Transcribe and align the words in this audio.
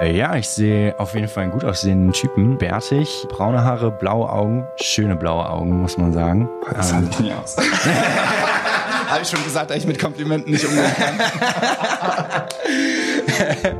Äh, 0.00 0.16
ja, 0.16 0.36
ich 0.36 0.48
sehe 0.48 0.94
auf 0.98 1.14
jeden 1.14 1.26
Fall 1.28 1.44
einen 1.44 1.52
gut 1.52 1.64
aussehenden 1.64 2.12
Typen. 2.12 2.56
Bärtig, 2.58 3.26
braune 3.30 3.64
Haare, 3.64 3.90
blaue 3.90 4.30
Augen. 4.30 4.66
Schöne 4.80 5.16
blaue 5.16 5.48
Augen, 5.48 5.80
muss 5.80 5.98
man 5.98 6.12
sagen. 6.12 6.48
Das 6.72 6.92
halte 6.94 7.08
ich 7.10 7.18
nie 7.20 7.32
aus. 7.32 7.56
Habe 9.08 9.22
ich 9.22 9.28
schon 9.28 9.42
gesagt, 9.42 9.70
dass 9.70 9.78
ich 9.78 9.86
mit 9.86 9.98
Komplimenten 9.98 10.52
nicht 10.52 10.64
umgehen 10.66 10.84
kann. 10.98 11.18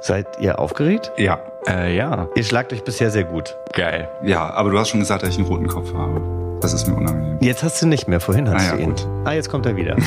Seid 0.00 0.26
ihr 0.40 0.58
aufgeregt? 0.58 1.12
Ja. 1.16 1.38
Äh, 1.68 1.94
ja, 1.96 2.26
Ihr 2.34 2.44
schlagt 2.44 2.72
euch 2.72 2.82
bisher 2.84 3.10
sehr 3.10 3.24
gut. 3.24 3.56
geil. 3.74 4.08
Ja, 4.22 4.48
aber 4.50 4.70
du 4.70 4.78
hast 4.78 4.88
schon 4.88 5.00
gesagt, 5.00 5.22
dass 5.22 5.30
ich 5.30 5.38
einen 5.38 5.46
roten 5.48 5.66
Kopf 5.68 5.92
habe. 5.92 6.20
Das 6.60 6.72
ist 6.72 6.86
mir 6.88 6.94
unangenehm. 6.96 7.36
Jetzt 7.40 7.62
hast 7.62 7.82
du 7.82 7.86
nicht 7.86 8.08
mehr, 8.08 8.18
vorhin 8.20 8.48
hast 8.48 8.62
Ah 8.62 8.70
ja, 8.70 8.76
du 8.76 8.82
ihn. 8.82 8.88
gut. 8.90 9.06
Ah, 9.24 9.32
jetzt 9.32 9.48
kommt 9.50 9.66
er 9.66 9.76
wieder. 9.76 9.96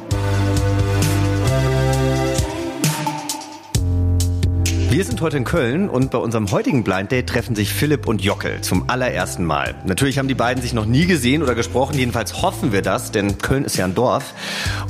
Wir 4.91 5.05
sind 5.05 5.21
heute 5.21 5.37
in 5.37 5.45
Köln 5.45 5.87
und 5.87 6.11
bei 6.11 6.17
unserem 6.17 6.51
heutigen 6.51 6.83
Blind 6.83 7.13
Date 7.13 7.25
treffen 7.25 7.55
sich 7.55 7.73
Philipp 7.73 8.09
und 8.09 8.21
Jockel 8.21 8.59
zum 8.59 8.89
allerersten 8.89 9.45
Mal. 9.45 9.73
Natürlich 9.85 10.19
haben 10.19 10.27
die 10.27 10.35
beiden 10.35 10.61
sich 10.61 10.73
noch 10.73 10.85
nie 10.85 11.05
gesehen 11.05 11.41
oder 11.41 11.55
gesprochen, 11.55 11.97
jedenfalls 11.97 12.41
hoffen 12.41 12.73
wir 12.73 12.81
das, 12.81 13.09
denn 13.09 13.37
Köln 13.37 13.63
ist 13.63 13.77
ja 13.77 13.85
ein 13.85 13.95
Dorf. 13.95 14.33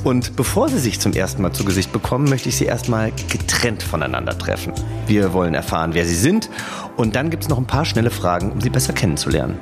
Und 0.02 0.34
bevor 0.34 0.68
sie 0.68 0.80
sich 0.80 0.98
zum 0.98 1.12
ersten 1.12 1.40
Mal 1.40 1.52
zu 1.52 1.64
Gesicht 1.64 1.92
bekommen, 1.92 2.28
möchte 2.28 2.48
ich 2.48 2.56
sie 2.56 2.64
erstmal 2.64 3.12
getrennt 3.28 3.84
voneinander 3.84 4.36
treffen. 4.36 4.72
Wir 5.06 5.32
wollen 5.34 5.54
erfahren, 5.54 5.94
wer 5.94 6.04
sie 6.04 6.16
sind 6.16 6.50
und 6.96 7.14
dann 7.14 7.30
gibt's 7.30 7.48
noch 7.48 7.58
ein 7.58 7.68
paar 7.68 7.84
schnelle 7.84 8.10
Fragen, 8.10 8.50
um 8.50 8.60
sie 8.60 8.70
besser 8.70 8.94
kennenzulernen. 8.94 9.60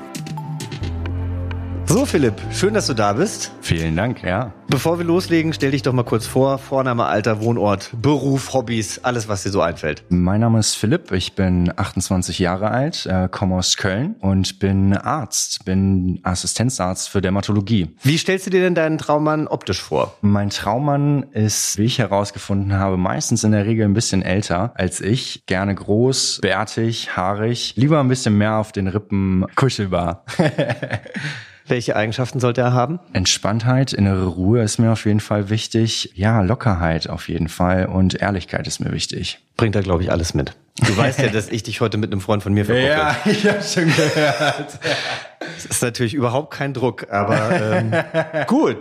So 1.90 2.06
Philipp, 2.06 2.34
schön, 2.52 2.72
dass 2.72 2.86
du 2.86 2.94
da 2.94 3.14
bist. 3.14 3.50
Vielen 3.62 3.96
Dank, 3.96 4.22
ja. 4.22 4.54
Bevor 4.68 4.98
wir 4.98 5.04
loslegen, 5.04 5.52
stell 5.52 5.72
dich 5.72 5.82
doch 5.82 5.92
mal 5.92 6.04
kurz 6.04 6.24
vor. 6.24 6.58
Vorname, 6.58 7.06
Alter, 7.06 7.40
Wohnort, 7.40 7.90
Beruf, 8.00 8.54
Hobbys, 8.54 9.00
alles, 9.02 9.26
was 9.26 9.42
dir 9.42 9.50
so 9.50 9.60
einfällt. 9.60 10.04
Mein 10.08 10.40
Name 10.40 10.60
ist 10.60 10.76
Philipp, 10.76 11.10
ich 11.10 11.34
bin 11.34 11.72
28 11.74 12.38
Jahre 12.38 12.70
alt, 12.70 13.06
äh, 13.06 13.28
komme 13.28 13.56
aus 13.56 13.76
Köln 13.76 14.14
und 14.20 14.60
bin 14.60 14.96
Arzt, 14.96 15.64
bin 15.64 16.20
Assistenzarzt 16.22 17.08
für 17.08 17.20
Dermatologie. 17.20 17.88
Wie 18.04 18.18
stellst 18.18 18.46
du 18.46 18.50
dir 18.50 18.60
denn 18.60 18.76
deinen 18.76 18.96
Traummann 18.96 19.48
optisch 19.48 19.82
vor? 19.82 20.16
Mein 20.20 20.50
Traummann 20.50 21.24
ist, 21.32 21.76
wie 21.76 21.86
ich 21.86 21.98
herausgefunden 21.98 22.74
habe, 22.74 22.98
meistens 22.98 23.42
in 23.42 23.50
der 23.50 23.66
Regel 23.66 23.84
ein 23.84 23.94
bisschen 23.94 24.22
älter 24.22 24.74
als 24.76 25.00
ich. 25.00 25.42
Gerne 25.46 25.74
groß, 25.74 26.38
bärtig, 26.40 27.16
haarig, 27.16 27.72
lieber 27.74 27.98
ein 27.98 28.06
bisschen 28.06 28.38
mehr 28.38 28.58
auf 28.58 28.70
den 28.70 28.86
Rippen 28.86 29.44
kuschelbar. 29.56 30.24
Welche 31.70 31.94
Eigenschaften 31.94 32.40
sollte 32.40 32.62
er 32.62 32.72
haben? 32.72 32.98
Entspanntheit, 33.12 33.92
innere 33.92 34.26
Ruhe 34.26 34.60
ist 34.60 34.78
mir 34.78 34.90
auf 34.90 35.06
jeden 35.06 35.20
Fall 35.20 35.50
wichtig. 35.50 36.10
Ja, 36.16 36.42
Lockerheit 36.42 37.08
auf 37.08 37.28
jeden 37.28 37.48
Fall 37.48 37.86
und 37.86 38.20
Ehrlichkeit 38.20 38.66
ist 38.66 38.80
mir 38.80 38.90
wichtig. 38.90 39.38
Bringt 39.56 39.76
er, 39.76 39.82
glaube 39.82 40.02
ich, 40.02 40.10
alles 40.10 40.34
mit. 40.34 40.52
Du 40.84 40.96
weißt 40.96 41.20
ja, 41.20 41.28
dass 41.32 41.48
ich 41.48 41.62
dich 41.62 41.80
heute 41.80 41.96
mit 41.96 42.10
einem 42.10 42.20
Freund 42.20 42.42
von 42.42 42.52
mir 42.52 42.64
verkuppel. 42.64 43.14
ich 43.32 43.46
habe 43.48 43.62
schon 43.62 43.86
gehört. 43.86 44.80
Das 45.38 45.64
ist 45.64 45.80
natürlich 45.80 46.14
überhaupt 46.14 46.52
kein 46.52 46.74
Druck, 46.74 47.06
aber 47.08 47.52
ähm, 47.52 47.94
gut. 48.48 48.78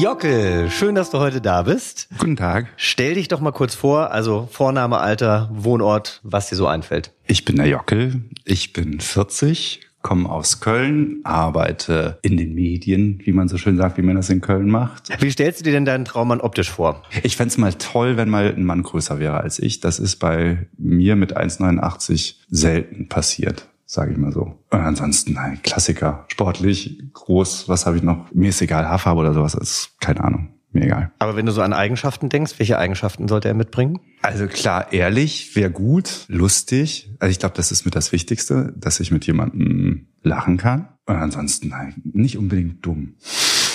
Jockel, 0.00 0.70
schön, 0.70 0.94
dass 0.94 1.10
du 1.10 1.18
heute 1.18 1.40
da 1.40 1.62
bist. 1.62 2.08
Guten 2.18 2.36
Tag. 2.36 2.66
Stell 2.76 3.14
dich 3.14 3.28
doch 3.28 3.40
mal 3.40 3.52
kurz 3.52 3.74
vor, 3.74 4.10
also 4.10 4.48
Vorname, 4.50 4.98
Alter, 4.98 5.48
Wohnort, 5.52 6.20
was 6.24 6.48
dir 6.48 6.56
so 6.56 6.66
einfällt. 6.66 7.12
Ich 7.26 7.44
bin 7.44 7.56
der 7.56 7.68
Jockel. 7.68 8.22
Ich 8.44 8.72
bin 8.72 9.00
40, 9.00 9.80
komme 10.02 10.28
aus 10.28 10.60
Köln, 10.60 11.20
arbeite 11.22 12.18
in 12.22 12.36
den 12.36 12.54
Medien, 12.54 13.20
wie 13.24 13.32
man 13.32 13.48
so 13.48 13.56
schön 13.56 13.76
sagt, 13.76 13.96
wie 13.96 14.02
man 14.02 14.16
das 14.16 14.30
in 14.30 14.40
Köln 14.40 14.68
macht. 14.68 15.10
Wie 15.22 15.30
stellst 15.30 15.60
du 15.60 15.64
dir 15.64 15.72
denn 15.72 15.84
deinen 15.84 16.04
Traummann 16.04 16.40
optisch 16.40 16.70
vor? 16.70 17.02
Ich 17.22 17.36
fänd's 17.36 17.56
mal 17.56 17.72
toll, 17.74 18.16
wenn 18.16 18.28
mal 18.28 18.52
ein 18.52 18.64
Mann 18.64 18.82
größer 18.82 19.20
wäre 19.20 19.40
als 19.40 19.58
ich. 19.58 19.80
Das 19.80 20.00
ist 20.00 20.16
bei 20.16 20.66
mir 20.76 21.14
mit 21.14 21.36
1,89 21.36 22.34
selten 22.48 23.08
passiert, 23.08 23.68
sage 23.94 24.12
ich 24.12 24.18
mal 24.18 24.32
so. 24.32 24.58
Und 24.70 24.80
ansonsten 24.80 25.38
ein 25.38 25.62
Klassiker. 25.62 26.26
Sportlich, 26.28 27.02
groß, 27.12 27.68
was 27.68 27.86
habe 27.86 27.96
ich 27.96 28.02
noch? 28.02 28.32
Mir 28.32 28.50
ist 28.50 28.60
egal, 28.60 28.88
Haarfarbe 28.88 29.20
oder 29.20 29.32
sowas, 29.32 29.54
ist 29.54 29.92
keine 30.00 30.22
Ahnung. 30.22 30.48
Mir 30.72 30.86
egal. 30.86 31.12
Aber 31.20 31.36
wenn 31.36 31.46
du 31.46 31.52
so 31.52 31.62
an 31.62 31.72
Eigenschaften 31.72 32.28
denkst, 32.28 32.58
welche 32.58 32.78
Eigenschaften 32.78 33.28
sollte 33.28 33.46
er 33.46 33.54
mitbringen? 33.54 34.00
Also 34.22 34.48
klar, 34.48 34.92
ehrlich 34.92 35.54
wäre 35.54 35.70
gut, 35.70 36.24
lustig. 36.26 37.12
Also 37.20 37.30
ich 37.30 37.38
glaube, 37.38 37.54
das 37.54 37.70
ist 37.70 37.84
mit 37.84 37.94
das 37.94 38.10
Wichtigste, 38.10 38.74
dass 38.76 38.98
ich 38.98 39.12
mit 39.12 39.24
jemandem 39.24 40.08
lachen 40.22 40.56
kann. 40.56 40.88
Und 41.06 41.14
ansonsten 41.16 41.68
nein, 41.68 41.94
nicht 42.02 42.38
unbedingt 42.38 42.84
dumm. 42.84 43.14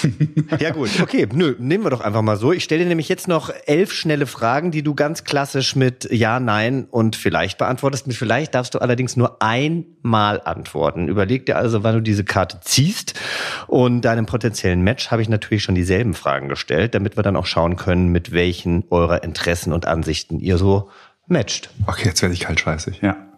Ja 0.59 0.71
gut, 0.71 0.89
okay, 1.01 1.27
nö, 1.31 1.55
nehmen 1.59 1.83
wir 1.83 1.89
doch 1.89 2.01
einfach 2.01 2.21
mal 2.21 2.37
so. 2.37 2.51
Ich 2.51 2.63
stelle 2.63 2.83
dir 2.83 2.89
nämlich 2.89 3.09
jetzt 3.09 3.27
noch 3.27 3.51
elf 3.65 3.91
schnelle 3.91 4.25
Fragen, 4.25 4.71
die 4.71 4.83
du 4.83 4.95
ganz 4.95 5.23
klassisch 5.23 5.75
mit 5.75 6.07
Ja, 6.11 6.39
Nein 6.39 6.87
und 6.89 7.15
vielleicht 7.15 7.57
beantwortest. 7.57 8.07
Mit 8.07 8.15
vielleicht 8.15 8.55
darfst 8.55 8.73
du 8.73 8.79
allerdings 8.79 9.15
nur 9.15 9.41
einmal 9.41 10.41
antworten. 10.43 11.07
Überleg 11.07 11.45
dir 11.45 11.57
also, 11.57 11.83
wann 11.83 11.95
du 11.95 12.01
diese 12.01 12.23
Karte 12.23 12.59
ziehst. 12.61 13.19
Und 13.67 14.01
deinem 14.01 14.25
potenziellen 14.25 14.81
Match 14.81 15.11
habe 15.11 15.21
ich 15.21 15.29
natürlich 15.29 15.63
schon 15.63 15.75
dieselben 15.75 16.13
Fragen 16.13 16.49
gestellt, 16.49 16.95
damit 16.95 17.17
wir 17.17 17.23
dann 17.23 17.35
auch 17.35 17.45
schauen 17.45 17.75
können, 17.75 18.09
mit 18.09 18.31
welchen 18.31 18.83
eurer 18.89 19.23
Interessen 19.23 19.73
und 19.73 19.85
Ansichten 19.87 20.39
ihr 20.39 20.57
so 20.57 20.89
matcht. 21.27 21.69
Okay, 21.85 22.05
jetzt 22.05 22.21
werde 22.21 22.33
ich 22.33 22.41
kaltscheißig, 22.41 23.01
ja. 23.01 23.28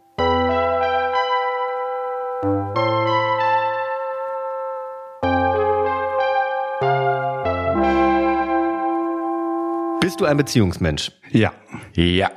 Bist 10.21 10.27
du 10.27 10.31
ein 10.33 10.37
Beziehungsmensch? 10.37 11.11
Ja. 11.31 11.51
Ja, 11.95 12.29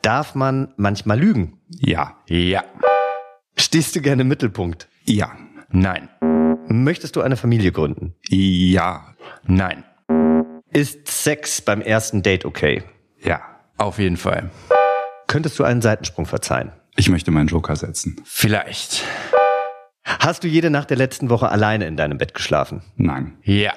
Darf 0.00 0.34
man 0.34 0.72
manchmal 0.78 1.20
lügen? 1.20 1.58
Ja. 1.68 2.16
ja, 2.26 2.64
Stehst 3.58 3.94
du 3.94 4.00
gerne 4.00 4.22
im 4.22 4.28
Mittelpunkt? 4.28 4.88
Ja. 5.04 5.30
nein, 5.68 6.08
Möchtest 6.68 7.14
du 7.16 7.20
eine 7.20 7.36
Familie 7.36 7.72
gründen? 7.72 8.14
Ja. 8.30 9.12
nein, 9.42 9.84
Ist 10.72 11.06
Sex 11.08 11.60
beim 11.60 11.82
ersten 11.82 12.22
Date 12.22 12.46
okay? 12.46 12.82
Ja. 13.22 13.42
auf 13.76 13.98
jeden 13.98 14.16
Fall. 14.16 14.48
Könntest 15.26 15.58
du 15.58 15.64
einen 15.64 15.82
Seitensprung 15.82 16.24
verzeihen? 16.24 16.72
Ich 16.96 17.10
möchte 17.10 17.30
meinen 17.30 17.48
Joker 17.48 17.76
setzen. 17.76 18.16
Vielleicht. 18.24 19.04
Hast 20.06 20.42
du 20.42 20.48
jede 20.48 20.70
Nacht 20.70 20.88
der 20.88 20.96
letzten 20.96 21.28
Woche 21.28 21.50
alleine 21.50 21.86
in 21.86 21.98
deinem 21.98 22.16
Bett 22.16 22.32
geschlafen? 22.32 22.80
Nein. 22.96 23.36
Ja, 23.42 23.74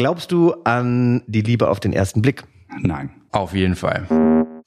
Glaubst 0.00 0.32
du 0.32 0.54
an 0.64 1.22
die 1.26 1.42
Liebe 1.42 1.68
auf 1.68 1.78
den 1.78 1.92
ersten 1.92 2.22
Blick? 2.22 2.44
Nein. 2.80 3.10
auf 3.32 3.52
jeden 3.52 3.76
Fall. 3.76 4.06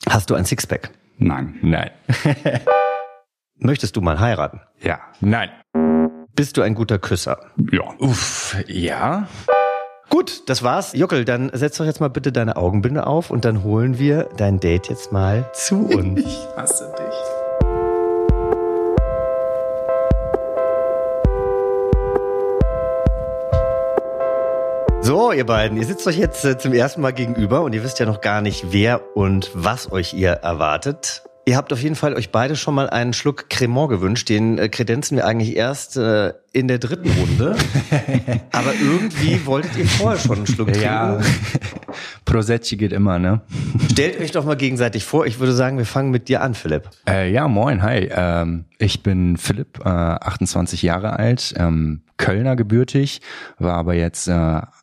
Hast 0.07 0.29
du 0.29 0.35
ein 0.35 0.45
Sixpack? 0.45 0.91
Nein. 1.17 1.55
Nein, 1.63 1.89
Möchtest 3.57 3.95
du 3.95 4.01
mal 4.01 4.19
heiraten? 4.19 4.61
Ja. 4.79 4.99
nein. 5.21 5.49
Bist 6.35 6.55
du 6.55 6.61
ein 6.61 6.75
guter 6.75 6.99
Küsser? 6.99 7.39
Ja. 7.71 7.81
Uff, 7.97 8.56
ja. 8.68 9.27
Gut, 10.12 10.47
das 10.47 10.62
war's. 10.62 10.94
Jockel, 10.94 11.25
dann 11.25 11.50
setz 11.51 11.77
doch 11.77 11.86
jetzt 11.86 12.00
mal 12.00 12.09
bitte 12.12 12.31
deine 12.31 12.56
Augenbinde 12.56 13.07
auf 13.07 13.31
und 13.31 13.44
dann 13.44 13.63
holen 13.63 13.97
wir 13.97 14.29
dein 14.38 14.59
Date 14.59 14.89
jetzt 14.89 15.12
mal 15.12 15.50
zu 15.53 15.88
uns. 15.88 16.19
Ich 16.27 16.47
hasse 16.56 16.94
dich. 16.95 17.32
So, 25.03 25.33
ihr 25.33 25.45
beiden, 25.45 25.77
ihr 25.77 25.85
sitzt 25.85 26.07
euch 26.07 26.17
jetzt 26.17 26.45
äh, 26.45 26.57
zum 26.57 26.71
ersten 26.71 27.01
Mal 27.01 27.11
gegenüber 27.11 27.63
und 27.63 27.75
ihr 27.75 27.83
wisst 27.83 28.00
ja 28.00 28.05
noch 28.05 28.21
gar 28.21 28.39
nicht, 28.39 28.71
wer 28.71 29.17
und 29.17 29.51
was 29.53 29.91
euch 29.91 30.13
ihr 30.13 30.29
erwartet. 30.29 31.23
Ihr 31.44 31.57
habt 31.57 31.73
auf 31.73 31.83
jeden 31.83 31.95
Fall 31.95 32.13
euch 32.13 32.31
beide 32.31 32.55
schon 32.55 32.73
mal 32.73 32.89
einen 32.89 33.11
Schluck 33.11 33.50
Cremant 33.50 33.89
gewünscht. 33.89 34.29
Den 34.29 34.57
äh, 34.57 34.69
kredenzen 34.69 35.17
wir 35.17 35.27
eigentlich 35.27 35.57
erst 35.57 35.97
äh, 35.97 36.31
in 36.53 36.67
der 36.67 36.77
dritten 36.77 37.09
Runde. 37.09 37.55
Aber 38.51 38.73
irgendwie 38.75 39.45
wolltet 39.45 39.75
ihr 39.75 39.88
vorher 39.88 40.19
schon 40.19 40.38
einen 40.38 40.47
Schluck 40.47 40.67
trinken. 40.67 40.83
Ja, 40.83 41.19
Prosecci 42.25 42.77
geht 42.77 42.94
immer, 42.94 43.19
ne? 43.19 43.41
Stellt 43.91 44.19
euch 44.19 44.31
doch 44.31 44.45
mal 44.45 44.55
gegenseitig 44.55 45.05
vor. 45.05 45.25
Ich 45.25 45.39
würde 45.39 45.53
sagen, 45.53 45.77
wir 45.77 45.85
fangen 45.85 46.11
mit 46.11 46.29
dir 46.29 46.41
an, 46.41 46.55
Philipp. 46.55 46.89
Äh, 47.07 47.31
ja, 47.31 47.47
moin, 47.47 47.83
hi. 47.83 48.09
Ähm, 48.11 48.65
ich 48.77 49.03
bin 49.03 49.38
Philipp, 49.38 49.79
äh, 49.83 49.89
28 49.89 50.81
Jahre 50.81 51.17
alt, 51.19 51.53
ähm, 51.57 52.01
Kölner 52.17 52.55
gebürtig, 52.55 53.21
war 53.57 53.75
aber 53.75 53.95
jetzt 53.95 54.27
äh, 54.27 54.31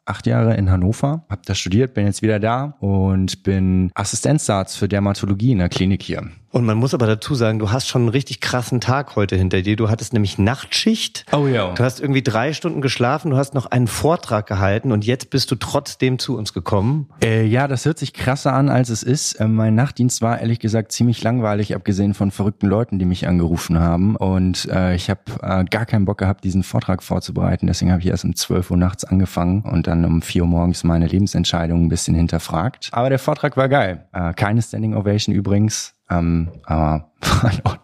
acht 0.05 0.27
Jahre 0.27 0.57
in 0.57 0.71
Hannover, 0.71 1.25
habe 1.31 1.43
da 1.45 1.55
studiert, 1.55 1.95
bin 1.95 2.07
jetzt 2.07 2.23
wieder 2.23 2.39
da 2.39 2.77
und 2.81 3.43
bin 3.43 3.91
Assistenzarzt 3.95 4.77
für 4.77 4.89
Dermatologie 4.89 5.53
in 5.53 5.59
der 5.59 5.69
Klinik 5.69 6.03
hier. 6.03 6.29
Und 6.53 6.67
man 6.67 6.77
muss 6.77 6.95
aber 6.95 7.07
dazu 7.07 7.35
sagen, 7.35 7.61
du 7.61 7.71
hast 7.71 7.87
schon 7.87 8.03
einen 8.03 8.09
richtig 8.09 8.41
krassen 8.41 8.81
Tag 8.81 9.15
heute 9.15 9.37
hinter 9.37 9.63
dir. 9.63 9.77
Du 9.77 9.89
hattest 9.89 10.13
nämlich 10.13 10.37
Nachtschicht. 10.37 11.25
Oh 11.33 11.47
ja. 11.47 11.60
Du 11.69 11.85
hast 11.85 12.01
irgendwie 12.01 12.23
drei 12.23 12.53
Stunden 12.53 12.81
geschlafen, 12.81 13.31
du 13.31 13.37
hast 13.37 13.55
noch 13.55 13.67
einen 13.67 13.87
Vortrag 13.87 14.47
gehalten 14.47 14.93
und 14.93 15.05
jetzt 15.05 15.31
bist 15.31 15.51
du 15.51 15.57
trotzdem 15.57 16.19
zu 16.19 16.37
uns 16.37 16.53
gekommen. 16.53 17.09
Äh, 17.23 17.45
ja, 17.45 17.69
das 17.69 17.85
hört 17.85 17.99
sich 17.99 18.13
krasser 18.13 18.53
an, 18.53 18.69
als 18.69 18.89
es 18.89 19.03
ist. 19.03 19.35
Äh, 19.35 19.49
mein 19.49 19.75
Nachtdienst 19.75 20.23
war 20.23 20.41
ehrlich 20.41 20.59
gesagt 20.59 20.93
ziemlich 20.93 21.23
langweilig, 21.23 21.75
abgesehen 21.75 22.15
von 22.15 22.31
verrückten 22.31 22.67
Leuten, 22.67 22.99
die 22.99 23.05
mich 23.05 23.29
angerufen 23.29 23.79
haben. 23.79 24.17
Und 24.17 24.69
äh, 24.71 24.95
ich 24.95 25.11
habe 25.11 25.21
äh, 25.43 25.65
gar 25.65 25.87
keinen 25.87 26.05
Bock 26.05 26.19
gehabt, 26.19 26.45
diesen 26.45 26.63
Vortrag 26.63 27.03
vorzubereiten. 27.03 27.67
Deswegen 27.67 27.93
habe 27.93 28.01
ich 28.01 28.09
erst 28.09 28.25
um 28.25 28.35
12 28.35 28.71
Uhr 28.71 28.77
nachts 28.77 29.05
angefangen 29.05 29.63
und 29.63 29.87
dann 29.87 30.05
um 30.05 30.23
4 30.23 30.43
Uhr 30.43 30.49
morgens 30.49 30.85
meine 30.85 31.07
Lebensentscheidungen 31.07 31.87
ein 31.87 31.89
bisschen 31.89 32.15
hinterfragt. 32.15 32.89
Aber 32.93 33.11
der 33.11 33.19
Vortrag 33.19 33.57
war 33.57 33.69
geil. 33.69 34.07
Äh, 34.13 34.33
keine 34.35 34.63
Standing 34.63 34.95
Ovation 34.95 35.35
übrigens. 35.35 35.95
Ähm, 36.11 36.49
aber 36.65 37.11
war 37.43 37.53
in 37.53 37.61
Ordnung. 37.65 37.80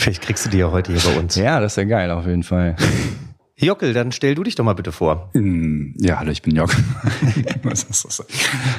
Vielleicht 0.00 0.22
kriegst 0.22 0.46
du 0.46 0.48
die 0.48 0.56
ja 0.56 0.70
heute 0.70 0.92
hier 0.94 1.12
bei 1.12 1.18
uns. 1.18 1.36
Ja, 1.36 1.60
das 1.60 1.74
ist 1.74 1.76
ja 1.76 1.84
geil 1.84 2.10
auf 2.10 2.26
jeden 2.26 2.42
Fall. 2.42 2.74
Jockel, 3.58 3.92
dann 3.92 4.12
stell 4.12 4.34
du 4.34 4.42
dich 4.42 4.54
doch 4.54 4.64
mal 4.64 4.72
bitte 4.72 4.92
vor. 4.92 5.28
Hm, 5.34 5.94
Ja, 5.98 6.18
hallo, 6.18 6.30
ich 6.30 6.40
bin 6.40 6.56
Jock. 6.56 6.74
Was 7.62 7.82
ist 7.82 8.06
das? 8.06 8.24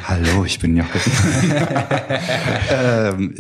Hallo, 0.06 0.44
ich 0.44 0.58
bin 0.58 0.76
Jock. 0.76 0.88
ähm, 2.72 3.36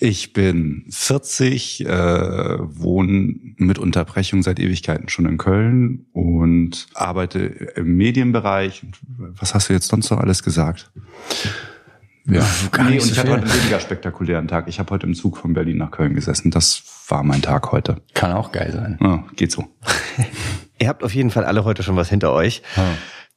ich 0.00 0.32
bin 0.32 0.86
40, 0.88 1.84
äh, 1.84 1.88
wohne 1.90 3.34
mit 3.58 3.78
Unterbrechung 3.78 4.42
seit 4.42 4.58
Ewigkeiten 4.58 5.10
schon 5.10 5.26
in 5.26 5.36
Köln 5.36 6.06
und 6.14 6.86
arbeite 6.94 7.40
im 7.40 7.98
Medienbereich. 7.98 8.86
Was 9.38 9.52
hast 9.54 9.68
du 9.68 9.74
jetzt 9.74 9.88
sonst 9.88 10.08
noch 10.10 10.20
alles 10.20 10.42
gesagt? 10.42 10.90
Ja, 12.30 12.46
gar 12.72 12.84
nee, 12.84 12.92
nicht 12.92 13.02
und 13.02 13.08
so 13.08 13.12
ich 13.12 13.18
hatte 13.18 13.32
heute 13.32 13.42
einen 13.42 13.54
weniger 13.54 13.80
spektakulären 13.80 14.48
Tag. 14.48 14.68
Ich 14.68 14.78
habe 14.78 14.90
heute 14.90 15.06
im 15.06 15.14
Zug 15.14 15.36
von 15.36 15.52
Berlin 15.52 15.78
nach 15.78 15.90
Köln 15.90 16.14
gesessen. 16.14 16.50
Das 16.50 16.82
war 17.08 17.22
mein 17.22 17.42
Tag 17.42 17.72
heute. 17.72 17.96
Kann 18.14 18.32
auch 18.32 18.52
geil 18.52 18.72
sein. 18.72 18.98
Ah, 19.00 19.24
geht 19.36 19.52
so. 19.52 19.64
Ihr 20.78 20.88
habt 20.88 21.04
auf 21.04 21.14
jeden 21.14 21.30
Fall 21.30 21.44
alle 21.44 21.64
heute 21.64 21.82
schon 21.82 21.96
was 21.96 22.08
hinter 22.08 22.32
euch. 22.32 22.62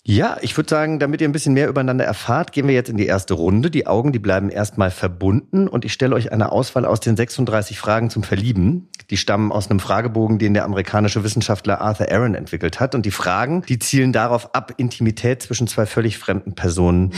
Ja, 0.06 0.36
ich 0.42 0.58
würde 0.58 0.70
sagen, 0.70 1.00
damit 1.00 1.22
ihr 1.22 1.30
ein 1.30 1.32
bisschen 1.32 1.54
mehr 1.54 1.70
übereinander 1.70 2.04
erfahrt, 2.04 2.52
gehen 2.52 2.68
wir 2.68 2.74
jetzt 2.74 2.90
in 2.90 2.98
die 2.98 3.06
erste 3.06 3.36
Runde. 3.36 3.72
Die 3.72 3.88
Augen, 3.88 4.12
die 4.12 4.20
bleiben 4.20 4.50
erstmal 4.50 4.92
verbunden 4.92 5.70
und 5.70 5.86
ich 5.86 5.94
stelle 5.94 6.14
euch 6.14 6.34
eine 6.34 6.52
Auswahl 6.52 6.84
aus 6.84 7.00
den 7.00 7.16
36 7.16 7.80
Fragen 7.80 8.10
zum 8.10 8.22
Verlieben. 8.24 8.90
Die 9.10 9.16
stammen 9.16 9.54
aus 9.54 9.70
einem 9.70 9.80
Fragebogen, 9.80 10.40
den 10.40 10.54
der 10.54 10.66
amerikanische 10.66 11.24
Wissenschaftler 11.24 11.80
Arthur 11.80 12.12
Aaron 12.12 12.36
entwickelt 12.36 12.82
hat. 12.82 12.96
Und 12.96 13.06
die 13.06 13.12
Fragen, 13.12 13.62
die 13.62 13.80
zielen 13.80 14.12
darauf 14.12 14.54
ab, 14.54 14.74
Intimität 14.76 15.42
zwischen 15.42 15.68
zwei 15.68 15.86
völlig 15.86 16.18
fremden 16.18 16.54
Personen 16.54 17.14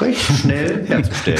recht 0.00 0.22
schnell 0.22 0.86
herzustellen. 0.86 1.38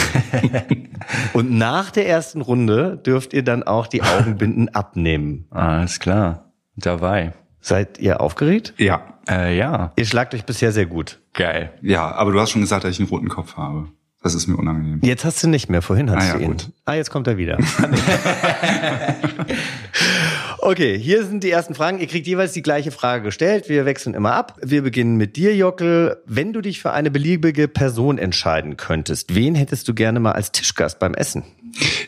und 1.33 1.51
nach 1.51 1.91
der 1.91 2.07
ersten 2.07 2.43
Runde 2.43 2.99
dürft 2.99 3.33
ihr 3.33 3.43
dann 3.43 3.63
auch 3.63 3.87
die 3.87 4.03
Augenbinden 4.03 4.69
abnehmen. 4.69 5.47
Alles 5.49 6.01
klar. 6.01 6.53
Dabei. 6.77 7.33
Seid 7.61 7.99
ihr 7.99 8.21
aufgeregt? 8.21 8.75
Ja, 8.77 9.12
Äh, 9.29 9.57
ja. 9.57 9.93
Ihr 9.97 10.05
schlagt 10.07 10.35
euch 10.35 10.45
bisher 10.45 10.73
sehr 10.73 10.87
gut. 10.87 11.21
Geil. 11.35 11.73
ja, 11.83 12.11
aber 12.13 12.33
du 12.33 12.41
hast 12.41 12.51
schon 12.51 12.61
gesagt, 12.61 12.85
dass 12.85 12.93
ich 12.93 13.01
einen 13.01 13.09
roten 13.09 13.29
Kopf 13.29 13.57
habe. 13.57 13.89
Das 14.23 14.35
ist 14.35 14.47
mir 14.47 14.57
unangenehm. 14.57 15.01
Jetzt 15.03 15.25
hast 15.25 15.43
du 15.43 15.49
nicht 15.49 15.69
mehr, 15.69 15.83
vorhin 15.83 16.09
hattest 16.09 16.29
Ah 16.29 16.33
ja, 16.35 16.39
du 16.39 16.45
ihn. 16.45 16.51
gut. 16.53 16.69
Ah, 16.85 16.95
jetzt 16.95 17.11
kommt 17.11 17.27
er 17.27 17.39
wieder. 17.39 17.59
okay, 20.59 20.99
hier 20.99 21.25
sind 21.25 21.43
die 21.43 21.51
ersten 21.51 21.75
Fragen. 21.75 21.99
Ihr 21.99 22.07
kriegt 22.07 22.27
jeweils 22.27 22.53
die 22.53 22.63
gleiche 22.63 22.91
Frage 22.93 23.25
gestellt. 23.25 23.69
Wir 23.69 23.85
wechseln 23.85 24.15
immer 24.15 24.33
ab. 24.33 24.59
Wir 24.63 24.83
beginnen 24.83 25.17
mit 25.17 25.37
dir, 25.37 25.55
Jockel. 25.57 26.19
Wenn 26.27 26.53
du 26.53 26.61
dich 26.61 26.81
für 26.81 26.93
eine 26.93 27.11
beliebige 27.11 27.69
Person 27.69 28.19
entscheiden 28.19 28.77
könntest, 28.77 29.35
wen 29.35 29.55
hättest 29.55 29.89
du 29.89 29.95
gerne 29.95 30.21
mal 30.21 30.33
als 30.33 30.53
Tischgast 30.53 30.99
beim 30.99 31.15
Essen? 31.15 31.45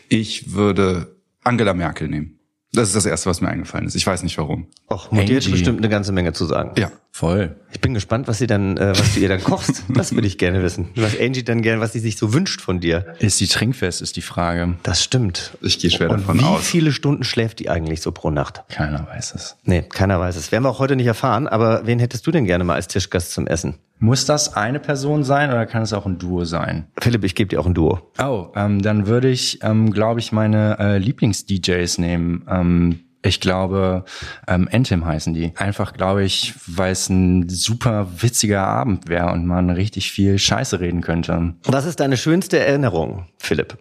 Ich 0.08 0.52
würde 0.52 1.14
Angela 1.42 1.74
Merkel 1.74 2.08
nehmen. 2.08 2.38
Das 2.72 2.88
ist 2.88 2.96
das 2.96 3.06
Erste, 3.06 3.30
was 3.30 3.40
mir 3.40 3.48
eingefallen 3.48 3.86
ist. 3.86 3.94
Ich 3.94 4.06
weiß 4.06 4.22
nicht 4.24 4.36
warum. 4.38 4.66
Och, 4.90 5.10
hätte 5.12 5.34
Angie. 5.34 5.50
bestimmt 5.50 5.78
eine 5.78 5.88
ganze 5.88 6.12
Menge 6.12 6.32
zu 6.32 6.44
sagen. 6.44 6.72
Ja. 6.76 6.90
Voll. 7.16 7.54
Ich 7.72 7.80
bin 7.80 7.94
gespannt, 7.94 8.26
was 8.26 8.38
sie 8.38 8.48
dann, 8.48 8.76
äh, 8.76 8.90
was 8.90 9.14
du 9.14 9.20
ihr 9.20 9.28
dann 9.28 9.40
kochst. 9.42 9.84
Das 9.94 10.12
würde 10.16 10.26
ich 10.26 10.36
gerne 10.36 10.64
wissen. 10.64 10.88
Was 10.96 11.16
Angie 11.16 11.44
dann 11.44 11.62
gerne, 11.62 11.80
was 11.80 11.92
sie 11.92 12.00
sich 12.00 12.16
so 12.16 12.34
wünscht 12.34 12.60
von 12.60 12.80
dir. 12.80 13.14
Ist 13.20 13.38
die 13.38 13.46
trinkfest, 13.46 14.02
ist 14.02 14.16
die 14.16 14.20
Frage. 14.20 14.74
Das 14.82 15.04
stimmt. 15.04 15.56
Ich 15.60 15.78
gehe 15.78 15.92
schwer 15.92 16.10
Und 16.10 16.22
davon 16.22 16.40
wie 16.40 16.44
aus. 16.44 16.66
viele 16.66 16.90
Stunden 16.90 17.22
schläft 17.22 17.60
die 17.60 17.70
eigentlich 17.70 18.00
so 18.02 18.10
pro 18.10 18.30
Nacht? 18.30 18.64
Keiner 18.68 19.06
weiß 19.06 19.36
es. 19.36 19.56
Nee, 19.62 19.82
keiner 19.82 20.18
weiß 20.18 20.34
es. 20.34 20.50
Werden 20.50 20.64
wir 20.64 20.70
auch 20.70 20.80
heute 20.80 20.96
nicht 20.96 21.06
erfahren, 21.06 21.46
aber 21.46 21.86
wen 21.86 22.00
hättest 22.00 22.26
du 22.26 22.32
denn 22.32 22.46
gerne 22.46 22.64
mal 22.64 22.74
als 22.74 22.88
Tischgast 22.88 23.30
zum 23.32 23.46
Essen? 23.46 23.76
Muss 24.00 24.26
das 24.26 24.54
eine 24.56 24.80
Person 24.80 25.22
sein 25.22 25.50
oder 25.50 25.66
kann 25.66 25.82
es 25.82 25.92
auch 25.92 26.06
ein 26.06 26.18
Duo 26.18 26.44
sein? 26.44 26.88
Philipp, 27.00 27.22
ich 27.22 27.36
gebe 27.36 27.48
dir 27.48 27.60
auch 27.60 27.66
ein 27.66 27.74
Duo. 27.74 28.10
Oh, 28.20 28.48
ähm, 28.56 28.82
dann 28.82 29.06
würde 29.06 29.28
ich, 29.30 29.60
ähm, 29.62 29.92
glaube 29.92 30.18
ich, 30.18 30.32
meine 30.32 30.78
äh, 30.80 30.98
Lieblings-DJs 30.98 31.98
nehmen. 31.98 32.44
Ähm, 32.50 33.03
ich 33.24 33.40
glaube, 33.40 34.04
ähm, 34.46 34.68
Entim 34.68 35.06
heißen 35.06 35.32
die. 35.32 35.52
Einfach, 35.56 35.94
glaube 35.94 36.24
ich, 36.24 36.54
weil 36.66 36.92
es 36.92 37.08
ein 37.08 37.48
super 37.48 38.06
witziger 38.18 38.66
Abend 38.66 39.08
wäre 39.08 39.32
und 39.32 39.46
man 39.46 39.70
richtig 39.70 40.12
viel 40.12 40.38
Scheiße 40.38 40.78
reden 40.78 41.00
könnte. 41.00 41.54
Was 41.64 41.86
ist 41.86 42.00
deine 42.00 42.18
schönste 42.18 42.58
Erinnerung, 42.58 43.26
Philipp? 43.38 43.78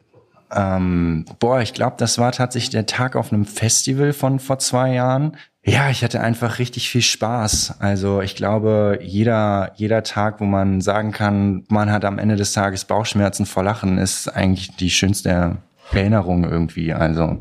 Ähm, 0.55 1.25
boah, 1.39 1.61
ich 1.61 1.73
glaube, 1.73 1.95
das 1.97 2.17
war 2.17 2.31
tatsächlich 2.31 2.69
der 2.69 2.85
Tag 2.85 3.15
auf 3.17 3.33
einem 3.33 3.45
Festival 3.45 4.13
von 4.13 4.39
vor 4.39 4.59
zwei 4.59 4.93
Jahren. 4.93 5.35
Ja, 5.65 5.89
ich 5.89 6.03
hatte 6.03 6.21
einfach 6.21 6.59
richtig 6.59 6.89
viel 6.89 7.01
Spaß. 7.01 7.75
Also 7.79 8.21
ich 8.21 8.35
glaube, 8.35 8.99
jeder, 9.01 9.71
jeder 9.75 10.03
Tag, 10.03 10.39
wo 10.39 10.45
man 10.45 10.79
sagen 10.79 11.11
kann, 11.11 11.65
man 11.69 11.91
hat 11.91 12.05
am 12.05 12.19
Ende 12.19 12.35
des 12.37 12.53
Tages 12.53 12.85
Bauchschmerzen 12.85 13.45
vor 13.45 13.63
Lachen, 13.63 13.97
ist 13.97 14.29
eigentlich 14.29 14.75
die 14.75 14.89
schönste 14.89 15.57
Erinnerung 15.91 16.43
irgendwie. 16.43 16.93
Also 16.93 17.39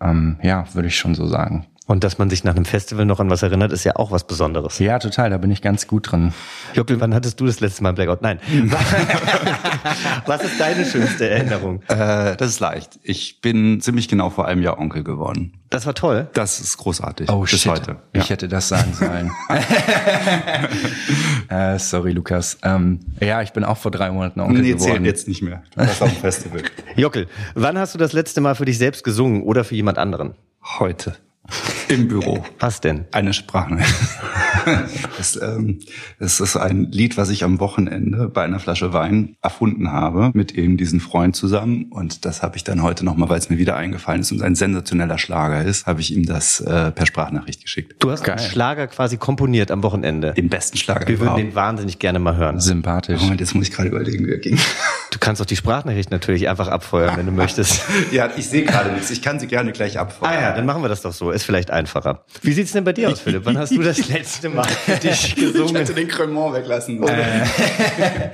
ähm, 0.00 0.38
ja, 0.42 0.66
würde 0.74 0.88
ich 0.88 0.96
schon 0.96 1.14
so 1.14 1.26
sagen. 1.26 1.66
Und 1.88 2.04
dass 2.04 2.18
man 2.18 2.28
sich 2.28 2.44
nach 2.44 2.54
einem 2.54 2.66
Festival 2.66 3.06
noch 3.06 3.18
an 3.18 3.30
was 3.30 3.42
erinnert, 3.42 3.72
ist 3.72 3.82
ja 3.84 3.96
auch 3.96 4.10
was 4.10 4.26
Besonderes. 4.26 4.78
Ja, 4.78 4.98
total, 4.98 5.30
da 5.30 5.38
bin 5.38 5.50
ich 5.50 5.62
ganz 5.62 5.86
gut 5.86 6.12
drin. 6.12 6.34
Jockel, 6.74 7.00
wann 7.00 7.14
hattest 7.14 7.40
du 7.40 7.46
das 7.46 7.60
letzte 7.60 7.82
Mal 7.82 7.94
Blackout? 7.94 8.20
Nein. 8.20 8.40
was 10.26 10.44
ist 10.44 10.60
deine 10.60 10.84
schönste 10.84 11.30
Erinnerung? 11.30 11.80
Äh, 11.88 12.36
das 12.36 12.50
ist 12.50 12.60
leicht. 12.60 13.00
Ich 13.02 13.40
bin 13.40 13.80
ziemlich 13.80 14.06
genau 14.06 14.28
vor 14.28 14.46
einem 14.46 14.62
Jahr 14.62 14.78
Onkel 14.78 15.02
geworden. 15.02 15.54
Das 15.70 15.86
war 15.86 15.94
toll. 15.94 16.28
Das 16.34 16.60
ist 16.60 16.76
großartig. 16.76 17.30
Oh 17.30 17.40
Bis 17.40 17.62
shit, 17.62 17.72
heute. 17.72 17.96
Ja. 18.14 18.20
ich 18.20 18.28
hätte 18.28 18.48
das 18.48 18.68
sagen 18.68 18.92
sollen. 18.92 19.30
äh, 21.48 21.78
sorry, 21.78 22.12
Lukas. 22.12 22.58
Ähm, 22.64 23.00
ja, 23.18 23.40
ich 23.40 23.54
bin 23.54 23.64
auch 23.64 23.78
vor 23.78 23.90
drei 23.90 24.10
Monaten 24.10 24.40
Onkel 24.40 24.60
Nee, 24.60 24.72
geworden. 24.74 24.92
zählt 24.92 25.06
jetzt 25.06 25.26
nicht 25.26 25.40
mehr. 25.40 25.62
Du 25.74 25.80
warst 25.80 26.02
auf 26.02 26.12
dem 26.12 26.20
Festival. 26.20 26.62
Jockel, 26.96 27.28
wann 27.54 27.78
hast 27.78 27.94
du 27.94 27.98
das 27.98 28.12
letzte 28.12 28.42
Mal 28.42 28.54
für 28.54 28.66
dich 28.66 28.76
selbst 28.76 29.04
gesungen 29.04 29.42
oder 29.42 29.64
für 29.64 29.74
jemand 29.74 29.96
anderen? 29.96 30.34
Heute. 30.78 31.16
Im 31.88 32.08
Büro. 32.08 32.44
Was 32.58 32.80
denn? 32.80 33.06
Eine 33.12 33.32
Sprachnachricht. 33.32 33.94
Das, 35.16 35.40
ähm, 35.40 35.78
ist 36.18 36.56
ein 36.56 36.88
Lied, 36.92 37.16
was 37.16 37.30
ich 37.30 37.42
am 37.42 37.58
Wochenende 37.58 38.28
bei 38.28 38.42
einer 38.44 38.58
Flasche 38.60 38.92
Wein 38.92 39.36
erfunden 39.40 39.90
habe, 39.92 40.30
mit 40.34 40.52
eben 40.52 40.76
diesem 40.76 41.00
Freund 41.00 41.34
zusammen. 41.36 41.86
Und 41.90 42.24
das 42.26 42.42
habe 42.42 42.56
ich 42.56 42.64
dann 42.64 42.82
heute 42.82 43.04
nochmal, 43.04 43.28
weil 43.30 43.38
es 43.38 43.48
mir 43.48 43.56
wieder 43.56 43.76
eingefallen 43.76 44.20
ist 44.20 44.32
und 44.32 44.42
ein 44.42 44.54
sensationeller 44.54 45.16
Schlager 45.16 45.64
ist, 45.64 45.86
habe 45.86 46.00
ich 46.00 46.14
ihm 46.14 46.26
das 46.26 46.60
äh, 46.60 46.90
per 46.90 47.06
Sprachnachricht 47.06 47.62
geschickt. 47.62 47.94
Du 48.00 48.10
hast 48.10 48.28
einen 48.28 48.38
Schlager 48.38 48.86
quasi 48.88 49.16
komponiert 49.16 49.70
am 49.70 49.82
Wochenende. 49.82 50.34
Den 50.34 50.48
besten 50.50 50.76
Schlager 50.76 51.00
Wir 51.08 51.18
würden 51.18 51.22
überhaupt. 51.22 51.40
den 51.42 51.54
wahnsinnig 51.54 51.98
gerne 51.98 52.18
mal 52.18 52.36
hören. 52.36 52.60
Sympathisch. 52.60 53.20
Moment, 53.22 53.40
jetzt 53.40 53.54
muss 53.54 53.68
ich 53.68 53.72
gerade 53.74 53.88
überlegen, 53.88 54.26
wie 54.26 54.32
er 54.32 54.38
ging. 54.38 54.58
Du 55.28 55.30
kannst 55.30 55.42
auch 55.42 55.46
die 55.46 55.56
Sprachnachricht 55.56 56.10
natürlich 56.10 56.48
einfach 56.48 56.68
abfeuern, 56.68 57.18
wenn 57.18 57.26
du 57.26 57.32
möchtest. 57.32 57.82
ja, 58.12 58.30
ich 58.38 58.48
sehe 58.48 58.64
gerade 58.64 58.92
nichts. 58.92 59.10
Ich 59.10 59.20
kann 59.20 59.38
sie 59.38 59.46
gerne 59.46 59.72
gleich 59.72 59.98
abfeuern. 59.98 60.32
Ah 60.32 60.40
ja, 60.40 60.52
dann 60.52 60.64
machen 60.64 60.80
wir 60.80 60.88
das 60.88 61.02
doch 61.02 61.12
so. 61.12 61.30
Ist 61.32 61.42
vielleicht 61.42 61.70
einfacher. 61.70 62.24
Wie 62.40 62.54
sieht's 62.54 62.72
denn 62.72 62.82
bei 62.84 62.94
dir 62.94 63.10
aus, 63.10 63.20
Philipp? 63.20 63.44
Wann 63.44 63.58
hast 63.58 63.72
du 63.72 63.82
das 63.82 64.08
letzte 64.08 64.48
Mal 64.48 64.64
für 64.86 64.96
dich 64.96 65.28
Ich 65.28 65.34
gesungen? 65.34 65.76
hätte 65.76 65.92
den 65.92 66.08
Cremant 66.08 66.54
weglassen. 66.54 67.06
Äh, 67.06 67.44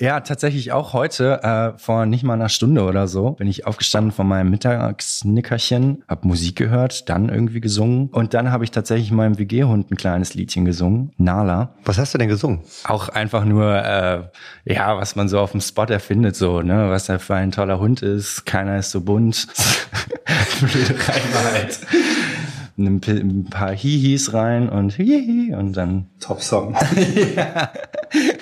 ja, 0.00 0.20
tatsächlich 0.20 0.72
auch 0.72 0.92
heute, 0.92 1.42
äh, 1.42 1.78
vor 1.78 2.06
nicht 2.06 2.24
mal 2.24 2.34
einer 2.34 2.48
Stunde 2.48 2.82
oder 2.82 3.08
so, 3.08 3.32
bin 3.32 3.48
ich 3.48 3.66
aufgestanden 3.66 4.12
von 4.12 4.26
meinem 4.26 4.50
Mittagsnickerchen, 4.50 6.04
hab 6.08 6.24
Musik 6.24 6.56
gehört, 6.56 7.08
dann 7.08 7.28
irgendwie 7.28 7.60
gesungen 7.60 8.08
und 8.08 8.34
dann 8.34 8.50
habe 8.50 8.64
ich 8.64 8.70
tatsächlich 8.70 9.10
meinem 9.10 9.38
WG-Hund 9.38 9.90
ein 9.90 9.96
kleines 9.96 10.34
Liedchen 10.34 10.64
gesungen, 10.64 11.12
Nala. 11.16 11.74
Was 11.84 11.98
hast 11.98 12.14
du 12.14 12.18
denn 12.18 12.28
gesungen? 12.28 12.60
Auch 12.84 13.08
einfach 13.08 13.44
nur, 13.44 13.76
äh, 13.76 14.22
ja, 14.64 14.96
was 14.96 15.16
man 15.16 15.28
so 15.28 15.38
auf 15.38 15.52
dem 15.52 15.60
Spot 15.60 15.84
erfindet, 15.84 16.36
so, 16.36 16.62
ne, 16.62 16.90
was 16.90 17.08
er 17.08 17.18
für 17.18 17.34
ein 17.34 17.52
toller 17.52 17.78
Hund 17.78 18.02
ist, 18.02 18.46
keiner 18.46 18.78
ist 18.78 18.90
so 18.90 19.00
bunt. 19.00 19.46
Blöde 20.60 20.94
Reime 21.08 21.52
halt. 21.52 21.80
Ein, 22.86 23.44
paar 23.50 23.72
Hihis 23.72 24.32
rein 24.32 24.68
und 24.68 24.92
Hihi 24.92 25.54
und 25.54 25.76
dann 25.76 26.06
Top 26.20 26.42
Song. 26.42 26.76
ja. 27.36 27.70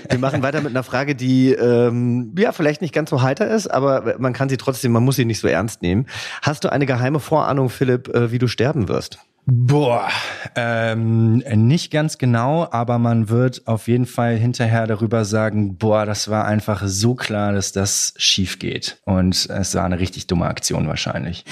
Wir 0.08 0.18
machen 0.18 0.42
weiter 0.42 0.60
mit 0.60 0.70
einer 0.70 0.82
Frage, 0.82 1.14
die 1.14 1.52
ähm, 1.52 2.34
ja 2.38 2.52
vielleicht 2.52 2.80
nicht 2.80 2.94
ganz 2.94 3.10
so 3.10 3.22
heiter 3.22 3.48
ist, 3.48 3.68
aber 3.68 4.16
man 4.18 4.32
kann 4.32 4.48
sie 4.48 4.56
trotzdem, 4.56 4.92
man 4.92 5.04
muss 5.04 5.16
sie 5.16 5.24
nicht 5.24 5.40
so 5.40 5.48
ernst 5.48 5.82
nehmen. 5.82 6.06
Hast 6.42 6.64
du 6.64 6.72
eine 6.72 6.86
geheime 6.86 7.20
Vorahnung, 7.20 7.68
Philipp, 7.68 8.08
äh, 8.14 8.32
wie 8.32 8.38
du 8.38 8.48
sterben 8.48 8.88
wirst? 8.88 9.18
Boah, 9.50 10.10
ähm, 10.56 11.38
nicht 11.38 11.90
ganz 11.90 12.18
genau, 12.18 12.68
aber 12.70 12.98
man 12.98 13.30
wird 13.30 13.66
auf 13.66 13.88
jeden 13.88 14.04
Fall 14.04 14.36
hinterher 14.36 14.86
darüber 14.86 15.24
sagen, 15.24 15.78
boah, 15.78 16.04
das 16.04 16.28
war 16.28 16.44
einfach 16.44 16.82
so 16.84 17.14
klar, 17.14 17.54
dass 17.54 17.72
das 17.72 18.12
schief 18.18 18.58
geht. 18.58 18.98
Und 19.06 19.48
es 19.48 19.74
war 19.74 19.84
eine 19.84 20.00
richtig 20.00 20.26
dumme 20.26 20.44
Aktion 20.44 20.86
wahrscheinlich. 20.86 21.46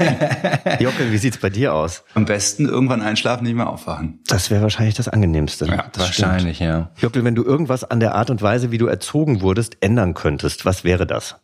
Jockel, 0.80 1.12
wie 1.12 1.18
sieht's 1.18 1.38
bei 1.38 1.50
dir 1.50 1.72
aus? 1.72 2.02
Am 2.14 2.24
besten 2.24 2.68
irgendwann 2.68 3.00
einschlafen, 3.00 3.44
nicht 3.44 3.54
mehr 3.54 3.70
aufwachen. 3.70 4.18
Das 4.26 4.50
wäre 4.50 4.62
wahrscheinlich 4.62 4.96
das 4.96 5.06
Angenehmste. 5.06 5.66
Ja, 5.66 5.84
das 5.92 6.06
wahrscheinlich, 6.06 6.56
stimmt. 6.56 6.70
ja. 6.70 6.90
Jockel, 6.96 7.22
wenn 7.22 7.36
du 7.36 7.44
irgendwas 7.44 7.84
an 7.84 8.00
der 8.00 8.16
Art 8.16 8.30
und 8.30 8.42
Weise, 8.42 8.72
wie 8.72 8.78
du 8.78 8.86
erzogen 8.86 9.40
wurdest, 9.40 9.76
ändern 9.82 10.14
könntest, 10.14 10.64
was 10.64 10.82
wäre 10.82 11.06
das? 11.06 11.36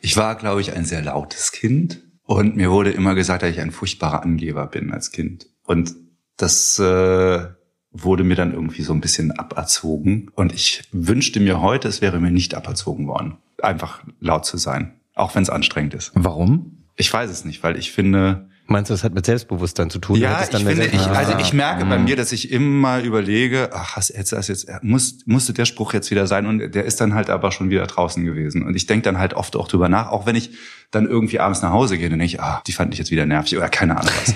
Ich 0.00 0.16
war, 0.16 0.34
glaube 0.36 0.62
ich, 0.62 0.74
ein 0.74 0.86
sehr 0.86 1.02
lautes 1.02 1.52
Kind 1.52 2.00
und 2.30 2.54
mir 2.54 2.70
wurde 2.70 2.92
immer 2.92 3.16
gesagt, 3.16 3.42
dass 3.42 3.50
ich 3.50 3.60
ein 3.60 3.72
furchtbarer 3.72 4.22
Angeber 4.22 4.68
bin 4.68 4.92
als 4.92 5.10
Kind. 5.10 5.48
Und 5.64 5.96
das 6.36 6.78
äh, 6.78 7.46
wurde 7.90 8.22
mir 8.22 8.36
dann 8.36 8.54
irgendwie 8.54 8.82
so 8.82 8.92
ein 8.92 9.00
bisschen 9.00 9.32
aberzogen. 9.32 10.30
Und 10.36 10.54
ich 10.54 10.84
wünschte 10.92 11.40
mir 11.40 11.60
heute, 11.60 11.88
es 11.88 12.00
wäre 12.00 12.20
mir 12.20 12.30
nicht 12.30 12.54
aberzogen 12.54 13.08
worden, 13.08 13.38
einfach 13.60 14.04
laut 14.20 14.46
zu 14.46 14.58
sein, 14.58 14.94
auch 15.16 15.34
wenn 15.34 15.42
es 15.42 15.50
anstrengend 15.50 15.94
ist. 15.94 16.12
Warum? 16.14 16.84
Ich 16.94 17.12
weiß 17.12 17.32
es 17.32 17.44
nicht, 17.44 17.64
weil 17.64 17.76
ich 17.76 17.90
finde, 17.90 18.48
Meinst 18.70 18.88
du, 18.88 18.94
das 18.94 19.02
hat 19.02 19.12
mit 19.12 19.26
Selbstbewusstsein 19.26 19.90
zu 19.90 19.98
tun? 19.98 20.14
Ja, 20.20 20.44
ich 20.44 20.56
finde, 20.56 20.86
ich, 20.86 21.00
also 21.00 21.36
ich 21.40 21.52
merke 21.52 21.84
bei 21.86 21.98
mir, 21.98 22.14
dass 22.14 22.30
ich 22.30 22.52
immer 22.52 23.00
überlege, 23.00 23.70
ach, 23.72 23.96
hast 23.96 24.10
jetzt 24.10 24.32
das 24.32 24.46
jetzt 24.46 24.68
muss 24.82 25.18
musste 25.26 25.52
der 25.52 25.64
Spruch 25.64 25.92
jetzt 25.92 26.12
wieder 26.12 26.28
sein 26.28 26.46
und 26.46 26.72
der 26.72 26.84
ist 26.84 27.00
dann 27.00 27.14
halt 27.14 27.30
aber 27.30 27.50
schon 27.50 27.70
wieder 27.70 27.84
draußen 27.88 28.24
gewesen 28.24 28.62
und 28.64 28.76
ich 28.76 28.86
denke 28.86 29.02
dann 29.02 29.18
halt 29.18 29.34
oft 29.34 29.56
auch 29.56 29.66
drüber 29.66 29.88
nach, 29.88 30.12
auch 30.12 30.24
wenn 30.24 30.36
ich 30.36 30.52
dann 30.90 31.06
irgendwie 31.06 31.38
abends 31.38 31.62
nach 31.62 31.70
Hause 31.70 31.96
gehe 31.96 32.06
und 32.06 32.12
denke 32.12 32.24
ich, 32.24 32.40
ah, 32.40 32.62
die 32.66 32.72
fand 32.72 32.92
ich 32.92 32.98
jetzt 32.98 33.10
wieder 33.10 33.26
nervig 33.26 33.56
oder 33.56 33.68
keine 33.68 33.96
Ahnung 33.96 34.12
was. 34.20 34.34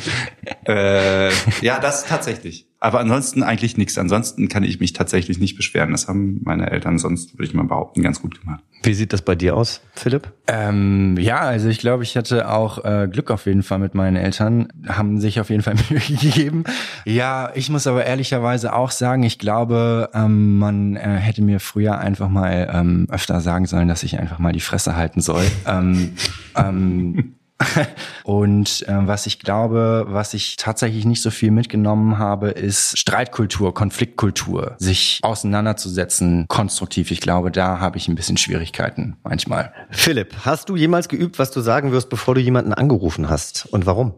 äh, 0.68 1.30
ja, 1.64 1.80
das 1.80 2.04
tatsächlich. 2.04 2.66
Aber 2.84 3.00
ansonsten 3.00 3.42
eigentlich 3.42 3.78
nichts. 3.78 3.96
Ansonsten 3.96 4.48
kann 4.48 4.62
ich 4.62 4.78
mich 4.78 4.92
tatsächlich 4.92 5.38
nicht 5.38 5.56
beschweren. 5.56 5.92
Das 5.92 6.06
haben 6.06 6.42
meine 6.44 6.70
Eltern 6.70 6.98
sonst, 6.98 7.32
würde 7.32 7.44
ich 7.44 7.54
mal 7.54 7.64
behaupten, 7.64 8.02
ganz 8.02 8.20
gut 8.20 8.38
gemacht. 8.42 8.62
Wie 8.82 8.92
sieht 8.92 9.14
das 9.14 9.22
bei 9.22 9.34
dir 9.34 9.56
aus, 9.56 9.80
Philipp? 9.94 10.30
Ähm, 10.46 11.16
ja, 11.18 11.38
also 11.38 11.70
ich 11.70 11.78
glaube, 11.78 12.02
ich 12.02 12.14
hatte 12.18 12.50
auch 12.50 12.84
äh, 12.84 13.08
Glück 13.10 13.30
auf 13.30 13.46
jeden 13.46 13.62
Fall 13.62 13.78
mit 13.78 13.94
meinen 13.94 14.16
Eltern, 14.16 14.68
haben 14.86 15.18
sich 15.18 15.40
auf 15.40 15.48
jeden 15.48 15.62
Fall 15.62 15.76
Mühe 15.88 15.98
gegeben. 15.98 16.64
Ja, 17.06 17.50
ich 17.54 17.70
muss 17.70 17.86
aber 17.86 18.04
ehrlicherweise 18.04 18.74
auch 18.74 18.90
sagen, 18.90 19.22
ich 19.22 19.38
glaube, 19.38 20.10
ähm, 20.12 20.58
man 20.58 20.96
äh, 20.96 21.00
hätte 21.16 21.40
mir 21.40 21.60
früher 21.60 21.98
einfach 21.98 22.28
mal 22.28 22.70
ähm, 22.70 23.06
öfter 23.10 23.40
sagen 23.40 23.64
sollen, 23.64 23.88
dass 23.88 24.02
ich 24.02 24.18
einfach 24.18 24.38
mal 24.38 24.52
die 24.52 24.60
Fresse 24.60 24.94
halten 24.94 25.22
soll. 25.22 25.46
Ähm, 26.56 27.34
und 28.24 28.84
äh, 28.88 29.06
was 29.06 29.26
ich 29.26 29.38
glaube, 29.38 30.06
was 30.08 30.34
ich 30.34 30.56
tatsächlich 30.56 31.04
nicht 31.04 31.22
so 31.22 31.30
viel 31.30 31.50
mitgenommen 31.50 32.18
habe, 32.18 32.50
ist 32.50 32.98
Streitkultur, 32.98 33.74
Konfliktkultur, 33.74 34.74
sich 34.78 35.20
auseinanderzusetzen, 35.22 36.46
konstruktiv. 36.48 37.10
Ich 37.10 37.20
glaube, 37.20 37.50
da 37.50 37.78
habe 37.80 37.96
ich 37.96 38.08
ein 38.08 38.14
bisschen 38.14 38.36
Schwierigkeiten 38.36 39.16
manchmal. 39.22 39.72
Philipp, 39.90 40.34
hast 40.44 40.68
du 40.68 40.76
jemals 40.76 41.08
geübt, 41.08 41.38
was 41.38 41.50
du 41.50 41.60
sagen 41.60 41.92
wirst, 41.92 42.10
bevor 42.10 42.34
du 42.34 42.40
jemanden 42.40 42.74
angerufen 42.74 43.28
hast? 43.28 43.66
Und 43.66 43.86
warum? 43.86 44.14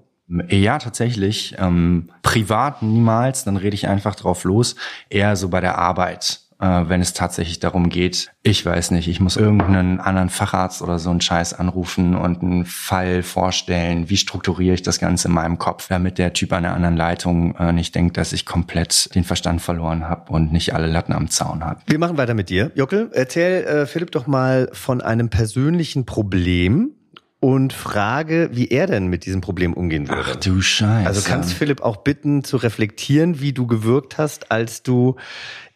Ja, 0.48 0.78
tatsächlich. 0.78 1.54
Ähm, 1.58 2.10
privat 2.22 2.82
niemals, 2.82 3.44
dann 3.44 3.56
rede 3.56 3.74
ich 3.74 3.86
einfach 3.86 4.16
drauf 4.16 4.44
los. 4.44 4.74
Eher 5.08 5.36
so 5.36 5.50
bei 5.50 5.60
der 5.60 5.78
Arbeit 5.78 6.40
äh, 6.60 6.84
wenn 6.86 7.00
es 7.00 7.12
tatsächlich 7.12 7.58
darum 7.58 7.88
geht, 7.88 8.30
ich 8.42 8.64
weiß 8.64 8.90
nicht, 8.92 9.08
ich 9.08 9.20
muss 9.20 9.36
irgendeinen 9.36 10.00
anderen 10.00 10.30
Facharzt 10.30 10.82
oder 10.82 10.98
so 10.98 11.10
einen 11.10 11.20
Scheiß 11.20 11.54
anrufen 11.54 12.14
und 12.14 12.42
einen 12.42 12.64
Fall 12.64 13.22
vorstellen, 13.22 14.08
wie 14.08 14.16
strukturiere 14.16 14.74
ich 14.74 14.82
das 14.82 14.98
Ganze 14.98 15.28
in 15.28 15.34
meinem 15.34 15.58
Kopf, 15.58 15.88
damit 15.88 16.18
der 16.18 16.32
Typ 16.32 16.52
an 16.52 16.62
der 16.62 16.74
anderen 16.74 16.96
Leitung 16.96 17.54
äh, 17.56 17.72
nicht 17.72 17.94
denkt, 17.94 18.16
dass 18.16 18.32
ich 18.32 18.46
komplett 18.46 19.14
den 19.14 19.24
Verstand 19.24 19.60
verloren 19.60 20.08
habe 20.08 20.32
und 20.32 20.52
nicht 20.52 20.74
alle 20.74 20.86
Latten 20.86 21.12
am 21.12 21.28
Zaun 21.28 21.64
habe. 21.64 21.80
Wir 21.86 21.98
machen 21.98 22.16
weiter 22.16 22.34
mit 22.34 22.48
dir. 22.48 22.70
Jockel, 22.74 23.10
erzähl 23.12 23.64
äh, 23.64 23.86
Philipp 23.86 24.12
doch 24.12 24.26
mal 24.26 24.68
von 24.72 25.00
einem 25.00 25.28
persönlichen 25.28 26.06
Problem, 26.06 26.92
und 27.38 27.72
frage, 27.72 28.48
wie 28.52 28.68
er 28.68 28.86
denn 28.86 29.08
mit 29.08 29.26
diesem 29.26 29.40
Problem 29.40 29.74
umgehen 29.74 30.08
würde. 30.08 30.22
Ach 30.24 30.36
du 30.36 30.60
Scheiße. 30.60 31.06
Also 31.06 31.20
kannst 31.20 31.52
Philipp 31.52 31.82
auch 31.82 31.98
bitten 31.98 32.42
zu 32.42 32.56
reflektieren, 32.56 33.40
wie 33.40 33.52
du 33.52 33.66
gewirkt 33.66 34.18
hast, 34.18 34.50
als 34.50 34.82
du 34.82 35.16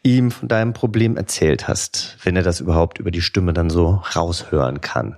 ihm 0.02 0.30
von 0.30 0.48
deinem 0.48 0.72
Problem 0.72 1.16
erzählt 1.16 1.68
hast, 1.68 2.16
wenn 2.22 2.36
er 2.36 2.42
das 2.42 2.60
überhaupt 2.60 2.98
über 2.98 3.10
die 3.10 3.22
Stimme 3.22 3.52
dann 3.52 3.70
so 3.70 4.02
raushören 4.14 4.80
kann. 4.80 5.16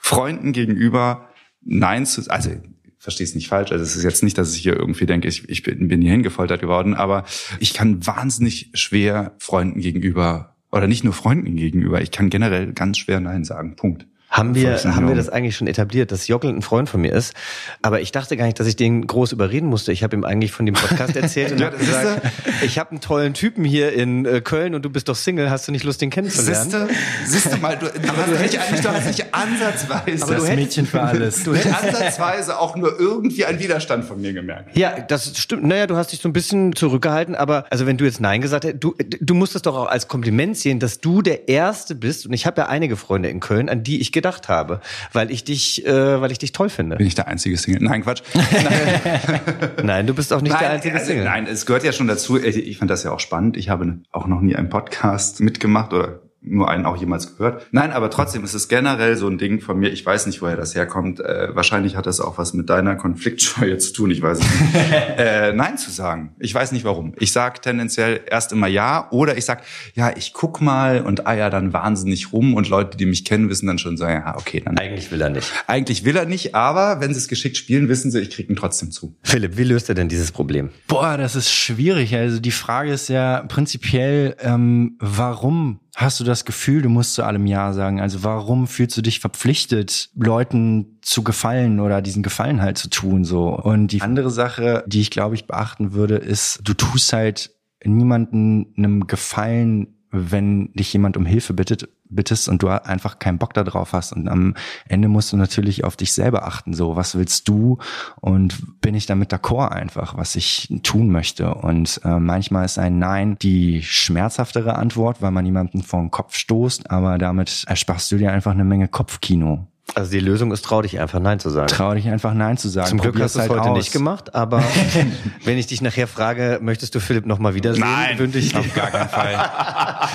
Freunden 0.00 0.52
gegenüber 0.52 1.28
Nein 1.62 2.06
zu, 2.06 2.22
also 2.30 2.50
verstehe 2.98 3.24
es 3.24 3.34
nicht 3.34 3.48
falsch. 3.48 3.72
Also 3.72 3.84
es 3.84 3.96
ist 3.96 4.04
jetzt 4.04 4.22
nicht, 4.22 4.36
dass 4.38 4.54
ich 4.54 4.62
hier 4.62 4.76
irgendwie 4.76 5.06
denke, 5.06 5.28
ich, 5.28 5.48
ich 5.48 5.62
bin, 5.62 5.88
bin 5.88 6.02
hier 6.02 6.10
hingefoltert 6.10 6.60
geworden, 6.60 6.94
aber 6.94 7.24
ich 7.60 7.72
kann 7.72 8.06
wahnsinnig 8.06 8.70
schwer 8.74 9.34
Freunden 9.38 9.80
gegenüber 9.80 10.56
oder 10.70 10.86
nicht 10.86 11.04
nur 11.04 11.14
Freunden 11.14 11.56
gegenüber, 11.56 12.02
ich 12.02 12.10
kann 12.10 12.28
generell 12.28 12.72
ganz 12.72 12.98
schwer 12.98 13.20
Nein 13.20 13.44
sagen. 13.44 13.76
Punkt. 13.76 14.06
Haben 14.30 14.54
wir, 14.54 14.76
haben 14.76 15.08
wir 15.08 15.14
das 15.14 15.30
eigentlich 15.30 15.56
schon 15.56 15.66
etabliert, 15.66 16.12
dass 16.12 16.28
Jockel 16.28 16.50
ein 16.50 16.60
Freund 16.60 16.90
von 16.90 17.00
mir 17.00 17.12
ist? 17.12 17.32
Aber 17.80 18.02
ich 18.02 18.12
dachte 18.12 18.36
gar 18.36 18.44
nicht, 18.44 18.60
dass 18.60 18.66
ich 18.66 18.76
den 18.76 19.06
groß 19.06 19.32
überreden 19.32 19.68
musste. 19.68 19.90
Ich 19.90 20.02
habe 20.02 20.14
ihm 20.14 20.24
eigentlich 20.24 20.52
von 20.52 20.66
dem 20.66 20.74
Podcast 20.74 21.16
erzählt 21.16 21.52
und 21.52 21.62
habe 21.62 21.78
gesagt, 21.78 22.22
ich 22.62 22.78
habe 22.78 22.90
einen 22.90 23.00
tollen 23.00 23.32
Typen 23.32 23.64
hier 23.64 23.92
in 23.94 24.26
äh, 24.26 24.42
Köln 24.42 24.74
und 24.74 24.84
du 24.84 24.90
bist 24.90 25.08
doch 25.08 25.16
Single, 25.16 25.50
hast 25.50 25.66
du 25.66 25.72
nicht 25.72 25.82
Lust, 25.84 26.02
den 26.02 26.10
kennenzulernen? 26.10 26.70
Siehste, 26.70 26.88
siehste 27.24 27.56
mal, 27.56 27.78
du, 27.78 27.86
du 27.86 28.16
hast 28.16 28.42
nicht 28.42 28.60
eigentlich, 28.60 28.80
du 28.82 28.88
hast 28.90 29.06
nicht 29.06 29.34
ansatzweise. 29.34 30.24
Aber 30.24 30.34
du 30.34 30.40
das 30.42 30.54
Mädchen 30.54 30.86
für 30.86 31.00
alles. 31.00 31.44
Du 31.44 31.54
hättest 31.54 31.82
ansatzweise 31.82 32.58
auch 32.58 32.76
nur 32.76 33.00
irgendwie 33.00 33.46
einen 33.46 33.58
Widerstand 33.58 34.04
von 34.04 34.20
mir 34.20 34.34
gemerkt. 34.34 34.76
Ja, 34.76 35.00
das 35.00 35.38
stimmt. 35.38 35.64
Naja, 35.64 35.86
du 35.86 35.96
hast 35.96 36.12
dich 36.12 36.20
so 36.20 36.28
ein 36.28 36.34
bisschen 36.34 36.76
zurückgehalten, 36.76 37.34
aber 37.34 37.64
also 37.70 37.86
wenn 37.86 37.96
du 37.96 38.04
jetzt 38.04 38.20
Nein 38.20 38.42
gesagt 38.42 38.66
hättest, 38.66 38.84
du, 38.84 38.94
du 38.98 39.34
musst 39.34 39.56
es 39.56 39.62
doch 39.62 39.74
auch 39.74 39.86
als 39.86 40.06
Kompliment 40.06 40.58
sehen, 40.58 40.80
dass 40.80 41.00
du 41.00 41.22
der 41.22 41.48
Erste 41.48 41.94
bist 41.94 42.26
und 42.26 42.34
ich 42.34 42.44
habe 42.44 42.60
ja 42.60 42.68
einige 42.68 42.96
Freunde 42.96 43.30
in 43.30 43.40
Köln, 43.40 43.70
an 43.70 43.82
die 43.82 44.02
ich 44.02 44.12
gedacht 44.18 44.48
habe, 44.48 44.80
weil 45.12 45.30
ich 45.30 45.44
dich, 45.44 45.86
äh, 45.86 46.20
weil 46.20 46.32
ich 46.32 46.38
dich 46.38 46.52
toll 46.52 46.68
finde. 46.68 46.96
Bin 46.96 47.06
ich 47.06 47.14
der 47.14 47.28
einzige 47.28 47.56
Single? 47.56 47.82
Nein, 47.82 48.02
Quatsch. 48.02 48.22
nein, 49.82 50.06
du 50.06 50.14
bist 50.14 50.32
auch 50.32 50.40
nicht 50.40 50.52
nein, 50.52 50.60
der 50.60 50.70
einzige 50.70 50.94
also, 50.94 51.06
Single. 51.06 51.24
Nein, 51.24 51.46
es 51.46 51.66
gehört 51.66 51.84
ja 51.84 51.92
schon 51.92 52.08
dazu. 52.08 52.36
Ich 52.42 52.78
fand 52.78 52.90
das 52.90 53.04
ja 53.04 53.12
auch 53.12 53.20
spannend. 53.20 53.56
Ich 53.56 53.68
habe 53.68 53.98
auch 54.12 54.26
noch 54.26 54.40
nie 54.40 54.56
einen 54.56 54.68
Podcast 54.68 55.40
mitgemacht 55.40 55.92
oder 55.92 56.20
nur 56.40 56.70
einen 56.70 56.86
auch 56.86 56.96
jemals 56.96 57.36
gehört. 57.36 57.66
Nein, 57.72 57.90
aber 57.90 58.10
trotzdem 58.10 58.44
ist 58.44 58.54
es 58.54 58.68
generell 58.68 59.16
so 59.16 59.26
ein 59.28 59.38
Ding 59.38 59.60
von 59.60 59.78
mir. 59.78 59.90
Ich 59.90 60.06
weiß 60.06 60.26
nicht, 60.26 60.40
woher 60.40 60.56
das 60.56 60.74
herkommt. 60.74 61.20
Äh, 61.20 61.54
wahrscheinlich 61.54 61.96
hat 61.96 62.06
das 62.06 62.20
auch 62.20 62.38
was 62.38 62.54
mit 62.54 62.70
deiner 62.70 62.96
Konfliktscheue 62.96 63.78
zu 63.78 63.92
tun. 63.92 64.10
Ich 64.10 64.22
weiß 64.22 64.38
nicht. 64.38 64.50
äh, 65.18 65.52
nein 65.52 65.78
zu 65.78 65.90
sagen. 65.90 66.34
Ich 66.38 66.54
weiß 66.54 66.72
nicht 66.72 66.84
warum. 66.84 67.14
Ich 67.18 67.32
sag 67.32 67.60
tendenziell 67.62 68.20
erst 68.30 68.52
immer 68.52 68.68
ja 68.68 69.10
oder 69.10 69.36
ich 69.36 69.44
sag 69.44 69.62
ja, 69.94 70.16
ich 70.16 70.32
guck 70.32 70.60
mal 70.60 71.02
und 71.02 71.26
eier 71.26 71.50
dann 71.50 71.72
wahnsinnig 71.72 72.32
rum 72.32 72.54
und 72.54 72.68
Leute, 72.68 72.96
die 72.96 73.06
mich 73.06 73.24
kennen, 73.24 73.48
wissen 73.48 73.66
dann 73.66 73.78
schon 73.78 73.96
so 73.96 74.04
ja, 74.04 74.36
okay, 74.36 74.62
dann. 74.64 74.78
Eigentlich 74.78 75.10
will 75.10 75.20
er 75.20 75.30
nicht. 75.30 75.52
Eigentlich 75.66 76.04
will 76.04 76.16
er 76.16 76.26
nicht, 76.26 76.54
aber 76.54 77.00
wenn 77.00 77.12
sie 77.12 77.18
es 77.18 77.28
geschickt 77.28 77.56
spielen, 77.56 77.88
wissen 77.88 78.10
sie, 78.10 78.20
ich 78.20 78.30
krieg 78.30 78.48
ihn 78.48 78.56
trotzdem 78.56 78.90
zu. 78.90 79.16
Philipp, 79.22 79.56
wie 79.56 79.64
löst 79.64 79.88
er 79.88 79.94
denn 79.94 80.08
dieses 80.08 80.32
Problem? 80.32 80.70
Boah, 80.86 81.16
das 81.16 81.34
ist 81.34 81.52
schwierig. 81.52 82.14
Also 82.14 82.38
die 82.38 82.52
Frage 82.52 82.92
ist 82.92 83.08
ja 83.08 83.42
prinzipiell, 83.48 84.36
ähm, 84.40 84.96
warum 85.00 85.80
hast 85.98 86.20
du 86.20 86.24
das 86.24 86.44
Gefühl, 86.44 86.80
du 86.80 86.88
musst 86.88 87.14
zu 87.14 87.24
allem 87.24 87.44
Ja 87.46 87.72
sagen? 87.72 88.00
Also 88.00 88.22
warum 88.22 88.68
fühlst 88.68 88.96
du 88.96 89.02
dich 89.02 89.18
verpflichtet, 89.18 90.10
Leuten 90.14 91.00
zu 91.02 91.24
gefallen 91.24 91.80
oder 91.80 92.00
diesen 92.02 92.22
Gefallen 92.22 92.62
halt 92.62 92.78
zu 92.78 92.88
tun 92.88 93.24
so? 93.24 93.48
Und 93.48 93.88
die 93.88 94.00
andere 94.00 94.30
Sache, 94.30 94.84
die 94.86 95.00
ich 95.00 95.10
glaube 95.10 95.34
ich 95.34 95.48
beachten 95.48 95.92
würde, 95.92 96.14
ist, 96.14 96.60
du 96.62 96.74
tust 96.74 97.12
halt 97.12 97.50
niemanden 97.84 98.72
einem 98.76 99.08
Gefallen 99.08 99.97
wenn 100.10 100.72
dich 100.72 100.92
jemand 100.92 101.16
um 101.16 101.26
Hilfe 101.26 101.52
bittet, 101.52 101.88
bittest 102.10 102.48
und 102.48 102.62
du 102.62 102.68
einfach 102.68 103.18
keinen 103.18 103.38
Bock 103.38 103.52
darauf 103.52 103.92
hast. 103.92 104.12
Und 104.12 104.28
am 104.28 104.54
Ende 104.88 105.08
musst 105.08 105.32
du 105.32 105.36
natürlich 105.36 105.84
auf 105.84 105.96
dich 105.96 106.12
selber 106.12 106.46
achten. 106.46 106.72
So, 106.72 106.96
was 106.96 107.16
willst 107.16 107.48
du? 107.48 107.78
Und 108.20 108.80
bin 108.80 108.94
ich 108.94 109.06
damit 109.06 109.32
d'accord 109.32 109.68
einfach, 109.68 110.16
was 110.16 110.36
ich 110.36 110.72
tun 110.82 111.10
möchte? 111.10 111.54
Und 111.54 112.00
äh, 112.04 112.18
manchmal 112.18 112.64
ist 112.64 112.78
ein 112.78 112.98
Nein 112.98 113.36
die 113.38 113.82
schmerzhaftere 113.82 114.76
Antwort, 114.76 115.20
weil 115.20 115.30
man 115.30 115.44
jemanden 115.44 115.82
vor 115.82 116.00
den 116.00 116.10
Kopf 116.10 116.36
stoßt, 116.36 116.90
aber 116.90 117.18
damit 117.18 117.64
ersparst 117.66 118.10
du 118.10 118.16
dir 118.16 118.32
einfach 118.32 118.52
eine 118.52 118.64
Menge 118.64 118.88
Kopfkino. 118.88 119.66
Also 119.94 120.10
die 120.12 120.20
Lösung 120.20 120.52
ist, 120.52 120.64
trau 120.64 120.82
dich 120.82 121.00
einfach 121.00 121.18
Nein 121.18 121.40
zu 121.40 121.50
sagen. 121.50 121.66
Trau 121.68 121.92
dich 121.94 122.08
einfach 122.08 122.32
Nein 122.34 122.56
zu 122.56 122.68
sagen. 122.68 122.88
Zum 122.88 122.98
Glück 123.00 123.18
hast 123.20 123.34
du 123.34 123.40
es 123.40 123.46
Probier's 123.46 123.60
heute 123.64 123.70
aus. 123.72 123.78
nicht 123.78 123.90
gemacht, 123.92 124.34
aber 124.34 124.62
wenn 125.44 125.58
ich 125.58 125.66
dich 125.66 125.80
nachher 125.80 126.06
frage, 126.06 126.58
möchtest 126.62 126.94
du 126.94 127.00
Philipp 127.00 127.26
noch 127.26 127.38
mal 127.40 127.54
wiedersehen? 127.54 127.80
Nein. 127.84 128.18
wünsche 128.18 128.38
ich. 128.38 128.54
Auf 128.54 128.72
gar 128.74 128.90
keinen 128.90 129.08
Fall. 129.08 129.50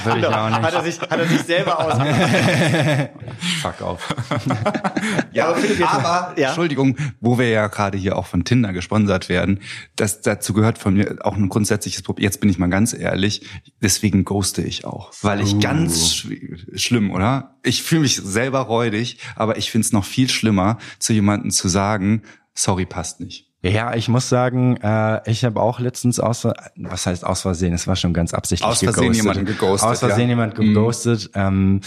Würde 0.06 0.20
ich 0.20 0.26
auch 0.28 0.50
nicht. 0.50 0.62
Hat 0.62 0.74
er 0.74 0.84
sich, 0.84 1.02
hat 1.02 1.20
er 1.20 1.28
sich 1.28 1.42
selber 1.42 1.80
ausgedacht. 1.80 3.10
Fuck 3.62 3.82
auf. 3.82 4.16
Ja, 5.34 5.48
Aber 5.48 5.56
Philipp, 5.58 5.80
jetzt 5.80 5.94
aber, 5.94 6.34
Ja? 6.40 6.48
Entschuldigung, 6.50 6.96
wo 7.20 7.38
wir 7.38 7.50
ja 7.50 7.68
gerade 7.68 7.98
hier 7.98 8.16
auch 8.18 8.28
von 8.28 8.46
Tinder 8.46 8.72
gesponsert 8.74 9.28
werden, 9.28 9.60
das 9.98 10.22
dazu 10.22 10.54
gehört 10.54 10.78
von 10.78 10.94
mir 10.94 11.18
auch 11.22 11.36
ein 11.36 11.50
grundsätzliches 11.50 12.04
Problem. 12.04 12.24
Jetzt 12.24 12.40
bin 12.40 12.50
ich 12.50 12.58
mal 12.58 12.70
ganz 12.70 12.94
ehrlich, 12.94 13.46
deswegen 13.82 14.24
ghoste 14.24 14.62
ich 14.62 14.86
auch. 14.86 15.12
Weil 15.24 15.42
ich 15.42 15.60
ganz 15.60 16.12
schw- 16.14 16.78
schlimm, 16.78 17.12
oder? 17.12 17.53
Ich 17.64 17.84
fühle 17.84 18.02
mich 18.02 18.18
selber 18.18 18.62
räudig, 18.62 19.20
aber 19.36 19.58
ich 19.58 19.72
finde 19.72 19.86
es 19.86 19.94
noch 19.94 20.06
viel 20.06 20.30
schlimmer, 20.30 20.78
zu 21.00 21.14
jemandem 21.14 21.52
zu 21.52 21.68
sagen, 21.68 22.24
sorry, 22.54 22.86
passt 22.86 23.20
nicht. 23.20 23.50
Ja, 23.66 23.96
ich 23.96 24.10
muss 24.10 24.28
sagen, 24.28 24.76
äh, 24.84 25.22
ich 25.30 25.46
habe 25.46 25.62
auch 25.62 25.80
letztens 25.80 26.20
aus, 26.20 26.46
was 26.76 27.06
heißt 27.06 27.26
aus 27.26 27.44
Versehen, 27.44 27.74
es 27.74 27.88
war 27.88 27.96
schon 27.96 28.14
ganz 28.14 28.34
absichtlich 28.34 28.70
Aus 28.70 28.80
Versehen 28.80 29.14
jemanden 29.14 29.46
geghostet, 29.46 29.90
Aus 29.90 30.00
Versehen 30.00 30.24
ja. 30.24 30.30
jemand 30.30 30.56
geghostet. 30.56 31.30
Ähm, 31.34 31.80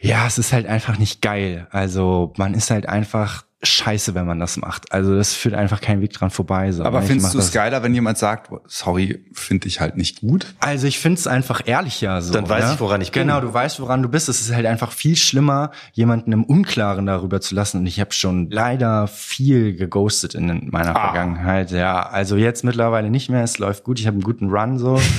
ja, 0.00 0.26
es 0.26 0.38
ist 0.38 0.52
halt 0.52 0.66
einfach 0.66 0.98
nicht 0.98 1.22
geil. 1.22 1.68
Also 1.70 2.32
man 2.36 2.52
ist 2.54 2.72
halt 2.72 2.88
einfach 2.88 3.44
scheiße, 3.62 4.14
wenn 4.14 4.26
man 4.26 4.38
das 4.40 4.56
macht. 4.56 4.90
Also 4.92 5.14
das 5.14 5.34
führt 5.34 5.54
einfach 5.54 5.80
kein 5.82 6.00
Weg 6.00 6.12
dran 6.14 6.30
vorbei. 6.30 6.72
So. 6.72 6.82
Aber 6.84 7.00
Ich 7.02 7.08
findest 7.08 7.34
du 7.34 7.38
es 7.38 7.46
das- 7.46 7.52
geiler, 7.52 7.82
wenn 7.82 7.92
jemand 7.94 8.16
sagt, 8.16 8.50
sorry, 8.66 9.22
finde 9.34 9.68
ich 9.68 9.80
halt 9.80 9.96
nicht 9.98 10.20
gut? 10.22 10.54
Also 10.60 10.86
ich 10.86 10.98
finde 10.98 11.18
es 11.18 11.26
einfach 11.26 11.60
ehrlicher 11.66 12.22
so. 12.22 12.32
Dann 12.32 12.48
weiß 12.48 12.64
ne? 12.68 12.72
ich, 12.74 12.80
woran 12.80 13.00
ich 13.02 13.12
bin. 13.12 13.22
Genau, 13.26 13.40
du 13.40 13.52
weißt, 13.52 13.78
woran 13.80 14.02
du 14.02 14.08
bist. 14.08 14.30
Es 14.30 14.40
ist 14.40 14.54
halt 14.54 14.64
einfach 14.64 14.92
viel 14.92 15.14
schlimmer, 15.16 15.72
jemanden 15.92 16.32
im 16.32 16.44
Unklaren 16.44 17.04
darüber 17.04 17.40
zu 17.42 17.54
lassen. 17.54 17.80
Und 17.80 17.86
ich 17.86 18.00
habe 18.00 18.12
schon 18.12 18.48
leider 18.50 19.06
viel 19.08 19.74
geghostet 19.76 20.34
in 20.34 20.70
meiner 20.70 20.96
Ah. 20.96 21.10
Vergangenheit. 21.12 21.70
Ja, 21.70 22.00
also 22.08 22.36
jetzt 22.36 22.64
mittlerweile 22.64 23.10
nicht 23.10 23.28
mehr. 23.28 23.42
Es 23.44 23.58
läuft 23.58 23.84
gut. 23.84 24.00
Ich 24.00 24.06
habe 24.06 24.14
einen 24.14 24.22
guten 24.22 24.48
Run 24.48 24.78
so. 24.78 24.98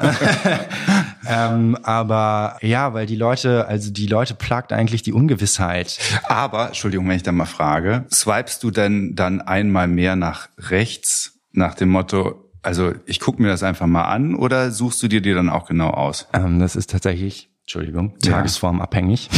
ähm, 1.28 1.76
aber 1.82 2.56
ja, 2.62 2.94
weil 2.94 3.06
die 3.06 3.16
Leute, 3.16 3.66
also 3.68 3.92
die 3.92 4.06
Leute 4.06 4.34
plagt 4.34 4.72
eigentlich 4.72 5.02
die 5.02 5.12
Ungewissheit. 5.12 5.98
Aber, 6.24 6.68
Entschuldigung, 6.68 7.08
wenn 7.08 7.16
ich 7.16 7.22
da 7.22 7.32
mal 7.32 7.44
frage, 7.44 8.06
swipest 8.10 8.62
du 8.62 8.70
denn 8.70 9.14
dann 9.14 9.40
einmal 9.40 9.88
mehr 9.88 10.16
nach 10.16 10.48
rechts 10.58 11.38
nach 11.52 11.74
dem 11.74 11.90
Motto, 11.90 12.50
also 12.62 12.92
ich 13.06 13.20
gucke 13.20 13.42
mir 13.42 13.48
das 13.48 13.62
einfach 13.62 13.86
mal 13.86 14.04
an 14.04 14.34
oder 14.34 14.70
suchst 14.70 15.02
du 15.02 15.08
dir 15.08 15.20
die 15.20 15.34
dann 15.34 15.48
auch 15.48 15.66
genau 15.66 15.90
aus? 15.90 16.28
Ähm, 16.32 16.58
das 16.58 16.76
ist 16.76 16.90
tatsächlich, 16.90 17.50
Entschuldigung, 17.68 18.14
Ja. 18.24 18.32
tagesformabhängig. 18.32 19.28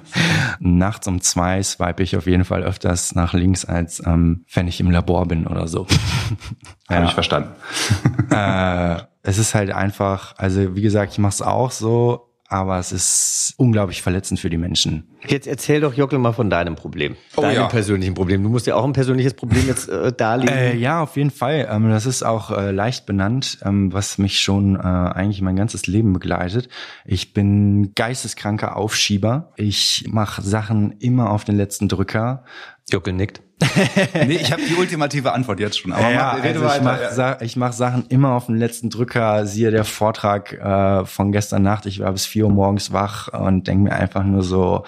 Nachts 0.58 1.06
um 1.06 1.20
zwei 1.20 1.62
swipe 1.62 2.02
ich 2.02 2.16
auf 2.16 2.26
jeden 2.26 2.46
Fall 2.46 2.62
öfters 2.62 3.14
nach 3.14 3.34
links, 3.34 3.66
als 3.66 4.02
ähm, 4.06 4.46
wenn 4.54 4.66
ich 4.68 4.80
im 4.80 4.90
Labor 4.90 5.26
bin 5.28 5.46
oder 5.46 5.68
so. 5.68 5.86
Habe 6.88 7.04
ich 7.04 7.12
verstanden. 7.12 7.50
äh, 8.30 8.96
es 9.20 9.36
ist 9.36 9.54
halt 9.54 9.70
einfach, 9.70 10.34
also 10.38 10.76
wie 10.76 10.80
gesagt, 10.80 11.12
ich 11.12 11.18
mache 11.18 11.32
es 11.34 11.42
auch 11.42 11.70
so, 11.70 12.27
aber 12.48 12.78
es 12.78 12.92
ist 12.92 13.54
unglaublich 13.58 14.00
verletzend 14.00 14.40
für 14.40 14.48
die 14.48 14.56
Menschen. 14.56 15.06
Jetzt 15.26 15.46
erzähl 15.46 15.80
doch 15.80 15.92
Jockel 15.92 16.18
mal 16.18 16.32
von 16.32 16.48
deinem 16.48 16.76
Problem. 16.76 17.16
Oh 17.36 17.42
deinem 17.42 17.54
ja. 17.54 17.66
persönlichen 17.66 18.14
Problem. 18.14 18.42
Du 18.42 18.48
musst 18.48 18.66
ja 18.66 18.74
auch 18.74 18.84
ein 18.84 18.94
persönliches 18.94 19.34
Problem 19.34 19.66
jetzt 19.66 19.88
äh, 19.88 20.12
darlegen. 20.12 20.54
Äh, 20.54 20.76
ja, 20.76 21.02
auf 21.02 21.16
jeden 21.16 21.30
Fall. 21.30 21.68
Ähm, 21.70 21.90
das 21.90 22.06
ist 22.06 22.22
auch 22.22 22.50
äh, 22.50 22.70
leicht 22.70 23.04
benannt, 23.04 23.58
ähm, 23.64 23.92
was 23.92 24.16
mich 24.16 24.40
schon 24.40 24.76
äh, 24.76 24.78
eigentlich 24.78 25.42
mein 25.42 25.56
ganzes 25.56 25.86
Leben 25.86 26.14
begleitet. 26.14 26.70
Ich 27.04 27.34
bin 27.34 27.92
geisteskranker 27.94 28.76
Aufschieber. 28.76 29.52
Ich 29.56 30.06
mache 30.08 30.40
Sachen 30.40 30.92
immer 31.00 31.30
auf 31.30 31.44
den 31.44 31.56
letzten 31.56 31.88
Drücker. 31.88 32.44
Jockel 32.90 33.12
nickt. 33.12 33.42
nee, 34.26 34.36
ich 34.36 34.52
habe 34.52 34.62
die 34.62 34.74
ultimative 34.74 35.32
Antwort 35.32 35.60
jetzt 35.60 35.78
schon. 35.78 35.92
Aber 35.92 36.10
ja, 36.10 36.34
mach, 36.34 36.44
rede 36.44 36.60
also 36.60 36.64
ich 36.64 36.84
weiter. 36.84 37.28
mache 37.30 37.44
ich 37.44 37.56
mach 37.56 37.72
Sachen 37.72 38.06
immer 38.08 38.32
auf 38.32 38.46
den 38.46 38.56
letzten 38.56 38.90
Drücker. 38.90 39.46
Siehe 39.46 39.70
der 39.70 39.84
Vortrag 39.84 40.52
äh, 40.52 41.04
von 41.04 41.32
gestern 41.32 41.62
Nacht. 41.62 41.86
Ich 41.86 42.00
war 42.00 42.12
bis 42.12 42.26
vier 42.26 42.46
Uhr 42.46 42.52
morgens 42.52 42.92
wach 42.92 43.28
und 43.28 43.66
denke 43.66 43.84
mir 43.84 43.92
einfach 43.92 44.22
nur 44.24 44.42
so, 44.42 44.84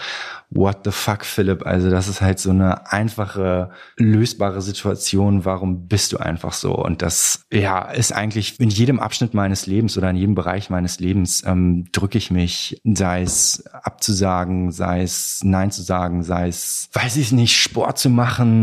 what 0.51 0.79
the 0.85 0.91
fuck, 0.91 1.25
Philipp? 1.25 1.65
Also 1.65 1.91
das 1.91 2.09
ist 2.09 2.21
halt 2.21 2.39
so 2.39 2.51
eine 2.51 2.91
einfache, 2.91 3.71
lösbare 3.97 4.61
Situation. 4.61 5.45
Warum 5.45 5.87
bist 5.87 6.13
du 6.13 6.19
einfach 6.19 6.53
so? 6.53 6.75
Und 6.75 7.03
das 7.03 7.45
ja 7.53 7.83
ist 7.83 8.13
eigentlich 8.13 8.59
in 8.59 8.71
jedem 8.71 8.99
Abschnitt 8.99 9.33
meines 9.33 9.67
Lebens 9.67 9.97
oder 9.97 10.11
in 10.11 10.17
jedem 10.17 10.35
Bereich 10.35 10.69
meines 10.69 10.99
Lebens 10.99 11.45
ähm, 11.47 11.87
drücke 11.93 12.19
ich 12.19 12.31
mich, 12.31 12.81
sei 12.85 13.23
es 13.23 13.65
abzusagen, 13.67 14.73
sei 14.73 15.03
es 15.03 15.41
Nein 15.45 15.71
zu 15.71 15.83
sagen, 15.83 16.23
sei 16.25 16.49
es, 16.49 16.89
weiß 16.93 17.17
ich 17.17 17.31
nicht, 17.33 17.57
Sport 17.57 17.99
zu 17.99 18.11
machen, 18.11 18.60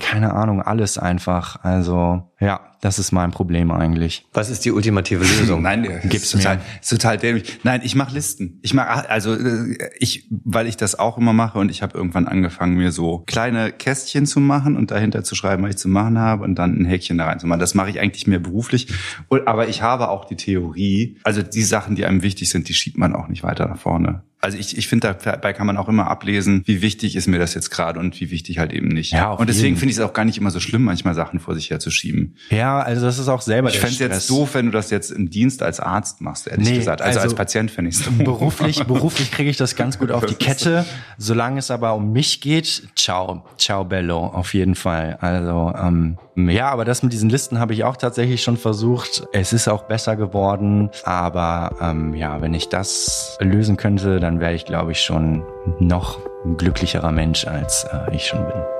keine 0.00 0.34
Ahnung, 0.34 0.62
alles 0.62 0.98
einfach. 0.98 1.62
Also 1.62 2.30
ja, 2.40 2.60
das 2.80 2.98
ist 2.98 3.12
mein 3.12 3.30
Problem 3.30 3.70
eigentlich. 3.70 4.26
Was 4.32 4.48
ist 4.48 4.64
die 4.64 4.72
ultimative 4.72 5.22
Lösung? 5.22 5.60
Nein, 5.62 5.84
ist 5.84 6.32
total, 6.32 6.56
mir. 6.56 6.62
ist 6.80 6.88
total 6.88 7.18
dämlich. 7.18 7.60
Nein, 7.62 7.82
ich 7.84 7.94
mache 7.94 8.14
Listen. 8.14 8.58
Ich 8.62 8.72
mache 8.72 9.10
also 9.10 9.34
äh, 9.34 9.76
ich, 9.98 10.26
weil 10.30 10.66
ich 10.66 10.78
das 10.78 10.98
auch 10.98 11.18
immer 11.18 11.34
mache 11.34 11.58
und 11.58 11.70
ich 11.70 11.82
habe 11.82 11.98
irgendwann 11.98 12.26
angefangen, 12.26 12.76
mir 12.76 12.92
so 12.92 13.18
kleine 13.26 13.72
Kästchen 13.72 14.24
zu 14.24 14.40
machen 14.40 14.76
und 14.76 14.90
dahinter 14.90 15.22
zu 15.22 15.34
schreiben, 15.34 15.62
was 15.62 15.70
ich 15.70 15.76
zu 15.76 15.88
machen 15.88 16.18
habe 16.18 16.42
und 16.44 16.54
dann 16.54 16.80
ein 16.80 16.86
Häkchen 16.86 17.18
da 17.18 17.26
reinzumachen. 17.26 17.60
Das 17.60 17.74
mache 17.74 17.90
ich 17.90 18.00
eigentlich 18.00 18.26
mehr 18.26 18.40
beruflich. 18.40 18.88
Und, 19.28 19.46
aber 19.46 19.68
ich 19.68 19.82
habe 19.82 20.08
auch 20.08 20.24
die 20.24 20.36
Theorie, 20.36 21.18
also 21.24 21.42
die 21.42 21.62
Sachen, 21.62 21.94
die 21.94 22.06
einem 22.06 22.22
wichtig 22.22 22.48
sind, 22.48 22.68
die 22.68 22.74
schiebt 22.74 22.96
man 22.96 23.14
auch 23.14 23.28
nicht 23.28 23.42
weiter 23.42 23.68
nach 23.68 23.78
vorne. 23.78 24.22
Also 24.42 24.56
ich, 24.56 24.78
ich 24.78 24.88
finde, 24.88 25.14
dabei 25.22 25.52
kann 25.52 25.66
man 25.66 25.76
auch 25.76 25.88
immer 25.88 26.08
ablesen, 26.08 26.62
wie 26.64 26.80
wichtig 26.80 27.14
ist 27.14 27.26
mir 27.26 27.38
das 27.38 27.52
jetzt 27.54 27.70
gerade 27.70 28.00
und 28.00 28.18
wie 28.20 28.30
wichtig 28.30 28.58
halt 28.58 28.72
eben 28.72 28.88
nicht. 28.88 29.12
Ja, 29.12 29.32
und 29.32 29.48
deswegen 29.48 29.76
finde 29.76 29.90
ich 29.92 29.98
es 29.98 30.02
auch 30.02 30.14
gar 30.14 30.24
nicht 30.24 30.38
immer 30.38 30.50
so 30.50 30.60
schlimm, 30.60 30.82
manchmal 30.82 31.14
Sachen 31.14 31.40
vor 31.40 31.54
sich 31.54 31.68
herzuschieben. 31.68 32.36
Ja, 32.48 32.80
also 32.80 33.04
das 33.04 33.18
ist 33.18 33.28
auch 33.28 33.42
selber 33.42 33.68
Ich 33.68 33.78
fände 33.78 33.92
es 33.92 33.98
jetzt 33.98 34.30
doof, 34.30 34.54
wenn 34.54 34.66
du 34.66 34.72
das 34.72 34.90
jetzt 34.90 35.10
im 35.10 35.28
Dienst 35.28 35.62
als 35.62 35.78
Arzt 35.78 36.22
machst, 36.22 36.46
ehrlich 36.46 36.70
Nee, 36.70 36.76
gesagt. 36.78 37.02
Also, 37.02 37.18
also 37.18 37.28
als 37.28 37.34
Patient 37.36 37.70
fände 37.70 37.90
ich 37.90 37.96
es 37.96 38.04
doof. 38.04 38.16
Beruflich, 38.16 38.84
beruflich 38.86 39.30
kriege 39.30 39.50
ich 39.50 39.58
das 39.58 39.76
ganz 39.76 39.98
gut 39.98 40.10
auf 40.10 40.24
die 40.24 40.34
Kette. 40.34 40.86
Solange 41.18 41.58
es 41.58 41.70
aber 41.70 41.94
um 41.94 42.10
mich 42.12 42.40
geht, 42.40 42.88
ciao, 42.96 43.44
ciao 43.58 43.84
bello, 43.84 44.24
auf 44.24 44.54
jeden 44.54 44.74
Fall. 44.74 45.18
Also 45.20 45.74
ähm, 45.78 46.16
ja, 46.48 46.70
aber 46.70 46.84
das 46.84 47.02
mit 47.02 47.12
diesen 47.12 47.30
Listen 47.30 47.58
habe 47.58 47.72
ich 47.72 47.84
auch 47.84 47.96
tatsächlich 47.96 48.42
schon 48.42 48.56
versucht. 48.56 49.26
Es 49.32 49.52
ist 49.52 49.68
auch 49.68 49.82
besser 49.82 50.16
geworden, 50.16 50.90
aber 51.04 51.76
ähm, 51.80 52.14
ja, 52.14 52.40
wenn 52.40 52.54
ich 52.54 52.68
das 52.68 53.36
lösen 53.40 53.76
könnte, 53.76 54.20
dann 54.20 54.40
wäre 54.40 54.54
ich, 54.54 54.64
glaube 54.64 54.92
ich, 54.92 55.00
schon 55.00 55.44
noch 55.78 56.18
ein 56.44 56.56
glücklicherer 56.56 57.12
Mensch, 57.12 57.46
als 57.46 57.84
äh, 57.84 58.14
ich 58.14 58.26
schon 58.26 58.46
bin. 58.46 58.79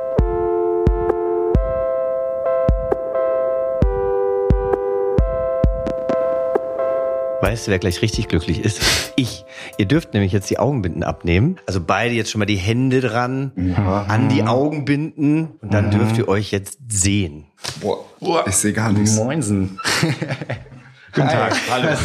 Weißt 7.40 7.66
du, 7.66 7.70
wer 7.70 7.79
gleich 7.79 8.03
richtig 8.03 8.29
glücklich 8.29 8.64
ist? 8.64 8.81
Ich. 9.16 9.44
Ihr 9.76 9.85
dürft 9.85 10.14
nämlich 10.14 10.33
jetzt 10.33 10.48
die 10.48 10.59
Augenbinden 10.59 11.03
abnehmen. 11.03 11.57
Also 11.66 11.81
beide 11.85 12.14
jetzt 12.14 12.31
schon 12.31 12.38
mal 12.38 12.46
die 12.46 12.57
Hände 12.57 13.03
dran, 13.03 13.53
an 13.76 14.31
die 14.31 14.44
Augenbinden 14.44 15.48
und 15.61 15.74
dann 15.74 15.90
dürft 15.90 16.16
ihr 16.16 16.26
euch 16.26 16.53
jetzt 16.53 16.79
sehen. 16.88 17.44
Boah, 17.83 18.46
ich 18.46 18.55
sehe 18.55 18.72
gar 18.72 18.92
nichts. 18.92 19.16
Moinsen. 19.16 19.79
Guten 21.12 21.29
Tag. 21.29 21.55
Hallo. 21.70 21.88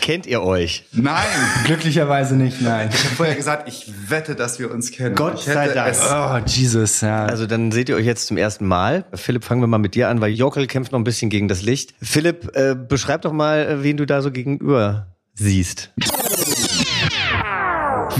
Kennt 0.00 0.26
ihr 0.26 0.42
euch? 0.42 0.84
Nein! 0.92 1.26
Glücklicherweise 1.64 2.36
nicht, 2.36 2.60
nein. 2.60 2.90
Ich 2.92 3.04
habe 3.04 3.16
vorher 3.16 3.34
gesagt, 3.34 3.68
ich 3.68 3.92
wette, 4.08 4.36
dass 4.36 4.58
wir 4.58 4.70
uns 4.70 4.90
kennen. 4.90 5.16
Gott 5.16 5.42
sei 5.42 5.68
Dank. 5.68 5.96
Oh, 6.10 6.38
Jesus, 6.46 7.00
ja. 7.00 7.26
Also 7.26 7.46
dann 7.46 7.72
seht 7.72 7.88
ihr 7.88 7.96
euch 7.96 8.06
jetzt 8.06 8.26
zum 8.26 8.36
ersten 8.36 8.66
Mal. 8.66 9.04
Philipp, 9.14 9.44
fangen 9.44 9.60
wir 9.60 9.66
mal 9.66 9.78
mit 9.78 9.94
dir 9.94 10.08
an, 10.08 10.20
weil 10.20 10.32
Jockel 10.32 10.66
kämpft 10.66 10.92
noch 10.92 11.00
ein 11.00 11.04
bisschen 11.04 11.30
gegen 11.30 11.48
das 11.48 11.62
Licht. 11.62 11.94
Philipp, 12.00 12.56
äh, 12.56 12.74
beschreib 12.74 13.22
doch 13.22 13.32
mal, 13.32 13.66
äh, 13.66 13.82
wen 13.82 13.96
du 13.96 14.06
da 14.06 14.22
so 14.22 14.30
gegenüber 14.30 15.08
siehst. 15.34 15.90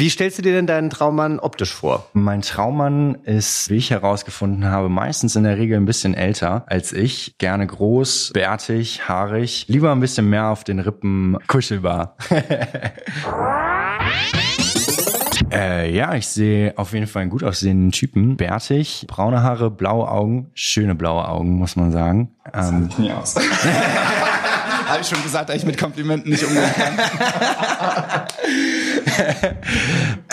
Wie 0.01 0.09
stellst 0.09 0.39
du 0.39 0.43
dir 0.43 0.53
denn 0.53 0.67
deinen 0.67 0.89
Traummann 0.89 1.39
optisch 1.39 1.75
vor? 1.75 2.07
Mein 2.15 2.41
Traummann 2.41 3.17
ist, 3.17 3.69
wie 3.69 3.77
ich 3.77 3.91
herausgefunden 3.91 4.65
habe, 4.65 4.89
meistens 4.89 5.37
in 5.37 5.45
der 5.45 5.59
Regel 5.59 5.77
ein 5.77 5.85
bisschen 5.85 6.15
älter 6.15 6.65
als 6.69 6.95
ich. 6.95 7.35
Gerne 7.37 7.67
groß, 7.67 8.31
bärtig, 8.33 9.07
haarig. 9.07 9.67
Lieber 9.69 9.93
ein 9.93 10.01
bisschen 10.01 10.31
mehr 10.31 10.47
auf 10.47 10.65
den 10.65 10.79
Rippen 10.79 11.37
kuschelbar. 11.49 12.17
äh, 15.53 15.95
ja, 15.95 16.15
ich 16.15 16.29
sehe 16.29 16.79
auf 16.79 16.95
jeden 16.95 17.07
Fall 17.07 17.21
einen 17.21 17.31
gut 17.31 17.45
aussehenden 17.45 17.93
Typen. 17.93 18.39
Bärtig, 18.39 19.05
braune 19.07 19.43
Haare, 19.43 19.71
blaue 19.71 20.09
Augen. 20.09 20.51
Schöne 20.55 20.95
blaue 20.95 21.29
Augen, 21.29 21.59
muss 21.59 21.77
man 21.77 21.93
sagen. 21.93 22.31
Ähm, 22.55 22.89
Sieht 22.89 22.99
nie 23.01 23.13
aus. 23.13 23.35
Habe 24.91 25.03
ich 25.03 25.09
schon 25.09 25.23
gesagt, 25.23 25.49
dass 25.49 25.57
ich 25.57 25.65
mit 25.65 25.79
Komplimenten 25.79 26.33
nicht 26.33 26.43
umgehen 26.43 26.75
kann. 26.75 26.99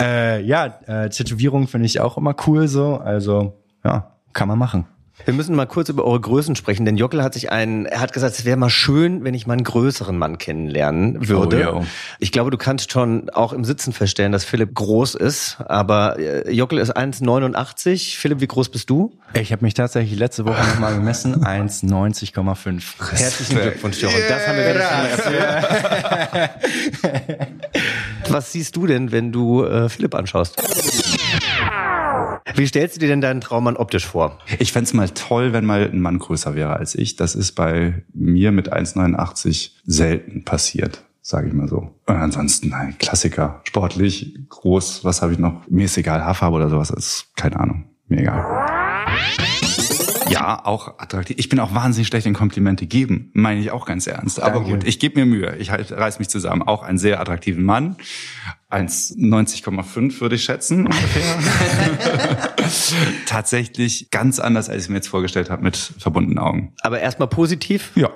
äh, 0.00 0.42
ja, 0.42 0.80
äh, 0.86 1.08
Tätowierungen 1.10 1.68
finde 1.68 1.86
ich 1.86 2.00
auch 2.00 2.16
immer 2.16 2.34
cool 2.46 2.66
so. 2.66 2.96
Also, 2.96 3.62
ja, 3.84 4.16
kann 4.32 4.48
man 4.48 4.58
machen. 4.58 4.86
Wir 5.24 5.34
müssen 5.34 5.54
mal 5.54 5.66
kurz 5.66 5.88
über 5.88 6.04
eure 6.04 6.20
Größen 6.20 6.56
sprechen, 6.56 6.84
denn 6.84 6.96
Jockel 6.96 7.22
hat 7.22 7.34
sich 7.34 7.50
einen, 7.50 7.86
er 7.86 8.00
hat 8.00 8.12
gesagt, 8.12 8.38
es 8.38 8.44
wäre 8.44 8.56
mal 8.56 8.70
schön, 8.70 9.24
wenn 9.24 9.34
ich 9.34 9.46
mal 9.46 9.54
einen 9.54 9.64
größeren 9.64 10.16
Mann 10.16 10.38
kennenlernen 10.38 11.28
würde. 11.28 11.72
Oh, 11.72 11.80
ja. 11.80 11.86
Ich 12.18 12.32
glaube, 12.32 12.50
du 12.50 12.56
kannst 12.56 12.92
schon 12.92 13.28
auch 13.30 13.52
im 13.52 13.64
Sitzen 13.64 13.92
feststellen, 13.92 14.32
dass 14.32 14.44
Philipp 14.44 14.74
groß 14.74 15.14
ist, 15.16 15.58
aber 15.60 16.18
äh, 16.18 16.50
Jockel 16.50 16.78
ist 16.78 16.96
1,89. 16.96 18.16
Philipp, 18.16 18.40
wie 18.40 18.46
groß 18.46 18.70
bist 18.70 18.88
du? 18.90 19.12
Ich 19.34 19.52
habe 19.52 19.64
mich 19.64 19.74
tatsächlich 19.74 20.18
letzte 20.18 20.46
Woche 20.46 20.62
nochmal 20.66 20.94
gemessen, 20.94 21.44
1,90,5. 21.44 23.10
Herzlichen 23.16 23.60
Glückwunsch, 23.60 24.00
Jockel. 24.00 24.22
Das 24.28 24.46
haben 24.46 24.56
wir 24.56 24.64
yeah. 24.64 24.80
erfüllt. 25.04 26.50
Was 28.28 28.52
siehst 28.52 28.76
du 28.76 28.86
denn, 28.86 29.12
wenn 29.12 29.32
du 29.32 29.64
äh, 29.64 29.88
Philipp 29.88 30.14
anschaust? 30.14 30.56
Wie 32.54 32.66
stellst 32.66 32.96
du 32.96 33.00
dir 33.00 33.08
denn 33.08 33.20
deinen 33.20 33.40
Traummann 33.40 33.76
optisch 33.76 34.06
vor? 34.06 34.38
Ich 34.58 34.72
fände 34.72 34.96
mal 34.96 35.08
toll, 35.10 35.52
wenn 35.52 35.64
mal 35.64 35.90
ein 35.90 36.00
Mann 36.00 36.18
größer 36.18 36.54
wäre 36.54 36.74
als 36.74 36.94
ich. 36.94 37.16
Das 37.16 37.34
ist 37.34 37.52
bei 37.52 38.02
mir 38.12 38.52
mit 38.52 38.72
1,89 38.72 39.70
selten 39.84 40.44
passiert 40.44 41.04
sage 41.28 41.48
ich 41.48 41.52
mal 41.52 41.68
so. 41.68 41.94
Und 42.06 42.16
ansonsten, 42.16 42.70
nein, 42.70 42.96
Klassiker, 42.98 43.60
sportlich, 43.64 44.38
groß, 44.48 45.04
was 45.04 45.20
habe 45.20 45.32
ich 45.32 45.38
noch? 45.38 45.68
Mir 45.68 45.84
ist 45.84 45.98
egal, 45.98 46.24
Haarfarbe 46.24 46.56
oder 46.56 46.70
sowas, 46.70 46.88
ist 46.88 47.26
keine 47.36 47.60
Ahnung, 47.60 47.84
mir 48.08 48.20
egal. 48.20 49.57
Ja, 50.30 50.64
auch 50.64 50.98
attraktiv. 50.98 51.36
Ich 51.38 51.48
bin 51.48 51.60
auch 51.60 51.74
wahnsinnig 51.74 52.08
schlecht 52.08 52.26
in 52.26 52.34
Komplimente 52.34 52.86
geben, 52.86 53.30
meine 53.34 53.60
ich 53.60 53.70
auch 53.70 53.86
ganz 53.86 54.06
ernst. 54.06 54.40
Aber 54.40 54.60
Danke. 54.60 54.70
gut, 54.70 54.84
ich 54.84 54.98
gebe 54.98 55.20
mir 55.20 55.26
Mühe. 55.26 55.56
Ich 55.56 55.70
halt, 55.70 55.92
reiß 55.92 56.18
mich 56.18 56.28
zusammen. 56.28 56.62
Auch 56.62 56.82
einen 56.82 56.98
sehr 56.98 57.20
attraktiven 57.20 57.64
Mann. 57.64 57.96
1,90,5 58.70 60.20
würde 60.20 60.36
ich 60.36 60.44
schätzen 60.44 60.86
ungefähr. 60.86 62.54
Tatsächlich 63.26 64.10
ganz 64.10 64.38
anders, 64.38 64.68
als 64.68 64.84
ich 64.84 64.88
mir 64.90 64.96
jetzt 64.96 65.08
vorgestellt 65.08 65.50
habe, 65.50 65.62
mit 65.62 65.76
verbundenen 65.76 66.38
Augen. 66.38 66.74
Aber 66.82 67.00
erstmal 67.00 67.28
positiv? 67.28 67.92
Ja, 67.94 68.10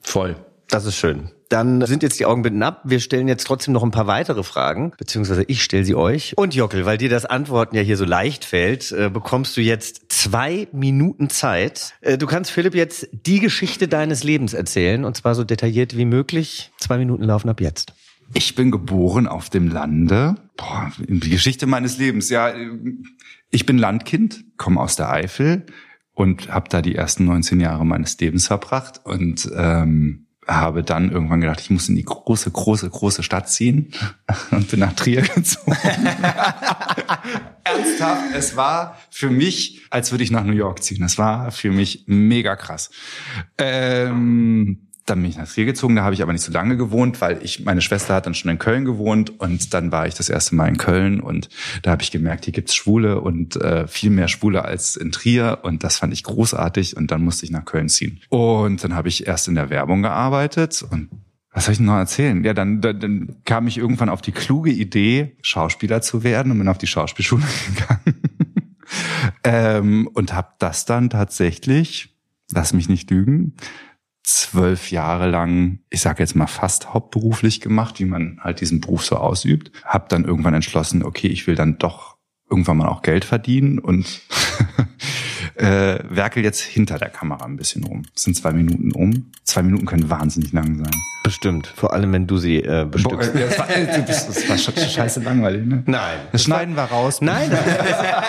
voll. 0.00 0.36
Das 0.68 0.84
ist 0.84 0.96
schön. 0.96 1.30
Dann 1.48 1.84
sind 1.86 2.02
jetzt 2.02 2.20
die 2.20 2.26
Augenbinden 2.26 2.62
ab. 2.62 2.82
Wir 2.84 3.00
stellen 3.00 3.26
jetzt 3.26 3.46
trotzdem 3.46 3.72
noch 3.72 3.82
ein 3.82 3.90
paar 3.90 4.06
weitere 4.06 4.42
Fragen, 4.42 4.92
beziehungsweise 4.98 5.44
ich 5.44 5.62
stelle 5.62 5.84
sie 5.84 5.94
euch. 5.94 6.34
Und 6.36 6.54
Jockel, 6.54 6.84
weil 6.84 6.98
dir 6.98 7.08
das 7.08 7.24
Antworten 7.24 7.74
ja 7.74 7.82
hier 7.82 7.96
so 7.96 8.04
leicht 8.04 8.44
fällt, 8.44 8.92
äh, 8.92 9.10
bekommst 9.10 9.56
du 9.56 9.62
jetzt 9.62 10.12
zwei 10.12 10.68
Minuten 10.72 11.30
Zeit. 11.30 11.94
Äh, 12.00 12.18
du 12.18 12.26
kannst 12.26 12.50
Philipp 12.50 12.74
jetzt 12.74 13.08
die 13.12 13.40
Geschichte 13.40 13.88
deines 13.88 14.24
Lebens 14.24 14.52
erzählen, 14.52 15.04
und 15.04 15.16
zwar 15.16 15.34
so 15.34 15.44
detailliert 15.44 15.96
wie 15.96 16.04
möglich. 16.04 16.70
Zwei 16.78 16.98
Minuten 16.98 17.24
laufen 17.24 17.48
ab 17.48 17.60
jetzt. 17.60 17.94
Ich 18.34 18.54
bin 18.54 18.70
geboren 18.70 19.26
auf 19.26 19.48
dem 19.48 19.68
Lande. 19.68 20.34
Boah, 20.56 20.92
die 20.98 21.30
Geschichte 21.30 21.66
meines 21.66 21.96
Lebens. 21.96 22.28
Ja, 22.28 22.52
ich 23.50 23.64
bin 23.64 23.78
Landkind, 23.78 24.44
komme 24.58 24.80
aus 24.80 24.96
der 24.96 25.10
Eifel 25.10 25.64
und 26.12 26.52
habe 26.52 26.68
da 26.68 26.82
die 26.82 26.94
ersten 26.94 27.24
19 27.24 27.60
Jahre 27.60 27.86
meines 27.86 28.18
Lebens 28.20 28.48
verbracht 28.48 29.00
und 29.04 29.50
ähm, 29.56 30.26
habe 30.48 30.82
dann 30.82 31.12
irgendwann 31.12 31.42
gedacht, 31.42 31.60
ich 31.60 31.70
muss 31.70 31.88
in 31.88 31.96
die 31.96 32.04
große, 32.04 32.50
große, 32.50 32.88
große 32.88 33.22
Stadt 33.22 33.50
ziehen 33.50 33.92
und 34.50 34.70
bin 34.70 34.80
nach 34.80 34.94
Trier 34.94 35.22
gezogen. 35.22 35.76
Ernsthaft, 37.64 38.34
es 38.34 38.56
war 38.56 38.98
für 39.10 39.30
mich, 39.30 39.82
als 39.90 40.10
würde 40.10 40.24
ich 40.24 40.30
nach 40.30 40.44
New 40.44 40.54
York 40.54 40.82
ziehen. 40.82 41.04
Es 41.04 41.18
war 41.18 41.50
für 41.50 41.70
mich 41.70 42.04
mega 42.06 42.56
krass. 42.56 42.90
Ähm, 43.58 44.87
dann 45.10 45.20
bin 45.20 45.30
ich 45.30 45.36
nach 45.36 45.48
Trier 45.48 45.64
gezogen, 45.64 45.96
da 45.96 46.02
habe 46.02 46.14
ich 46.14 46.22
aber 46.22 46.32
nicht 46.32 46.42
so 46.42 46.52
lange 46.52 46.76
gewohnt, 46.76 47.20
weil 47.20 47.42
ich, 47.42 47.64
meine 47.64 47.80
Schwester 47.80 48.14
hat 48.14 48.26
dann 48.26 48.34
schon 48.34 48.50
in 48.50 48.58
Köln 48.58 48.84
gewohnt 48.84 49.40
und 49.40 49.72
dann 49.74 49.92
war 49.92 50.06
ich 50.06 50.14
das 50.14 50.28
erste 50.28 50.54
Mal 50.54 50.68
in 50.68 50.76
Köln 50.76 51.20
und 51.20 51.48
da 51.82 51.90
habe 51.90 52.02
ich 52.02 52.10
gemerkt, 52.10 52.44
hier 52.44 52.52
gibt's 52.52 52.74
Schwule 52.74 53.20
und 53.20 53.56
äh, 53.56 53.86
viel 53.86 54.10
mehr 54.10 54.28
Schwule 54.28 54.64
als 54.64 54.96
in 54.96 55.12
Trier 55.12 55.60
und 55.62 55.84
das 55.84 55.98
fand 55.98 56.12
ich 56.12 56.24
großartig 56.24 56.96
und 56.96 57.10
dann 57.10 57.22
musste 57.22 57.44
ich 57.44 57.50
nach 57.50 57.64
Köln 57.64 57.88
ziehen. 57.88 58.20
Und 58.28 58.84
dann 58.84 58.94
habe 58.94 59.08
ich 59.08 59.26
erst 59.26 59.48
in 59.48 59.54
der 59.54 59.70
Werbung 59.70 60.02
gearbeitet 60.02 60.84
und 60.90 61.08
was 61.52 61.64
soll 61.64 61.72
ich 61.72 61.80
noch 61.80 61.96
erzählen? 61.96 62.44
Ja, 62.44 62.54
dann, 62.54 62.80
dann, 62.80 63.00
dann 63.00 63.36
kam 63.44 63.66
ich 63.66 63.78
irgendwann 63.78 64.10
auf 64.10 64.22
die 64.22 64.32
kluge 64.32 64.70
Idee, 64.70 65.36
Schauspieler 65.42 66.02
zu 66.02 66.22
werden 66.22 66.52
und 66.52 66.58
bin 66.58 66.68
auf 66.68 66.78
die 66.78 66.86
Schauspielschule 66.86 67.42
gegangen. 67.74 68.22
ähm, 69.44 70.08
und 70.12 70.34
habe 70.34 70.52
das 70.58 70.84
dann 70.84 71.10
tatsächlich, 71.10 72.16
lass 72.52 72.72
mich 72.74 72.88
nicht 72.88 73.10
lügen, 73.10 73.54
zwölf 74.28 74.90
Jahre 74.90 75.28
lang, 75.30 75.78
ich 75.88 76.02
sage 76.02 76.22
jetzt 76.22 76.36
mal 76.36 76.46
fast 76.46 76.92
hauptberuflich 76.92 77.62
gemacht, 77.62 77.98
wie 77.98 78.04
man 78.04 78.38
halt 78.42 78.60
diesen 78.60 78.80
Beruf 78.80 79.04
so 79.04 79.16
ausübt. 79.16 79.72
Hab 79.84 80.10
dann 80.10 80.24
irgendwann 80.24 80.52
entschlossen, 80.52 81.02
okay, 81.02 81.28
ich 81.28 81.46
will 81.46 81.54
dann 81.54 81.78
doch 81.78 82.18
irgendwann 82.50 82.76
mal 82.76 82.88
auch 82.88 83.00
Geld 83.00 83.24
verdienen 83.24 83.78
und 83.78 84.20
äh, 85.54 85.98
werkel 86.10 86.44
jetzt 86.44 86.60
hinter 86.60 86.98
der 86.98 87.08
Kamera 87.08 87.46
ein 87.46 87.56
bisschen 87.56 87.84
rum. 87.84 88.02
Es 88.14 88.22
sind 88.22 88.36
zwei 88.36 88.52
Minuten 88.52 88.92
um. 88.92 89.30
Zwei 89.44 89.62
Minuten 89.62 89.86
können 89.86 90.10
wahnsinnig 90.10 90.52
lang 90.52 90.76
sein. 90.76 91.02
Bestimmt. 91.24 91.66
Vor 91.66 91.94
allem, 91.94 92.12
wenn 92.12 92.26
du 92.26 92.36
sie 92.36 92.58
äh, 92.58 92.86
bestückst. 92.90 93.32
Boah, 93.32 93.40
das, 93.40 93.58
war, 93.58 93.66
das 93.66 94.48
war 94.48 94.88
scheiße 94.88 95.20
langweilig, 95.20 95.66
ne? 95.66 95.82
Nein. 95.86 96.18
Das 96.32 96.44
schneiden 96.44 96.76
wir 96.76 96.84
raus. 96.84 97.22
Nein. 97.22 97.50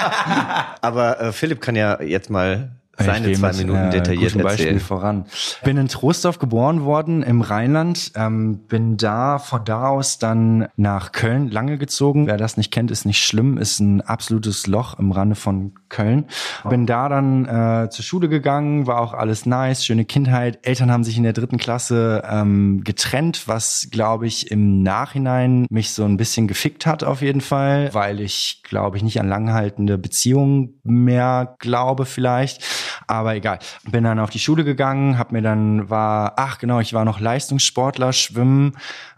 Aber 0.82 1.20
äh, 1.22 1.32
Philipp 1.34 1.60
kann 1.60 1.76
ja 1.76 2.02
jetzt 2.02 2.30
mal 2.30 2.79
seine 3.00 3.32
zwei 3.34 3.54
Minuten 3.54 3.86
mit, 3.86 3.94
äh, 3.94 3.98
detailliert 3.98 4.36
erzählen. 4.36 4.44
Beispiel 4.44 4.80
voran. 4.80 5.26
Bin 5.64 5.78
in 5.78 5.88
Trostorf 5.88 6.40
geboren 6.40 6.84
worden 6.84 7.24
im 7.24 7.42
Rheinland, 7.42 8.12
ähm, 8.16 8.60
bin 8.68 8.98
da 8.98 9.40
von 9.40 9.64
da 9.66 9.88
aus 9.88 10.18
dann 10.18 10.68
nach 10.76 11.12
Köln 11.12 11.50
lange 11.50 11.78
gezogen. 11.78 12.28
Wer 12.28 12.38
das 12.38 12.58
nicht 12.58 12.72
kennt, 12.72 12.92
ist 12.92 13.06
nicht 13.06 13.24
schlimm, 13.24 13.58
ist 13.58 13.80
ein 13.80 14.02
absolutes 14.02 14.68
Loch 14.68 15.00
im 15.00 15.12
Rande 15.12 15.36
von 15.36 15.74
Köln. 15.90 16.26
Bin 16.70 16.86
da 16.86 17.10
dann 17.10 17.46
äh, 17.46 17.90
zur 17.90 18.04
Schule 18.04 18.30
gegangen, 18.30 18.88
war 18.88 19.00
auch 19.02 19.14
alles 19.14 19.46
nice, 19.46 19.86
schöne 19.86 20.06
Kindheit. 20.06 20.60
Eltern 20.64 20.92
haben 20.92 21.04
sich 21.04 21.18
in 21.18 21.24
der 21.24 21.34
dritten 21.34 21.58
Klasse 21.58 22.24
ähm, 22.30 22.84
getrennt, 22.84 23.48
was 23.48 23.88
glaube 23.92 24.28
ich 24.28 24.52
im 24.52 24.84
Nachhinein 24.84 25.66
mich 25.70 25.92
so 25.92 26.06
ein 26.06 26.18
bisschen 26.18 26.48
gefickt 26.48 26.86
hat 26.86 27.04
auf 27.04 27.22
jeden 27.22 27.42
Fall, 27.42 27.94
weil 27.94 28.20
ich 28.20 28.62
glaube 28.64 28.98
ich 28.98 29.04
nicht 29.04 29.20
an 29.20 29.28
langhaltende 29.28 29.98
Beziehungen 29.98 30.80
mehr 30.84 31.56
glaube 31.60 32.06
vielleicht. 32.06 32.64
Aber 33.08 33.36
egal. 33.36 33.60
Bin 33.90 34.04
dann 34.04 34.20
auf 34.20 34.30
die 34.30 34.40
Schule 34.40 34.64
gegangen, 34.64 35.18
hab 35.18 35.32
mir 35.32 35.42
dann 35.42 35.90
war, 35.90 36.34
ach 36.38 36.58
genau, 36.58 36.80
ich 36.80 36.94
war 36.94 37.06
noch 37.06 37.20
Leistungssportler, 37.20 38.14
Schwimmen, 38.14 38.74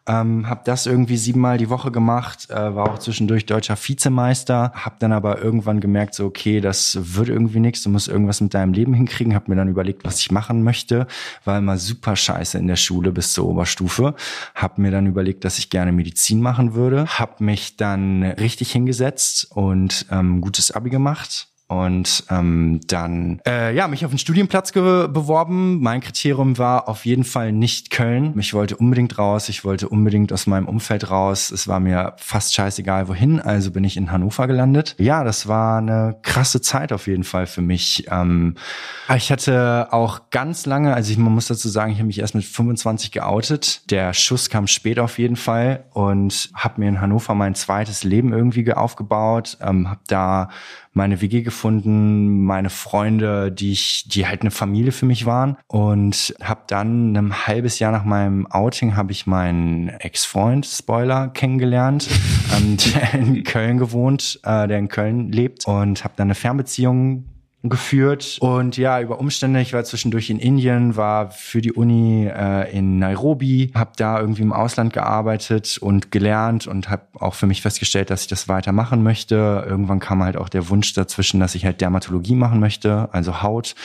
ähm, 0.08 0.50
habe 0.50 0.62
das 0.66 0.88
irgendwie 0.88 1.18
siebenmal 1.18 1.58
die 1.58 1.70
Woche 1.70 1.92
gemacht, 1.92 2.50
äh, 2.50 2.76
war 2.76 2.90
auch 2.90 2.98
zwischendurch 2.98 3.46
deutscher 3.46 3.78
Vizemeister, 3.78 4.72
habe 4.74 4.96
dann 5.00 5.14
aber 5.14 5.42
irgendwann 5.42 5.80
gemerkt, 5.80 6.16
so 6.16 6.26
okay, 6.26 6.60
das 6.60 6.98
wird 7.16 7.30
irgendwie 7.30 7.60
nichts, 7.60 7.84
du 7.84 7.90
musst 7.90 8.08
irgendwas 8.08 8.42
mit 8.42 8.54
deinem 8.54 8.74
Leben 8.74 8.94
hinkriegen, 8.94 9.36
habe 9.36 9.46
mir 9.50 9.56
dann 9.56 9.68
überlegt, 9.68 10.04
was 10.04 10.20
ich 10.20 10.32
machen 10.32 10.64
möchte, 10.64 11.06
war 11.46 11.60
immer 11.60 11.78
super 11.78 12.16
scheiße 12.16 12.58
in 12.58 12.68
der 12.68 12.78
Schule 12.78 13.12
bis 13.12 13.34
zur 13.34 13.48
Oberstufe, 13.48 14.16
habe 14.56 14.82
mir 14.82 14.92
dann 14.92 15.06
überlegt, 15.06 15.46
dass 15.46 15.60
ich 15.60 15.70
gerne 15.70 15.92
Medizin 15.92 16.42
machen 16.42 16.74
würde, 16.74 17.06
habe 17.06 17.44
mich 17.44 17.78
dann 17.78 18.24
richtig 18.24 18.72
hingesetzt 18.72 19.52
und 19.52 20.08
ähm, 20.10 20.42
gutes 20.42 20.72
Abi 20.72 20.90
gemacht, 20.90 21.51
und 21.72 22.26
ähm, 22.30 22.82
dann 22.88 23.40
äh, 23.48 23.74
ja 23.74 23.88
mich 23.88 24.04
auf 24.04 24.12
einen 24.12 24.18
Studienplatz 24.18 24.74
beworben. 24.74 25.80
Mein 25.80 26.02
Kriterium 26.02 26.58
war 26.58 26.90
auf 26.90 27.06
jeden 27.06 27.24
Fall 27.24 27.54
nicht 27.54 27.92
Köln. 27.92 28.38
Ich 28.38 28.54
wollte 28.54 28.76
unbedingt 28.76 29.18
raus. 29.18 29.48
Ich 29.48 29.64
wollte 29.64 29.88
unbedingt 29.88 30.34
aus 30.34 30.48
meinem 30.48 30.68
Umfeld 30.68 31.10
raus. 31.10 31.50
Es 31.50 31.70
war 31.70 31.80
mir 31.80 32.14
fast 32.18 32.54
scheißegal 32.54 33.08
wohin. 33.08 33.40
Also 33.40 33.72
bin 33.72 33.86
ich 33.86 33.96
in 33.96 34.12
Hannover 34.12 34.48
gelandet. 34.48 34.96
Ja, 35.00 35.24
das 35.24 35.48
war 35.48 35.78
eine 35.78 36.18
krasse 36.24 36.60
Zeit 36.60 36.92
auf 36.92 37.08
jeden 37.08 37.24
Fall 37.24 37.48
für 37.48 37.62
mich. 37.62 38.06
Ähm, 38.12 38.56
ich 39.16 39.32
hatte 39.32 39.88
auch 39.92 40.30
ganz 40.30 40.66
lange, 40.66 40.94
also 40.94 41.10
ich, 41.10 41.18
man 41.18 41.34
muss 41.34 41.48
dazu 41.48 41.70
sagen, 41.70 41.94
ich 41.94 42.00
habe 42.00 42.08
mich 42.08 42.20
erst 42.20 42.36
mit 42.36 42.44
25 42.44 43.14
geoutet. 43.14 43.90
Der 43.90 44.14
Schuss 44.14 44.50
kam 44.50 44.68
spät 44.68 45.00
auf 45.00 45.18
jeden 45.18 45.38
Fall 45.38 45.86
und 45.94 46.50
habe 46.54 46.82
mir 46.82 46.90
in 46.90 47.00
Hannover 47.00 47.34
mein 47.34 47.56
zweites 47.56 48.04
Leben 48.04 48.34
irgendwie 48.34 48.74
aufgebaut. 48.74 49.58
Ähm, 49.62 49.90
habe 49.90 50.02
da 50.08 50.50
meine 50.94 51.22
WG 51.22 51.42
gefunden, 51.42 52.44
meine 52.44 52.70
Freunde, 52.70 53.52
die 53.52 53.72
ich, 53.72 54.08
die 54.08 54.28
halt 54.28 54.42
eine 54.42 54.52
Familie 54.52 54.92
für 54.92 55.06
mich 55.06 55.26
waren. 55.26 55.58
Und 55.68 56.36
habe 56.42 56.62
dann 56.68 57.16
ein 57.16 57.48
halbes 57.48 57.80
Jahr 57.80 57.92
nach 57.92 58.04
meinem 58.04 58.46
Outing 58.48 58.96
habe 58.96 59.12
ich 59.12 59.26
meinen 59.26 59.90
Ex-Freund 59.90 60.66
Spoiler 60.66 61.30
kennengelernt, 61.30 62.10
ähm, 62.58 62.78
der 62.78 63.14
in 63.14 63.44
Köln 63.44 63.78
gewohnt, 63.78 64.40
äh, 64.44 64.68
der 64.68 64.80
in 64.80 64.90
Köln 64.90 65.32
lebt. 65.32 65.66
Und 65.66 66.04
habe 66.04 66.14
dann 66.18 66.28
eine 66.28 66.36
Fernbeziehung 66.36 67.26
geführt. 67.64 68.38
Und 68.40 68.78
ja 68.78 69.00
über 69.02 69.20
Umstände 69.20 69.62
ich 69.62 69.74
war 69.74 69.84
zwischendurch 69.84 70.30
in 70.30 70.40
Indien 70.40 70.96
war 70.96 71.32
für 71.32 71.62
die 71.62 71.72
Uni 71.72 72.28
äh, 72.28 72.76
in 72.76 72.98
Nairobi 73.00 73.72
habe 73.76 73.92
da 73.96 74.20
irgendwie 74.20 74.42
im 74.42 74.54
Ausland 74.54 74.94
gearbeitet 74.94 75.78
und 75.80 76.12
gelernt 76.12 76.68
und 76.68 76.90
habe 76.90 77.04
auch 77.20 77.36
für 77.36 77.48
mich 77.48 77.62
festgestellt 77.62 78.10
dass 78.10 78.24
ich 78.24 78.28
das 78.28 78.48
weitermachen 78.48 79.04
möchte. 79.04 79.66
Irgendwann 79.68 80.00
kam 80.00 80.24
halt 80.24 80.38
auch 80.38 80.50
der 80.50 80.70
Wunsch 80.70 80.94
dazwischen 80.94 81.40
dass 81.40 81.56
ich 81.56 81.66
halt 81.66 81.82
Dermatologie 81.82 82.36
machen 82.36 82.60
möchte 82.60 83.10
also 83.12 83.42
Haut 83.42 83.76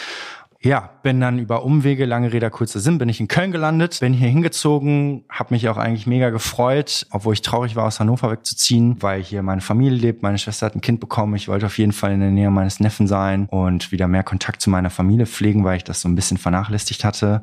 ja, 0.66 0.90
bin 1.02 1.20
dann 1.20 1.38
über 1.38 1.64
Umwege, 1.64 2.04
lange 2.04 2.32
Rede, 2.32 2.50
kurzer 2.50 2.80
Sinn, 2.80 2.98
bin 2.98 3.08
ich 3.08 3.20
in 3.20 3.28
Köln 3.28 3.52
gelandet, 3.52 3.98
bin 4.00 4.12
hier 4.12 4.28
hingezogen, 4.28 5.24
habe 5.30 5.54
mich 5.54 5.68
auch 5.68 5.76
eigentlich 5.76 6.06
mega 6.06 6.30
gefreut, 6.30 7.06
obwohl 7.10 7.34
ich 7.34 7.42
traurig 7.42 7.76
war, 7.76 7.84
aus 7.84 8.00
Hannover 8.00 8.30
wegzuziehen, 8.30 9.00
weil 9.00 9.22
hier 9.22 9.42
meine 9.42 9.60
Familie 9.60 9.98
lebt, 9.98 10.22
meine 10.22 10.38
Schwester 10.38 10.66
hat 10.66 10.74
ein 10.74 10.80
Kind 10.80 10.98
bekommen, 10.98 11.36
ich 11.36 11.46
wollte 11.46 11.66
auf 11.66 11.78
jeden 11.78 11.92
Fall 11.92 12.12
in 12.12 12.20
der 12.20 12.30
Nähe 12.30 12.50
meines 12.50 12.80
Neffen 12.80 13.06
sein 13.06 13.46
und 13.46 13.92
wieder 13.92 14.08
mehr 14.08 14.24
Kontakt 14.24 14.60
zu 14.60 14.68
meiner 14.68 14.90
Familie 14.90 15.26
pflegen, 15.26 15.64
weil 15.64 15.76
ich 15.76 15.84
das 15.84 16.00
so 16.00 16.08
ein 16.08 16.16
bisschen 16.16 16.36
vernachlässigt 16.36 17.04
hatte. 17.04 17.42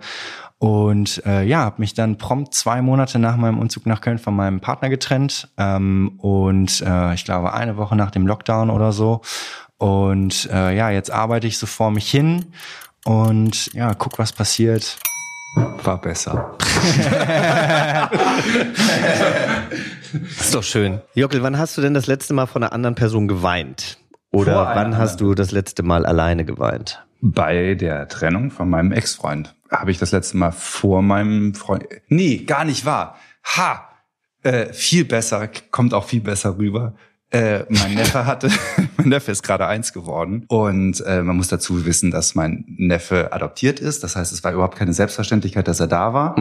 Und 0.60 1.22
äh, 1.26 1.44
ja, 1.44 1.60
habe 1.60 1.82
mich 1.82 1.94
dann 1.94 2.18
prompt 2.18 2.54
zwei 2.54 2.82
Monate 2.82 3.20
nach 3.20 3.36
meinem 3.36 3.60
Umzug 3.60 3.86
nach 3.86 4.02
Köln 4.02 4.18
von 4.18 4.36
meinem 4.36 4.62
Partner 4.62 4.90
getrennt 4.90 5.50
ähm, 5.58 6.14
und 6.20 6.82
äh, 6.86 7.14
ich 7.14 7.26
glaube 7.26 7.54
eine 7.54 7.76
Woche 7.78 7.96
nach 7.96 8.12
dem 8.12 8.28
Lockdown 8.28 8.70
oder 8.70 8.92
so. 8.92 9.22
Und 9.78 10.50
äh, 10.52 10.76
ja, 10.76 10.90
jetzt 10.90 11.12
arbeite 11.12 11.48
ich 11.48 11.58
so 11.58 11.66
vor 11.66 11.92
mich 11.92 12.10
hin 12.10 12.46
und 13.06 13.74
ja, 13.74 13.94
guck, 13.94 14.20
was 14.20 14.32
passiert. 14.32 14.98
War 15.84 16.02
besser. 16.02 16.58
ist 20.40 20.56
doch 20.56 20.64
schön. 20.64 21.02
Jockel, 21.14 21.44
wann 21.44 21.60
hast 21.60 21.78
du 21.78 21.82
denn 21.82 21.94
das 21.94 22.08
letzte 22.08 22.34
Mal 22.34 22.48
von 22.48 22.64
einer 22.64 22.74
anderen 22.74 22.96
Person 22.96 23.28
geweint? 23.28 24.00
Oder 24.32 24.54
Vor 24.54 24.76
wann 24.76 24.98
hast 24.98 25.22
du 25.22 25.36
das 25.36 25.52
letzte 25.52 25.84
Mal 25.84 26.08
alleine 26.08 26.44
geweint? 26.44 27.06
Bei 27.22 27.76
der 27.76 28.08
Trennung 28.08 28.50
von 28.50 28.68
meinem 28.70 28.92
Ex-Freund 28.92 29.54
habe 29.70 29.92
ich 29.92 30.00
das 30.00 30.12
letzte 30.12 30.38
Mal 30.38 30.52
vor 30.52 31.04
meinem 31.04 31.54
Freund. 31.54 31.86
Nee, 32.08 32.38
gar 32.38 32.66
nicht 32.66 32.86
wahr. 32.86 33.18
Ha! 33.56 33.90
Äh, 34.42 34.74
viel 34.74 35.06
besser, 35.06 35.48
kommt 35.72 35.94
auch 35.94 36.06
viel 36.06 36.22
besser 36.22 36.58
rüber. 36.58 36.96
Äh, 37.34 37.66
mein 37.70 37.96
Neffe 37.96 38.26
hatte, 38.28 38.50
mein 38.98 39.10
Neffe 39.10 39.32
ist 39.32 39.42
gerade 39.42 39.66
eins 39.66 39.92
geworden 39.92 40.46
und 40.48 41.04
äh, 41.06 41.24
man 41.24 41.36
muss 41.36 41.48
dazu 41.48 41.84
wissen, 41.86 42.12
dass 42.12 42.36
mein 42.36 42.64
Neffe 42.68 43.34
adoptiert 43.34 43.80
ist. 43.80 44.04
Das 44.04 44.16
heißt, 44.16 44.32
es 44.32 44.44
war 44.44 44.54
überhaupt 44.54 44.78
keine 44.78 44.94
Selbstverständlichkeit, 44.94 45.68
dass 45.68 45.80
er 45.80 45.88
da 45.88 46.14
war. 46.14 46.38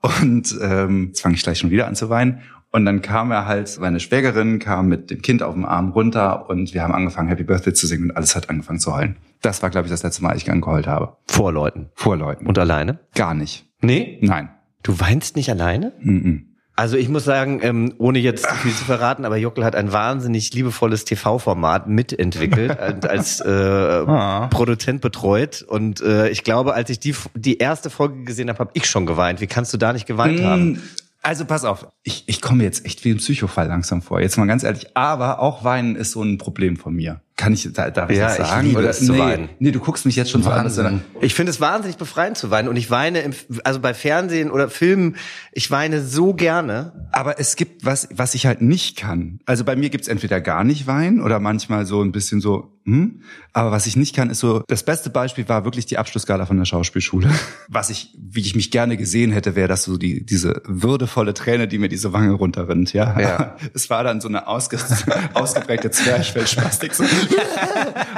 Und 0.00 0.56
ähm, 0.62 1.06
jetzt 1.08 1.22
fange 1.22 1.34
ich 1.34 1.42
gleich 1.42 1.58
schon 1.58 1.70
wieder 1.70 1.88
an 1.88 1.96
zu 1.96 2.08
weinen. 2.08 2.40
Und 2.70 2.84
dann 2.84 3.02
kam 3.02 3.30
er 3.30 3.46
halt, 3.46 3.78
meine 3.80 3.98
Schwägerin 3.98 4.58
kam 4.58 4.88
mit 4.88 5.10
dem 5.10 5.22
Kind 5.22 5.42
auf 5.42 5.54
dem 5.54 5.64
Arm 5.64 5.90
runter 5.90 6.48
und 6.50 6.74
wir 6.74 6.82
haben 6.82 6.94
angefangen, 6.94 7.28
Happy 7.28 7.44
Birthday 7.44 7.72
zu 7.72 7.86
singen 7.86 8.10
und 8.10 8.16
alles 8.16 8.36
hat 8.36 8.50
angefangen 8.50 8.78
zu 8.78 8.94
heulen. 8.94 9.16
Das 9.40 9.62
war, 9.62 9.70
glaube 9.70 9.86
ich, 9.86 9.90
das 9.90 10.02
letzte 10.02 10.22
Mal, 10.22 10.30
als 10.30 10.42
ich 10.42 10.50
angeheult 10.50 10.86
habe. 10.86 11.16
Vor 11.26 11.52
Leuten. 11.52 11.88
Vor 11.94 12.16
Leuten. 12.16 12.46
Und 12.46 12.58
alleine? 12.58 13.00
gar 13.14 13.34
nicht. 13.34 13.66
Nee. 13.80 14.18
Nein. 14.22 14.50
Du 14.82 15.00
weinst 15.00 15.34
nicht 15.34 15.50
alleine? 15.50 15.94
Mhm. 16.00 16.47
Also 16.78 16.96
ich 16.96 17.08
muss 17.08 17.24
sagen, 17.24 17.58
ähm, 17.64 17.94
ohne 17.98 18.20
jetzt 18.20 18.46
zu 18.48 18.54
viel 18.54 18.72
zu 18.72 18.84
verraten, 18.84 19.24
aber 19.24 19.36
Jockel 19.36 19.64
hat 19.64 19.74
ein 19.74 19.90
wahnsinnig 19.92 20.54
liebevolles 20.54 21.04
TV-Format 21.04 21.88
mitentwickelt 21.88 22.78
und 22.88 23.04
als 23.04 23.40
äh, 23.40 23.48
Ah. 23.50 24.46
Produzent 24.46 25.00
betreut. 25.00 25.62
Und 25.66 26.00
äh, 26.00 26.28
ich 26.28 26.44
glaube, 26.44 26.74
als 26.74 26.88
ich 26.90 27.00
die, 27.00 27.16
die 27.34 27.58
erste 27.58 27.90
Folge 27.90 28.22
gesehen 28.22 28.48
habe, 28.48 28.60
habe 28.60 28.70
ich 28.74 28.86
schon 28.86 29.06
geweint. 29.06 29.40
Wie 29.40 29.48
kannst 29.48 29.72
du 29.74 29.76
da 29.76 29.92
nicht 29.92 30.06
geweint 30.06 30.40
haben? 30.40 30.72
Mm, 30.74 30.82
Also 31.22 31.46
pass 31.46 31.64
auf, 31.64 31.88
ich, 32.04 32.22
ich 32.28 32.40
komme 32.40 32.62
jetzt 32.62 32.86
echt 32.86 33.04
wie 33.04 33.10
ein 33.10 33.16
Psychofall 33.16 33.66
langsam 33.66 34.00
vor. 34.00 34.20
Jetzt 34.20 34.38
mal 34.38 34.46
ganz 34.46 34.62
ehrlich, 34.62 34.96
aber 34.96 35.40
auch 35.40 35.64
Weinen 35.64 35.96
ist 35.96 36.12
so 36.12 36.22
ein 36.22 36.38
Problem 36.38 36.76
von 36.76 36.94
mir. 36.94 37.20
Kann 37.38 37.52
ich, 37.52 37.72
da- 37.72 37.90
darf 37.92 38.10
ich 38.10 38.18
Ja, 38.18 38.26
das 38.26 38.38
ich 38.40 38.46
sagen? 38.46 38.66
liebe 38.66 38.82
es 38.82 39.06
zu 39.06 39.12
nee, 39.12 39.18
weinen. 39.20 39.48
nee, 39.60 39.70
du 39.70 39.78
guckst 39.78 40.04
mich 40.04 40.16
jetzt 40.16 40.32
schon 40.32 40.42
so 40.42 40.50
an. 40.50 41.02
Ich 41.20 41.34
finde 41.34 41.50
es 41.50 41.60
wahnsinnig 41.60 41.96
befreiend 41.96 42.36
zu 42.36 42.50
weinen 42.50 42.66
und 42.66 42.74
ich 42.74 42.90
weine, 42.90 43.20
im, 43.20 43.32
also 43.62 43.78
bei 43.78 43.94
Fernsehen 43.94 44.50
oder 44.50 44.68
Filmen, 44.68 45.14
ich 45.52 45.70
weine 45.70 46.02
so 46.04 46.34
gerne. 46.34 47.08
Aber 47.12 47.38
es 47.38 47.54
gibt 47.54 47.84
was, 47.84 48.08
was 48.12 48.34
ich 48.34 48.46
halt 48.46 48.60
nicht 48.60 48.96
kann. 48.96 49.38
Also 49.46 49.62
bei 49.64 49.76
mir 49.76 49.88
gibt's 49.88 50.08
entweder 50.08 50.40
gar 50.40 50.64
nicht 50.64 50.88
Wein 50.88 51.20
oder 51.20 51.38
manchmal 51.38 51.86
so 51.86 52.02
ein 52.02 52.10
bisschen 52.10 52.40
so, 52.40 52.72
hm. 52.88 53.20
Aber 53.52 53.70
was 53.70 53.86
ich 53.86 53.96
nicht 53.96 54.16
kann, 54.16 54.30
ist 54.30 54.40
so, 54.40 54.62
das 54.66 54.82
beste 54.82 55.10
Beispiel 55.10 55.46
war 55.48 55.64
wirklich 55.64 55.84
die 55.84 55.98
Abschlussgala 55.98 56.46
von 56.46 56.56
der 56.56 56.64
Schauspielschule. 56.64 57.28
Was 57.68 57.90
ich, 57.90 58.16
wie 58.18 58.40
ich 58.40 58.54
mich 58.54 58.70
gerne 58.70 58.96
gesehen 58.96 59.30
hätte, 59.30 59.56
wäre 59.56 59.68
das 59.68 59.84
so 59.84 59.98
die, 59.98 60.24
diese 60.24 60.62
würdevolle 60.64 61.34
Träne, 61.34 61.68
die 61.68 61.76
mir 61.76 61.90
diese 61.90 62.14
Wange 62.14 62.32
runterrinnt, 62.32 62.94
ja. 62.94 63.20
Ja. 63.20 63.56
Es 63.74 63.90
war 63.90 64.04
dann 64.04 64.22
so 64.22 64.28
eine 64.28 64.46
ausge, 64.48 64.78
ausgeprägte 65.34 65.90
Zwerchfellspastik. 65.90 66.94
So. 66.94 67.04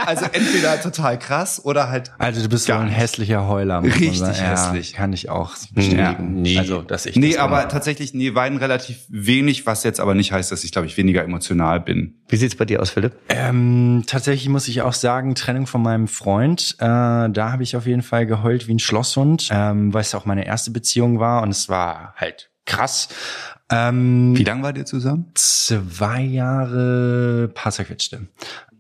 Also 0.07 0.25
entweder 0.33 0.81
total 0.81 1.19
krass 1.19 1.65
oder 1.65 1.89
halt 1.89 2.13
Also 2.19 2.43
du 2.43 2.49
bist 2.49 2.67
so 2.67 2.73
ein 2.73 2.89
hässlicher 2.89 3.47
Heuler. 3.47 3.83
Richtig 3.83 4.19
sagen. 4.19 4.35
Ja, 4.39 4.51
hässlich. 4.51 4.93
Kann 4.95 5.13
ich 5.13 5.29
auch 5.29 5.55
bestätigen. 5.73 6.43
nee. 6.43 6.59
Also, 6.59 6.83
dass 6.83 7.07
ich 7.07 7.17
Nee, 7.17 7.31
das 7.33 7.39
aber 7.39 7.57
war. 7.57 7.69
tatsächlich, 7.69 8.15
nee, 8.15 8.35
weinen 8.35 8.57
relativ 8.57 8.99
wenig, 9.09 9.67
was 9.67 9.85
jetzt 9.85 10.01
aber 10.01 10.15
nicht 10.15 10.33
heißt, 10.33 10.51
dass 10.53 10.65
ich, 10.65 10.73
glaube 10.73 10.87
ich, 10.87 10.97
weniger 10.97 11.23
emotional 11.23 11.81
bin. 11.81 12.21
Wie 12.29 12.37
sieht's 12.37 12.55
bei 12.55 12.65
dir 12.65 12.81
aus, 12.81 12.91
Philipp? 12.91 13.13
Ähm, 13.29 14.05
tatsächlich 14.07 14.49
muss 14.49 14.69
ich 14.69 14.83
auch 14.83 14.93
sagen, 14.95 15.35
Trennung 15.35 15.67
von 15.67 15.83
meinem 15.83 16.09
Freund, 16.09 16.77
äh, 16.79 16.85
da 16.85 17.31
habe 17.53 17.63
ich 17.63 17.77
auf 17.77 17.87
jeden 17.87 18.03
Fall 18.03 18.27
geheult 18.27 18.69
wie 18.69 18.75
ein 18.75 18.79
Schlosshund, 18.79 19.49
ähm, 19.53 19.93
weil 19.93 20.03
es 20.03 20.15
auch 20.15 20.25
meine 20.25 20.47
erste 20.47 20.71
Beziehung 20.71 21.21
war 21.21 21.43
und 21.43 21.51
es 21.51 21.69
war 21.69 22.15
halt 22.17 22.51
krass. 22.67 23.09
Ähm, 23.73 24.37
Wie 24.37 24.43
lange 24.43 24.63
war 24.65 24.75
ihr 24.77 24.85
zusammen? 24.85 25.31
zwei 25.35 26.21
Jahre 26.23 27.49
paar 27.55 27.71
zerquetschte. 27.73 28.23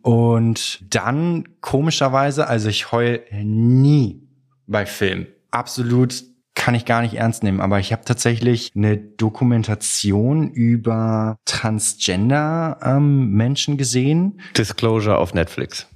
Und 0.02 0.94
dann 0.94 1.48
komischerweise, 1.60 2.46
also 2.46 2.68
ich 2.68 2.92
heul 2.92 3.22
nie 3.32 4.22
bei 4.66 4.86
Film. 4.86 5.26
Absolut 5.50 6.24
kann 6.54 6.74
ich 6.74 6.84
gar 6.84 7.00
nicht 7.00 7.14
ernst 7.14 7.42
nehmen, 7.42 7.60
aber 7.60 7.78
ich 7.78 7.92
habe 7.92 8.04
tatsächlich 8.04 8.72
eine 8.74 8.98
Dokumentation 8.98 10.50
über 10.50 11.38
Transgender 11.46 12.78
ähm, 12.82 13.30
Menschen 13.30 13.76
gesehen. 13.78 14.40
Disclosure 14.56 15.16
auf 15.16 15.32
Netflix. 15.32 15.86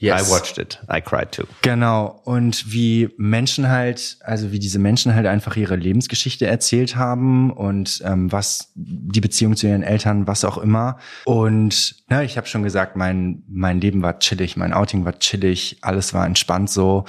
Yes. 0.00 0.28
I 0.28 0.32
watched 0.32 0.58
it. 0.58 0.80
I 0.88 1.00
cried 1.00 1.32
too. 1.32 1.44
Genau. 1.62 2.20
Und 2.24 2.72
wie 2.72 3.10
Menschen 3.16 3.68
halt, 3.68 4.18
also 4.20 4.52
wie 4.52 4.60
diese 4.60 4.78
Menschen 4.78 5.14
halt 5.14 5.26
einfach 5.26 5.56
ihre 5.56 5.74
Lebensgeschichte 5.74 6.46
erzählt 6.46 6.94
haben 6.94 7.50
und 7.50 8.00
ähm, 8.04 8.30
was 8.30 8.70
die 8.74 9.20
Beziehung 9.20 9.56
zu 9.56 9.66
ihren 9.66 9.82
Eltern, 9.82 10.28
was 10.28 10.44
auch 10.44 10.58
immer. 10.58 10.98
Und 11.24 11.96
ne, 12.08 12.24
ich 12.24 12.36
habe 12.36 12.46
schon 12.46 12.62
gesagt, 12.62 12.94
mein, 12.94 13.42
mein 13.48 13.80
Leben 13.80 14.02
war 14.02 14.20
chillig, 14.20 14.56
mein 14.56 14.72
Outing 14.72 15.04
war 15.04 15.18
chillig, 15.18 15.78
alles 15.80 16.14
war 16.14 16.26
entspannt 16.26 16.70
so. 16.70 17.04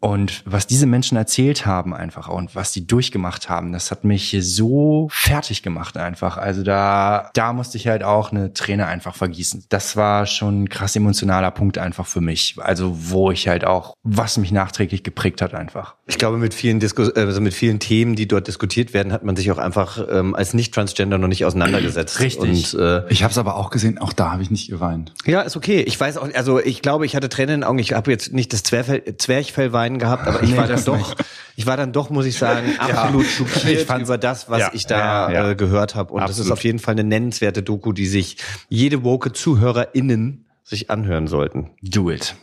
Und 0.00 0.42
was 0.44 0.66
diese 0.66 0.86
Menschen 0.86 1.16
erzählt 1.16 1.64
haben 1.64 1.94
einfach 1.94 2.28
und 2.28 2.56
was 2.56 2.72
die 2.72 2.86
durchgemacht 2.88 3.48
haben, 3.48 3.72
das 3.72 3.92
hat 3.92 4.02
mich 4.02 4.36
so 4.40 5.08
fertig 5.12 5.62
gemacht 5.62 5.96
einfach. 5.96 6.38
Also 6.38 6.64
da, 6.64 7.30
da 7.34 7.52
musste 7.52 7.76
ich 7.76 7.86
halt 7.86 8.02
auch 8.02 8.32
eine 8.32 8.52
Träne 8.52 8.86
einfach 8.86 9.14
vergießen. 9.14 9.66
Das 9.68 9.96
war 9.96 10.26
schon 10.26 10.64
ein 10.64 10.68
krass 10.68 10.96
emotionaler 10.96 11.52
Punkt 11.52 11.78
einfach 11.78 12.06
für 12.06 12.20
mich. 12.20 12.31
Also 12.58 12.96
wo 13.10 13.30
ich 13.30 13.48
halt 13.48 13.64
auch, 13.64 13.94
was 14.02 14.36
mich 14.38 14.52
nachträglich 14.52 15.02
geprägt 15.02 15.42
hat 15.42 15.54
einfach. 15.54 15.94
Ich 16.06 16.18
glaube, 16.18 16.38
mit 16.38 16.54
vielen 16.54 16.80
Disku 16.80 17.02
also 17.14 17.40
mit 17.40 17.54
vielen 17.54 17.78
Themen, 17.78 18.14
die 18.16 18.26
dort 18.28 18.46
diskutiert 18.48 18.92
werden, 18.94 19.12
hat 19.12 19.24
man 19.24 19.36
sich 19.36 19.50
auch 19.50 19.58
einfach 19.58 19.98
ähm, 20.10 20.34
als 20.34 20.54
Nicht-Transgender 20.54 21.18
noch 21.18 21.28
nicht 21.28 21.44
auseinandergesetzt. 21.44 22.20
Richtig. 22.20 22.74
Und, 22.74 22.80
äh, 22.80 23.08
Ich 23.08 23.22
habe 23.22 23.30
es 23.30 23.38
aber 23.38 23.56
auch 23.56 23.70
gesehen, 23.70 23.98
auch 23.98 24.12
da 24.12 24.30
habe 24.32 24.42
ich 24.42 24.50
nicht 24.50 24.68
geweint. 24.70 25.12
ja, 25.26 25.40
ist 25.42 25.56
okay. 25.56 25.80
Ich 25.82 25.98
weiß 25.98 26.16
auch, 26.18 26.28
also 26.34 26.58
ich 26.60 26.82
glaube, 26.82 27.06
ich 27.06 27.16
hatte 27.16 27.28
Tränen 27.28 27.54
in 27.56 27.60
den 27.62 27.64
Augen. 27.68 27.78
Ich 27.78 27.92
habe 27.92 28.10
jetzt 28.10 28.32
nicht 28.32 28.52
das 28.52 28.62
Zwerchfell, 28.62 29.02
Zwerchfellweinen 29.18 29.98
gehabt, 29.98 30.26
aber 30.26 30.42
ich 30.42 30.50
Nee, 30.50 30.56
war 30.56 30.66
dann 30.66 30.84
doch, 30.84 31.14
ich 31.56 31.66
war 31.66 31.76
dann 31.76 31.92
doch, 31.92 32.10
muss 32.10 32.26
ich 32.26 32.38
sagen, 32.38 32.66
absolut 32.78 33.26
schockiert 33.26 33.80
Ich 33.80 33.84
fand's- 33.86 34.08
über 34.08 34.18
das, 34.18 34.48
was 34.50 34.60
Ja, 34.60 34.70
ich 34.72 34.86
da 34.86 35.30
ja, 35.30 35.32
ja. 35.32 35.50
Äh, 35.50 35.54
gehört 35.54 35.94
habe. 35.94 36.12
Und 36.12 36.20
das 36.22 36.30
ist 36.32 36.38
Absolut. 36.40 36.52
auf 36.58 36.64
jeden 36.64 36.78
Fall 36.78 36.92
eine 36.92 37.04
nennenswerte 37.04 37.62
Doku, 37.62 37.92
die 37.92 38.06
sich 38.06 38.36
jede 38.68 39.04
woke 39.04 39.32
ZuhörerInnen 39.32 40.44
sich 40.72 40.90
anhören 40.90 41.26
sollten. 41.26 41.70
Do 41.82 42.10
it. 42.10 42.34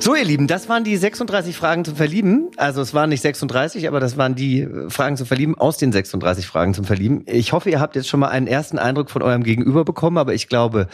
So, 0.00 0.14
ihr 0.16 0.24
Lieben, 0.24 0.46
das 0.46 0.68
waren 0.68 0.84
die 0.84 0.96
36 0.96 1.54
Fragen 1.54 1.84
zum 1.84 1.94
Verlieben. 1.94 2.50
Also 2.56 2.80
es 2.80 2.94
waren 2.94 3.10
nicht 3.10 3.20
36, 3.20 3.86
aber 3.86 4.00
das 4.00 4.16
waren 4.16 4.34
die 4.34 4.62
äh, 4.62 4.90
Fragen 4.90 5.16
zum 5.16 5.26
Verlieben 5.26 5.56
aus 5.56 5.76
den 5.76 5.92
36 5.92 6.46
Fragen 6.46 6.74
zum 6.74 6.84
Verlieben. 6.84 7.24
Ich 7.26 7.52
hoffe, 7.52 7.70
ihr 7.70 7.78
habt 7.78 7.94
jetzt 7.94 8.08
schon 8.08 8.20
mal 8.20 8.28
einen 8.28 8.46
ersten 8.46 8.78
Eindruck 8.78 9.10
von 9.10 9.22
eurem 9.22 9.44
Gegenüber 9.44 9.84
bekommen, 9.84 10.18
aber 10.18 10.34
ich 10.34 10.48
glaube, 10.48 10.88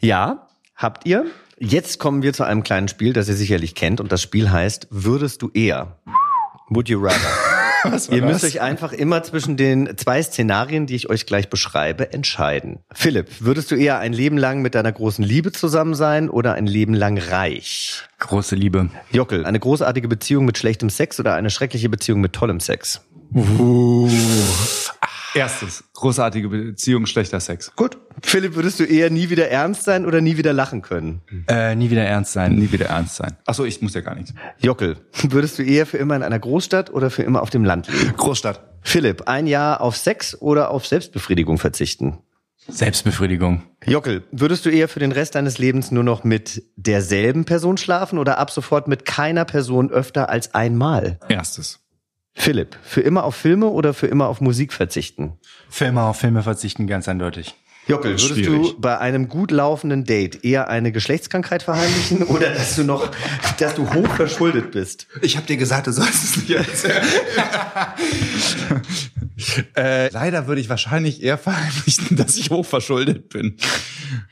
ja, 0.00 0.48
habt 0.76 1.06
ihr. 1.06 1.24
Jetzt 1.58 2.00
kommen 2.00 2.22
wir 2.22 2.32
zu 2.32 2.44
einem 2.44 2.64
kleinen 2.64 2.88
Spiel, 2.88 3.12
das 3.12 3.28
ihr 3.28 3.34
sicherlich 3.34 3.76
kennt 3.76 4.00
und 4.00 4.10
das 4.10 4.20
Spiel 4.20 4.50
heißt 4.50 4.88
Würdest 4.90 5.40
du 5.40 5.50
eher? 5.54 5.96
Would 6.68 6.88
you 6.88 7.00
rather? 7.00 7.53
Ihr 8.10 8.22
müsst 8.22 8.44
euch 8.44 8.60
einfach 8.60 8.92
immer 8.92 9.22
zwischen 9.22 9.56
den 9.56 9.96
zwei 9.96 10.22
Szenarien, 10.22 10.86
die 10.86 10.94
ich 10.94 11.10
euch 11.10 11.26
gleich 11.26 11.48
beschreibe, 11.48 12.12
entscheiden. 12.12 12.80
Philipp, 12.92 13.28
würdest 13.40 13.70
du 13.70 13.74
eher 13.76 13.98
ein 13.98 14.12
Leben 14.12 14.38
lang 14.38 14.62
mit 14.62 14.74
deiner 14.74 14.92
großen 14.92 15.24
Liebe 15.24 15.52
zusammen 15.52 15.94
sein 15.94 16.28
oder 16.30 16.54
ein 16.54 16.66
Leben 16.66 16.94
lang 16.94 17.18
reich? 17.18 18.02
Große 18.18 18.54
Liebe. 18.54 18.90
Jockel, 19.12 19.44
eine 19.44 19.60
großartige 19.60 20.08
Beziehung 20.08 20.44
mit 20.44 20.58
schlechtem 20.58 20.90
Sex 20.90 21.20
oder 21.20 21.34
eine 21.34 21.50
schreckliche 21.50 21.88
Beziehung 21.88 22.20
mit 22.20 22.32
tollem 22.32 22.60
Sex? 22.60 23.02
Erstes, 25.34 25.82
großartige 25.94 26.48
Beziehung, 26.48 27.06
schlechter 27.06 27.40
Sex. 27.40 27.74
Gut. 27.74 27.98
Philipp, 28.22 28.54
würdest 28.54 28.78
du 28.78 28.84
eher 28.84 29.10
nie 29.10 29.30
wieder 29.30 29.48
ernst 29.48 29.82
sein 29.82 30.06
oder 30.06 30.20
nie 30.20 30.36
wieder 30.36 30.52
lachen 30.52 30.80
können? 30.80 31.22
Äh, 31.48 31.74
nie 31.74 31.90
wieder 31.90 32.04
ernst 32.04 32.32
sein. 32.32 32.54
Nie 32.54 32.70
wieder 32.70 32.86
ernst 32.86 33.16
sein. 33.16 33.36
Ach 33.44 33.54
so, 33.54 33.64
ich 33.64 33.82
muss 33.82 33.94
ja 33.94 34.00
gar 34.00 34.14
nichts. 34.14 34.32
Jockel, 34.58 34.96
würdest 35.22 35.58
du 35.58 35.64
eher 35.64 35.86
für 35.86 35.98
immer 35.98 36.14
in 36.14 36.22
einer 36.22 36.38
Großstadt 36.38 36.90
oder 36.90 37.10
für 37.10 37.24
immer 37.24 37.42
auf 37.42 37.50
dem 37.50 37.64
Land 37.64 37.88
leben? 37.88 38.16
Großstadt. 38.16 38.60
Philipp, 38.82 39.26
ein 39.26 39.46
Jahr 39.48 39.80
auf 39.80 39.96
Sex 39.96 40.40
oder 40.40 40.70
auf 40.70 40.86
Selbstbefriedigung 40.86 41.58
verzichten? 41.58 42.18
Selbstbefriedigung. 42.68 43.62
Jockel, 43.84 44.22
würdest 44.30 44.64
du 44.64 44.70
eher 44.70 44.88
für 44.88 45.00
den 45.00 45.12
Rest 45.12 45.34
deines 45.34 45.58
Lebens 45.58 45.90
nur 45.90 46.04
noch 46.04 46.24
mit 46.24 46.62
derselben 46.76 47.44
Person 47.44 47.76
schlafen 47.76 48.18
oder 48.18 48.38
ab 48.38 48.50
sofort 48.50 48.88
mit 48.88 49.04
keiner 49.04 49.44
Person 49.44 49.90
öfter 49.90 50.30
als 50.30 50.54
einmal? 50.54 51.18
Erstes. 51.28 51.83
Philipp, 52.34 52.76
für 52.82 53.00
immer 53.00 53.24
auf 53.24 53.36
Filme 53.36 53.68
oder 53.68 53.94
für 53.94 54.06
immer 54.06 54.28
auf 54.28 54.40
Musik 54.40 54.72
verzichten? 54.72 55.38
Filme 55.68 56.02
auf 56.02 56.18
Filme 56.18 56.42
verzichten, 56.42 56.86
ganz 56.86 57.08
eindeutig. 57.08 57.54
Jockel, 57.86 58.12
würdest 58.12 58.28
Schwierig. 58.28 58.72
du 58.72 58.80
bei 58.80 58.98
einem 58.98 59.28
gut 59.28 59.50
laufenden 59.50 60.04
Date 60.04 60.42
eher 60.42 60.68
eine 60.68 60.90
Geschlechtskrankheit 60.90 61.62
verheimlichen 61.62 62.22
oder 62.24 62.50
dass 62.50 62.76
du 62.76 62.84
noch, 62.84 63.10
dass 63.58 63.74
du 63.74 63.92
hoch 63.92 64.08
verschuldet 64.08 64.70
bist? 64.70 65.06
Ich 65.20 65.36
habe 65.36 65.46
dir 65.46 65.56
gesagt, 65.56 65.86
du 65.86 65.92
sollst 65.92 66.24
es 66.24 66.36
nicht 66.36 66.50
erzählen. 66.50 67.06
äh, 69.76 70.08
leider 70.10 70.46
würde 70.46 70.60
ich 70.60 70.68
wahrscheinlich 70.68 71.22
eher 71.22 71.36
verheimlichen, 71.36 72.16
dass 72.16 72.36
ich 72.36 72.50
hochverschuldet 72.50 73.28
bin. 73.28 73.56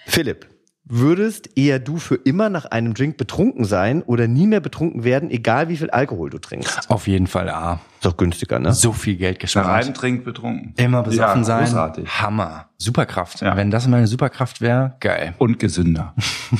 Philipp, 0.06 0.46
würdest 0.92 1.56
eher 1.56 1.78
du 1.78 1.96
für 1.96 2.16
immer 2.16 2.50
nach 2.50 2.66
einem 2.66 2.92
Drink 2.92 3.16
betrunken 3.16 3.64
sein 3.64 4.02
oder 4.02 4.28
nie 4.28 4.46
mehr 4.46 4.60
betrunken 4.60 5.04
werden, 5.04 5.30
egal 5.30 5.68
wie 5.68 5.78
viel 5.78 5.90
Alkohol 5.90 6.28
du 6.30 6.38
trinkst? 6.38 6.90
Auf 6.90 7.06
jeden 7.06 7.26
Fall 7.26 7.48
A. 7.48 7.80
Ist 7.94 8.04
doch 8.04 8.16
günstiger, 8.16 8.58
ne? 8.58 8.72
So 8.72 8.92
viel 8.92 9.16
Geld 9.16 9.36
Nach 9.36 9.40
gespart. 9.40 9.84
einem 9.84 9.94
Trink 9.94 10.24
betrunken. 10.24 10.74
Immer 10.76 11.02
besoffen 11.02 11.40
ja, 11.40 11.44
sein. 11.44 11.64
Großartig. 11.64 12.20
Hammer. 12.20 12.68
Superkraft. 12.76 13.40
Ja. 13.40 13.56
Wenn 13.56 13.70
das 13.70 13.86
meine 13.88 14.06
Superkraft 14.06 14.60
wäre, 14.60 14.96
geil. 15.00 15.34
Und 15.38 15.58
gesünder. 15.58 16.14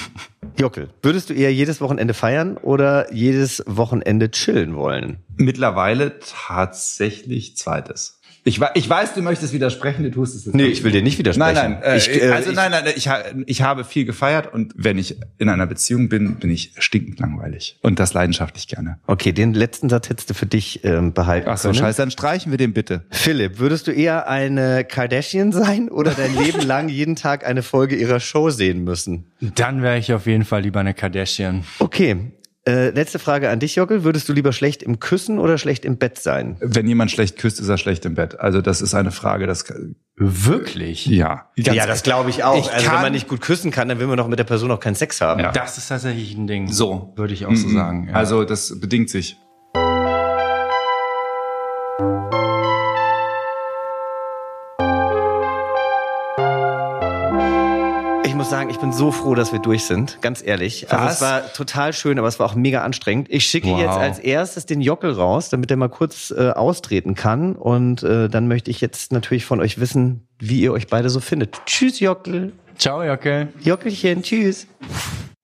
Jockel, 0.58 0.90
würdest 1.02 1.30
du 1.30 1.34
eher 1.34 1.52
jedes 1.52 1.80
Wochenende 1.80 2.14
feiern 2.14 2.56
oder 2.56 3.12
jedes 3.12 3.62
Wochenende 3.66 4.30
chillen 4.30 4.76
wollen? 4.76 5.18
Mittlerweile 5.36 6.18
tatsächlich 6.20 7.56
zweites. 7.56 8.20
Ich, 8.44 8.60
ich 8.74 8.88
weiß, 8.88 9.14
du 9.14 9.22
möchtest 9.22 9.52
widersprechen, 9.52 10.02
du 10.02 10.10
tust 10.10 10.34
es 10.34 10.46
jetzt 10.46 10.54
Nee, 10.54 10.64
ich 10.66 10.82
will 10.82 10.90
dir 10.90 11.02
nicht 11.02 11.16
widersprechen. 11.18 11.54
Nein, 11.54 11.78
nein, 11.80 11.82
äh, 11.82 11.96
Ich, 11.96 12.08
äh, 12.22 12.30
also 12.30 12.50
nein, 12.50 12.72
nein, 12.72 12.84
ich, 12.96 13.08
ich 13.46 13.62
habe 13.62 13.84
viel 13.84 14.04
gefeiert 14.04 14.52
und 14.52 14.72
wenn 14.76 14.98
ich 14.98 15.16
in 15.38 15.48
einer 15.48 15.66
Beziehung 15.68 16.08
bin, 16.08 16.34
bin 16.36 16.50
ich 16.50 16.72
stinkend 16.78 17.20
langweilig 17.20 17.78
und 17.82 18.00
das 18.00 18.14
leidenschaftlich 18.14 18.66
gerne. 18.66 18.98
Okay, 19.06 19.30
den 19.32 19.54
letzten 19.54 19.88
Satz 19.88 20.08
hättest 20.08 20.30
du 20.30 20.34
für 20.34 20.46
dich 20.46 20.84
ähm, 20.84 21.12
behalten 21.12 21.48
Ach 21.48 21.56
so, 21.56 21.68
können. 21.68 21.78
scheiße, 21.78 22.02
dann 22.02 22.10
streichen 22.10 22.50
wir 22.52 22.58
den 22.58 22.72
bitte. 22.72 23.04
Philipp, 23.10 23.60
würdest 23.60 23.86
du 23.86 23.92
eher 23.92 24.28
eine 24.28 24.84
Kardashian 24.84 25.52
sein 25.52 25.88
oder 25.88 26.10
dein 26.10 26.36
Leben 26.36 26.60
lang 26.66 26.88
jeden 26.88 27.14
Tag 27.14 27.46
eine 27.46 27.62
Folge 27.62 27.94
ihrer 27.94 28.18
Show 28.18 28.50
sehen 28.50 28.82
müssen? 28.82 29.26
Dann 29.40 29.82
wäre 29.82 29.98
ich 29.98 30.12
auf 30.12 30.26
jeden 30.26 30.44
Fall 30.44 30.62
lieber 30.62 30.80
eine 30.80 30.94
Kardashian. 30.94 31.62
Okay. 31.78 32.32
Äh, 32.64 32.90
letzte 32.90 33.18
Frage 33.18 33.50
an 33.50 33.58
dich, 33.58 33.74
Jockel. 33.74 34.04
Würdest 34.04 34.28
du 34.28 34.32
lieber 34.32 34.52
schlecht 34.52 34.84
im 34.84 35.00
Küssen 35.00 35.40
oder 35.40 35.58
schlecht 35.58 35.84
im 35.84 35.98
Bett 35.98 36.18
sein? 36.18 36.56
Wenn 36.60 36.86
jemand 36.86 37.10
schlecht 37.10 37.36
küsst, 37.36 37.58
ist 37.58 37.68
er 37.68 37.76
schlecht 37.76 38.04
im 38.04 38.14
Bett. 38.14 38.38
Also 38.38 38.60
das 38.60 38.80
ist 38.80 38.94
eine 38.94 39.10
Frage, 39.10 39.48
das 39.48 39.64
Wirklich? 40.16 41.06
ja. 41.06 41.50
ja, 41.56 41.86
das 41.86 42.04
glaube 42.04 42.30
ich 42.30 42.44
auch. 42.44 42.56
Ich 42.56 42.72
also 42.72 42.92
wenn 42.92 43.00
man 43.00 43.12
nicht 43.12 43.26
gut 43.26 43.40
küssen 43.40 43.72
kann, 43.72 43.88
dann 43.88 43.98
will 43.98 44.06
man 44.06 44.16
doch 44.16 44.28
mit 44.28 44.38
der 44.38 44.44
Person 44.44 44.70
auch 44.70 44.78
keinen 44.78 44.94
Sex 44.94 45.20
haben. 45.20 45.40
Ja. 45.40 45.50
Das 45.50 45.76
ist 45.78 45.88
tatsächlich 45.88 46.36
ein 46.36 46.46
Ding. 46.46 46.68
So. 46.68 47.12
Würde 47.16 47.34
ich 47.34 47.46
auch 47.46 47.56
so 47.56 47.68
sagen. 47.68 48.08
Ja. 48.08 48.14
Also 48.14 48.44
das 48.44 48.78
bedingt 48.78 49.10
sich. 49.10 49.38
Sagen, 58.52 58.68
ich 58.68 58.78
bin 58.78 58.92
so 58.92 59.10
froh, 59.12 59.34
dass 59.34 59.50
wir 59.50 59.60
durch 59.60 59.84
sind. 59.84 60.18
Ganz 60.20 60.42
ehrlich. 60.44 60.92
Also 60.92 61.06
es 61.06 61.20
war 61.22 61.50
total 61.54 61.94
schön, 61.94 62.18
aber 62.18 62.28
es 62.28 62.38
war 62.38 62.44
auch 62.44 62.54
mega 62.54 62.82
anstrengend. 62.82 63.28
Ich 63.30 63.46
schicke 63.46 63.68
Wow. 63.68 63.80
jetzt 63.80 63.96
als 63.96 64.18
erstes 64.18 64.66
den 64.66 64.82
Jockel 64.82 65.12
raus, 65.12 65.48
damit 65.48 65.70
er 65.70 65.78
mal 65.78 65.88
kurz 65.88 66.30
äh, 66.36 66.50
austreten 66.50 67.14
kann. 67.14 67.56
Und 67.56 68.02
äh, 68.02 68.28
dann 68.28 68.48
möchte 68.48 68.70
ich 68.70 68.82
jetzt 68.82 69.10
natürlich 69.10 69.46
von 69.46 69.58
euch 69.60 69.80
wissen, 69.80 70.26
wie 70.38 70.60
ihr 70.60 70.74
euch 70.74 70.86
beide 70.88 71.08
so 71.08 71.20
findet. 71.20 71.64
Tschüss, 71.64 71.98
Jockel. 71.98 72.52
Ciao, 72.76 73.02
Jockel. 73.02 73.48
Jockelchen, 73.62 74.22
tschüss. 74.22 74.66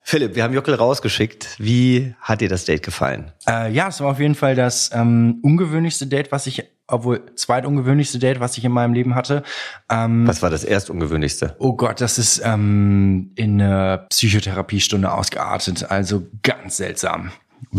Philipp, 0.08 0.36
wir 0.36 0.42
haben 0.42 0.54
Jockel 0.54 0.72
rausgeschickt. 0.74 1.56
Wie 1.58 2.14
hat 2.22 2.40
dir 2.40 2.48
das 2.48 2.64
Date 2.64 2.82
gefallen? 2.82 3.30
Äh, 3.46 3.70
ja, 3.72 3.88
es 3.88 4.00
war 4.00 4.08
auf 4.08 4.18
jeden 4.18 4.34
Fall 4.34 4.54
das 4.54 4.90
ähm, 4.94 5.38
ungewöhnlichste 5.42 6.06
Date, 6.06 6.32
was 6.32 6.46
ich, 6.46 6.64
obwohl 6.86 7.26
zweitungewöhnlichste 7.36 8.18
Date, 8.18 8.40
was 8.40 8.56
ich 8.56 8.64
in 8.64 8.72
meinem 8.72 8.94
Leben 8.94 9.14
hatte. 9.14 9.42
Ähm, 9.90 10.26
Was 10.26 10.40
war 10.40 10.48
das 10.48 10.64
erstungewöhnlichste? 10.64 11.56
Oh 11.58 11.74
Gott, 11.74 12.00
das 12.00 12.16
ist 12.16 12.40
ähm, 12.42 13.32
in 13.34 13.60
einer 13.60 13.98
Psychotherapiestunde 14.08 15.12
ausgeartet. 15.12 15.90
Also 15.90 16.26
ganz 16.42 16.78
seltsam. 16.78 17.30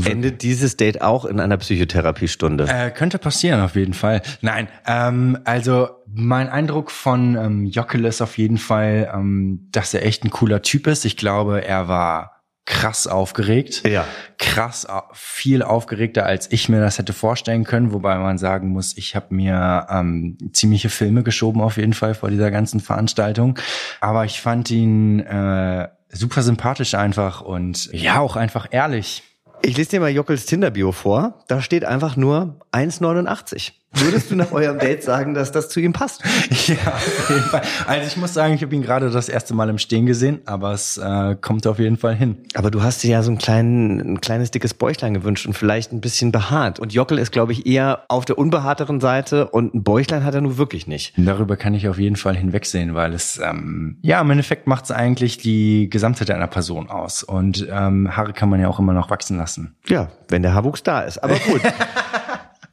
Endet 0.06 0.43
dieses 0.43 0.78
Date 0.78 1.02
auch 1.02 1.25
in 1.25 1.39
einer 1.39 1.58
Psychotherapiestunde? 1.58 2.67
Äh, 2.67 2.91
könnte 2.91 3.17
passieren, 3.17 3.62
auf 3.62 3.75
jeden 3.75 3.93
Fall. 3.93 4.21
Nein, 4.41 4.67
ähm, 4.86 5.39
also 5.45 5.89
mein 6.06 6.49
Eindruck 6.49 6.91
von 6.91 7.36
ähm, 7.36 7.65
Jockel 7.65 8.06
ist 8.06 8.21
auf 8.21 8.38
jeden 8.38 8.58
Fall, 8.58 9.12
ähm, 9.13 9.67
dass 9.71 9.93
er 9.93 10.06
echt 10.06 10.23
ein 10.23 10.30
cooler 10.30 10.62
Typ 10.62 10.88
ist. 10.88 11.06
Ich 11.06 11.17
glaube, 11.17 11.65
er 11.65 11.88
war 11.88 12.39
krass 12.69 13.08
aufgeregt. 13.08 13.82
Ja. 13.88 14.06
Krass, 14.38 14.86
viel 15.13 15.63
aufgeregter, 15.63 16.28
als 16.28 16.52
ich 16.52 16.69
mir 16.69 16.80
das 16.80 16.99
hätte 16.99 17.13
vorstellen 17.13 17.63
können. 17.63 17.91
Wobei 17.91 18.15
man 18.19 18.38
sagen 18.38 18.69
muss, 18.69 18.95
ich 18.95 19.15
habe 19.15 19.34
mir 19.34 19.88
ähm, 19.89 20.38
ziemliche 20.54 20.89
Filme 20.89 21.23
geschoben 21.23 21.62
auf 21.62 21.78
jeden 21.78 21.93
Fall 21.93 22.13
vor 22.13 22.30
dieser 22.30 22.52
ganzen 22.52 22.80
Veranstaltung. 22.80 23.58
Aber 24.02 24.23
ich 24.25 24.39
fand 24.39 24.69
ihn 24.69 25.19
äh, 25.21 25.88
super 26.12 26.43
sympathisch 26.43 26.93
einfach 26.93 27.41
und 27.41 27.91
ja, 27.91 28.19
auch 28.19 28.36
einfach 28.36 28.67
ehrlich. 28.69 29.23
Ich 29.62 29.76
lese 29.78 29.89
dir 29.89 30.00
mal 30.00 30.10
Jockels 30.10 30.45
Tinder-Bio 30.45 30.91
vor. 30.91 31.43
Da 31.48 31.62
steht 31.62 31.84
einfach 31.84 32.15
nur 32.15 32.60
1,89. 32.72 33.74
Würdest 33.91 34.30
du 34.30 34.36
nach 34.36 34.52
eurem 34.52 34.78
Date 34.78 35.04
sagen, 35.04 35.34
dass 35.34 35.52
das 35.52 35.69
zu 35.69 35.80
ihm 35.80 35.93
passt? 35.93 36.23
Ja, 36.67 36.93
auf 36.93 37.30
jeden 37.30 37.41
Fall. 37.41 37.62
Also 37.88 38.08
ich 38.08 38.17
muss 38.17 38.34
sagen, 38.34 38.54
ich 38.54 38.62
habe 38.62 38.75
ihn 38.75 38.84
gerade 38.84 39.10
das 39.10 39.28
erste 39.28 39.56
Mal 39.56 39.69
im 39.69 39.80
Stehen 39.80 40.06
gesehen, 40.06 40.41
aber 40.45 40.73
es 40.73 40.97
äh, 40.97 41.36
kommt 41.39 41.65
auf 41.65 41.80
jeden 41.80 41.97
Fall 41.97 42.15
hin. 42.15 42.38
Aber 42.54 42.69
du 42.69 42.84
hast 42.84 43.02
dir 43.02 43.12
ja 43.12 43.23
so 43.23 43.32
ein, 43.32 43.39
kleinen, 43.39 43.99
ein 43.99 44.21
kleines 44.21 44.52
dickes 44.52 44.75
Bäuchlein 44.75 45.15
gewünscht 45.15 45.47
und 45.47 45.54
vielleicht 45.54 45.91
ein 45.91 46.02
bisschen 46.02 46.32
behaart. 46.32 46.80
Und 46.80 46.93
Jockel 46.93 47.17
ist, 47.17 47.32
glaube 47.32 47.54
ich, 47.54 47.65
eher 47.65 48.04
auf 48.08 48.25
der 48.25 48.38
unbehaarteren 48.38 48.99
Seite 48.99 49.47
und 49.47 49.73
ein 49.73 49.84
Bäuchlein 49.84 50.23
hat 50.23 50.36
er 50.36 50.41
nun 50.41 50.58
wirklich 50.58 50.86
nicht. 50.86 51.13
Darüber 51.17 51.58
kann 51.58 51.73
ich 51.73 51.88
auf 51.88 51.97
jeden 51.97 52.17
Fall 52.17 52.36
hinwegsehen, 52.36 52.93
weil 52.93 53.13
es 53.13 53.39
ähm, 53.43 53.97
ja 54.02 54.21
im 54.21 54.30
Endeffekt 54.30 54.67
macht 54.67 54.86
es 54.86 54.91
eigentlich 54.91 55.38
die 55.39 55.89
Gesamtheit 55.89 56.30
einer 56.30 56.47
Person 56.47 56.89
aus. 56.89 57.23
Und 57.23 57.67
ähm, 57.71 58.15
Haare 58.15 58.34
kann 58.34 58.49
man 58.49 58.60
ja 58.60 58.67
auch 58.67 58.80
immer 58.80 58.93
noch 58.93 59.10
wachsen 59.10 59.38
lassen. 59.38 59.75
Ja, 59.88 60.12
wenn 60.28 60.43
der 60.43 60.54
Haarwuchs 60.54 60.84
da 60.84 61.02
ist. 61.02 61.17
Aber 61.17 61.36
gut. 61.36 61.62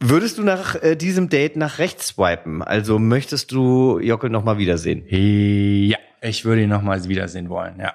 Würdest 0.01 0.39
du 0.39 0.43
nach 0.43 0.75
äh, 0.83 0.97
diesem 0.97 1.29
Date 1.29 1.57
nach 1.57 1.79
rechts 1.79 2.09
swipen? 2.09 2.63
Also 2.63 2.99
möchtest 2.99 3.53
du 3.53 3.99
Jockel 3.99 4.31
nochmal 4.31 4.59
wiedersehen? 4.59 5.05
Ja, 5.09 5.99
ich 6.21 6.45
würde 6.45 6.63
ihn 6.63 6.69
nochmals 6.69 7.09
wiedersehen 7.09 7.49
wollen, 7.49 7.79
ja. 7.81 7.95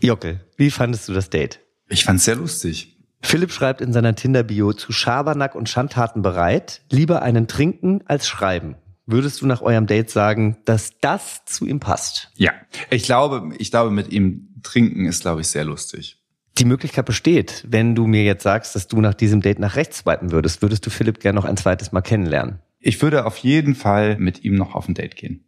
Jockel, 0.00 0.40
wie 0.56 0.70
fandest 0.70 1.08
du 1.08 1.12
das 1.12 1.30
Date? 1.30 1.60
Ich 1.88 2.04
fand's 2.04 2.24
sehr 2.24 2.36
lustig. 2.36 2.96
Philipp 3.22 3.52
schreibt 3.52 3.80
in 3.80 3.92
seiner 3.92 4.14
Tinder-Bio 4.14 4.72
zu 4.72 4.92
Schabernack 4.92 5.54
und 5.54 5.68
Schandtaten 5.68 6.22
bereit, 6.22 6.82
lieber 6.90 7.22
einen 7.22 7.46
trinken 7.46 8.02
als 8.06 8.26
schreiben. 8.26 8.76
Würdest 9.06 9.40
du 9.42 9.46
nach 9.46 9.62
eurem 9.62 9.86
Date 9.86 10.10
sagen, 10.10 10.56
dass 10.64 10.98
das 11.00 11.44
zu 11.44 11.66
ihm 11.66 11.80
passt? 11.80 12.30
Ja. 12.36 12.52
Ich 12.90 13.04
glaube, 13.04 13.54
ich 13.58 13.70
glaube, 13.70 13.90
mit 13.90 14.12
ihm 14.12 14.60
trinken 14.62 15.06
ist, 15.06 15.22
glaube 15.22 15.40
ich, 15.40 15.48
sehr 15.48 15.64
lustig. 15.64 16.21
Die 16.58 16.64
Möglichkeit 16.66 17.06
besteht, 17.06 17.64
wenn 17.66 17.94
du 17.94 18.06
mir 18.06 18.24
jetzt 18.24 18.42
sagst, 18.42 18.74
dass 18.74 18.86
du 18.86 19.00
nach 19.00 19.14
diesem 19.14 19.40
Date 19.40 19.58
nach 19.58 19.76
rechts 19.76 19.98
swipen 19.98 20.32
würdest, 20.32 20.60
würdest 20.60 20.84
du 20.84 20.90
Philipp 20.90 21.20
gerne 21.20 21.36
noch 21.36 21.46
ein 21.46 21.56
zweites 21.56 21.92
Mal 21.92 22.02
kennenlernen. 22.02 22.58
Ich 22.78 23.00
würde 23.00 23.24
auf 23.24 23.38
jeden 23.38 23.74
Fall 23.74 24.18
mit 24.18 24.44
ihm 24.44 24.56
noch 24.56 24.74
auf 24.74 24.88
ein 24.88 24.94
Date 24.94 25.16
gehen. 25.16 25.44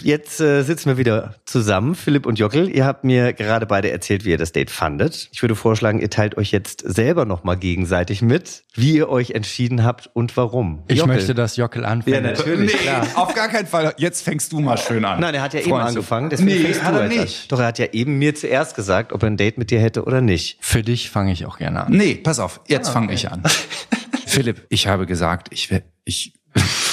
Gut, 0.00 0.06
jetzt 0.06 0.40
äh, 0.40 0.62
sitzen 0.62 0.86
wir 0.86 0.96
wieder 0.96 1.34
zusammen, 1.44 1.94
Philipp 1.94 2.24
und 2.26 2.38
Jockel. 2.38 2.68
Ihr 2.68 2.86
habt 2.86 3.04
mir 3.04 3.32
gerade 3.32 3.66
beide 3.66 3.90
erzählt, 3.90 4.24
wie 4.24 4.30
ihr 4.30 4.38
das 4.38 4.52
Date 4.52 4.70
fandet. 4.70 5.28
Ich 5.32 5.42
würde 5.42 5.54
vorschlagen, 5.54 6.00
ihr 6.00 6.10
teilt 6.10 6.36
euch 6.36 6.52
jetzt 6.52 6.80
selber 6.86 7.24
nochmal 7.24 7.56
gegenseitig 7.56 8.22
mit, 8.22 8.62
wie 8.74 8.96
ihr 8.96 9.08
euch 9.08 9.32
entschieden 9.32 9.84
habt 9.84 10.08
und 10.12 10.36
warum. 10.36 10.84
Ich 10.88 10.98
Jockel. 10.98 11.14
möchte, 11.14 11.34
dass 11.34 11.56
Jockel 11.56 11.84
anfängt. 11.84 12.16
Ja, 12.16 12.22
natürlich, 12.22 12.72
klar. 12.78 13.06
auf 13.14 13.34
gar 13.34 13.48
keinen 13.48 13.66
Fall. 13.66 13.94
Jetzt 13.98 14.22
fängst 14.22 14.52
du 14.52 14.60
mal 14.60 14.78
schön 14.78 15.04
an. 15.04 15.20
Nein, 15.20 15.34
er 15.34 15.42
hat 15.42 15.54
ja 15.54 15.60
eben 15.60 15.70
Freund, 15.70 15.88
angefangen, 15.88 16.30
deswegen 16.30 16.50
nee, 16.50 16.64
fängst 16.64 16.82
hat 16.82 16.94
du 16.94 16.98
er 16.98 17.04
jetzt 17.04 17.18
an. 17.18 17.24
nicht. 17.24 17.52
Doch, 17.52 17.60
er 17.60 17.66
hat 17.66 17.78
ja 17.78 17.86
eben 17.92 18.18
mir 18.18 18.34
zuerst 18.34 18.74
gesagt, 18.76 19.12
ob 19.12 19.22
er 19.22 19.26
ein 19.28 19.36
Date 19.36 19.58
mit 19.58 19.70
dir 19.70 19.80
hätte 19.80 20.04
oder 20.04 20.20
nicht. 20.20 20.58
Für 20.60 20.82
dich 20.82 21.10
fange 21.10 21.32
ich 21.32 21.44
auch 21.46 21.58
gerne 21.58 21.84
an. 21.84 21.92
Nee, 21.92 22.14
pass 22.14 22.38
auf, 22.38 22.60
jetzt 22.66 22.88
fange 22.88 23.12
ich 23.12 23.30
an. 23.30 23.42
Philipp, 24.26 24.66
ich 24.70 24.86
habe 24.86 25.06
gesagt, 25.06 25.48
ich 25.50 25.68
ich, 26.04 26.32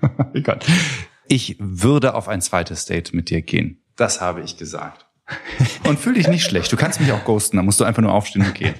Egal. 0.34 0.58
Ich 1.28 1.56
würde 1.58 2.14
auf 2.14 2.28
ein 2.28 2.40
zweites 2.40 2.84
Date 2.86 3.14
mit 3.14 3.30
dir 3.30 3.42
gehen. 3.42 3.82
Das 3.96 4.20
habe 4.20 4.42
ich 4.42 4.56
gesagt. 4.56 5.06
Und 5.84 5.98
fühl 5.98 6.14
dich 6.14 6.28
nicht 6.28 6.44
schlecht. 6.44 6.70
Du 6.70 6.76
kannst 6.76 7.00
mich 7.00 7.12
auch 7.12 7.24
ghosten, 7.24 7.56
da 7.56 7.62
musst 7.62 7.80
du 7.80 7.84
einfach 7.84 8.02
nur 8.02 8.12
aufstehen 8.12 8.44
und 8.44 8.54
gehen. 8.54 8.74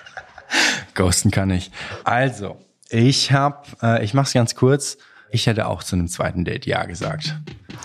Ghosten 0.94 1.30
kann 1.30 1.50
ich. 1.50 1.70
Also, 2.04 2.58
ich 2.88 3.32
habe, 3.32 3.66
äh, 3.82 4.04
ich 4.04 4.14
mach's 4.14 4.32
ganz 4.32 4.54
kurz. 4.54 4.98
Ich 5.30 5.46
hätte 5.46 5.66
auch 5.66 5.82
zu 5.82 5.96
einem 5.96 6.08
zweiten 6.08 6.44
Date 6.44 6.66
ja 6.66 6.84
gesagt. 6.84 7.36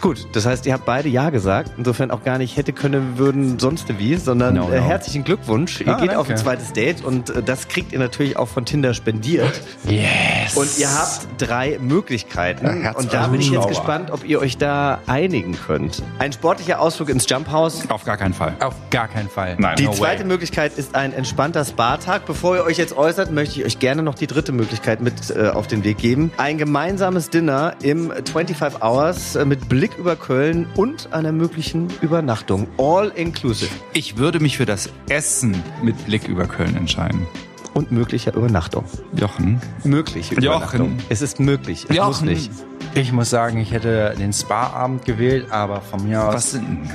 Gut, 0.01 0.27
das 0.33 0.45
heißt, 0.45 0.65
ihr 0.67 0.73
habt 0.73 0.85
beide 0.85 1.09
Ja 1.09 1.29
gesagt. 1.31 1.71
Insofern 1.77 2.11
auch 2.11 2.23
gar 2.23 2.37
nicht 2.37 2.57
hätte, 2.57 2.73
können, 2.73 3.17
würden, 3.17 3.57
sonst 3.59 3.85
wie, 3.97 4.15
sondern 4.15 4.53
No, 4.55 4.67
no. 4.67 4.73
Äh, 4.73 4.79
herzlichen 4.81 5.23
Glückwunsch. 5.23 5.81
Ihr 5.81 5.87
Ah, 5.95 5.99
geht 5.99 6.11
auf 6.15 6.25
ein 6.27 6.35
danke. 6.35 6.43
zweites 6.43 6.73
Date 6.73 7.03
und 7.03 7.29
äh, 7.31 7.41
das 7.41 7.67
kriegt 7.67 7.91
ihr 7.91 7.99
natürlich 7.99 8.37
auch 8.37 8.47
von 8.47 8.65
Tinder 8.65 8.93
spendiert. 8.93 9.61
Yes. 9.87 10.55
Und 10.55 10.77
ihr 10.77 10.89
habt 10.93 11.27
drei 11.39 11.79
Möglichkeiten. 11.81 12.81
Herz- 12.83 12.97
Und 12.97 13.13
da 13.13 13.27
bin 13.27 13.41
ich 13.41 13.49
jetzt 13.49 13.67
gespannt, 13.67 14.11
ob 14.11 14.23
ihr 14.27 14.39
euch 14.39 14.57
da 14.57 14.99
einigen 15.07 15.57
könnt. 15.65 16.03
Ein 16.19 16.31
sportlicher 16.33 16.79
Ausflug 16.79 17.09
ins 17.09 17.27
Jump 17.29 17.49
House. 17.49 17.83
Auf 17.89 18.03
gar 18.03 18.17
keinen 18.17 18.33
Fall. 18.33 18.53
Auf 18.59 18.75
gar 18.91 19.07
keinen 19.07 19.29
Fall. 19.29 19.55
Nein. 19.57 19.75
Die 19.77 19.85
No 19.85 19.91
zweite 19.91 20.19
way. 20.21 20.27
Möglichkeit 20.27 20.77
ist 20.77 20.93
ein 20.95 21.13
entspannter 21.13 21.65
Spa-Tag. 21.65 22.25
Bevor 22.25 22.55
ihr 22.57 22.63
euch 22.63 22.77
jetzt 22.77 22.95
äußert, 22.95 23.31
möchte 23.31 23.59
ich 23.59 23.65
euch 23.65 23.79
gerne 23.79 24.03
noch 24.03 24.15
die 24.15 24.27
dritte 24.27 24.51
Möglichkeit 24.51 25.01
mit 25.01 25.31
äh, 25.35 25.49
auf 25.49 25.67
den 25.67 25.83
Weg 25.83 25.97
geben. 25.97 26.31
Ein 26.37 26.57
gemeinsames 26.57 27.29
Dinner 27.29 27.73
im 27.81 28.11
25 28.11 28.81
Hours 28.83 29.35
äh, 29.35 29.45
mit 29.45 29.67
Blick 29.69 29.84
über 29.97 30.15
Köln 30.15 30.67
und 30.75 31.13
einer 31.13 31.31
möglichen 31.31 31.87
Übernachtung. 32.01 32.67
All 32.77 33.11
inclusive. 33.15 33.71
Ich 33.93 34.17
würde 34.17 34.39
mich 34.39 34.57
für 34.57 34.65
das 34.65 34.89
Essen 35.09 35.55
mit 35.83 36.05
Blick 36.05 36.27
über 36.27 36.45
Köln 36.47 36.75
entscheiden. 36.75 37.27
Und 37.73 37.91
möglicher 37.91 38.33
Übernachtung. 38.33 38.85
Jochen. 39.15 39.61
Mögliche 39.83 40.35
Übernachtung. 40.35 40.91
Jochen. 40.93 41.03
Es 41.09 41.21
ist 41.21 41.39
möglich. 41.39 41.83
Es 41.83 41.89
muss 41.89 41.97
Jochen. 41.97 42.27
nicht. 42.27 42.51
Ich 42.93 43.11
muss 43.11 43.29
sagen, 43.29 43.57
ich 43.59 43.71
hätte 43.71 44.15
den 44.17 44.31
Spa-Abend 44.31 45.05
gewählt, 45.05 45.47
aber 45.51 45.81
von 45.81 46.07
mir 46.07 46.23
aus. 46.23 46.33
Was 46.35 46.51
sind. 46.51 46.89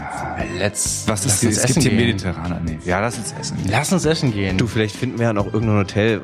Let's, 0.59 1.05
Was 1.07 1.25
lass 1.25 1.43
ist 1.43 1.45
uns 1.45 1.57
Es 1.59 1.63
gibt 1.67 1.71
essen 1.79 1.83
hier 1.83 1.91
gehen. 1.91 2.07
Mediterraner. 2.07 2.61
Nee. 2.65 2.79
Ja, 2.85 3.01
lass 3.01 3.19
uns 3.19 3.35
essen. 3.39 3.59
Lass 3.69 3.93
uns 3.93 4.05
essen 4.05 4.33
gehen. 4.33 4.57
Du, 4.57 4.67
vielleicht 4.67 4.97
finden 4.97 5.19
wir 5.19 5.27
ja 5.27 5.33
noch 5.33 5.47
irgendein 5.47 5.77
Hotel. 5.79 6.21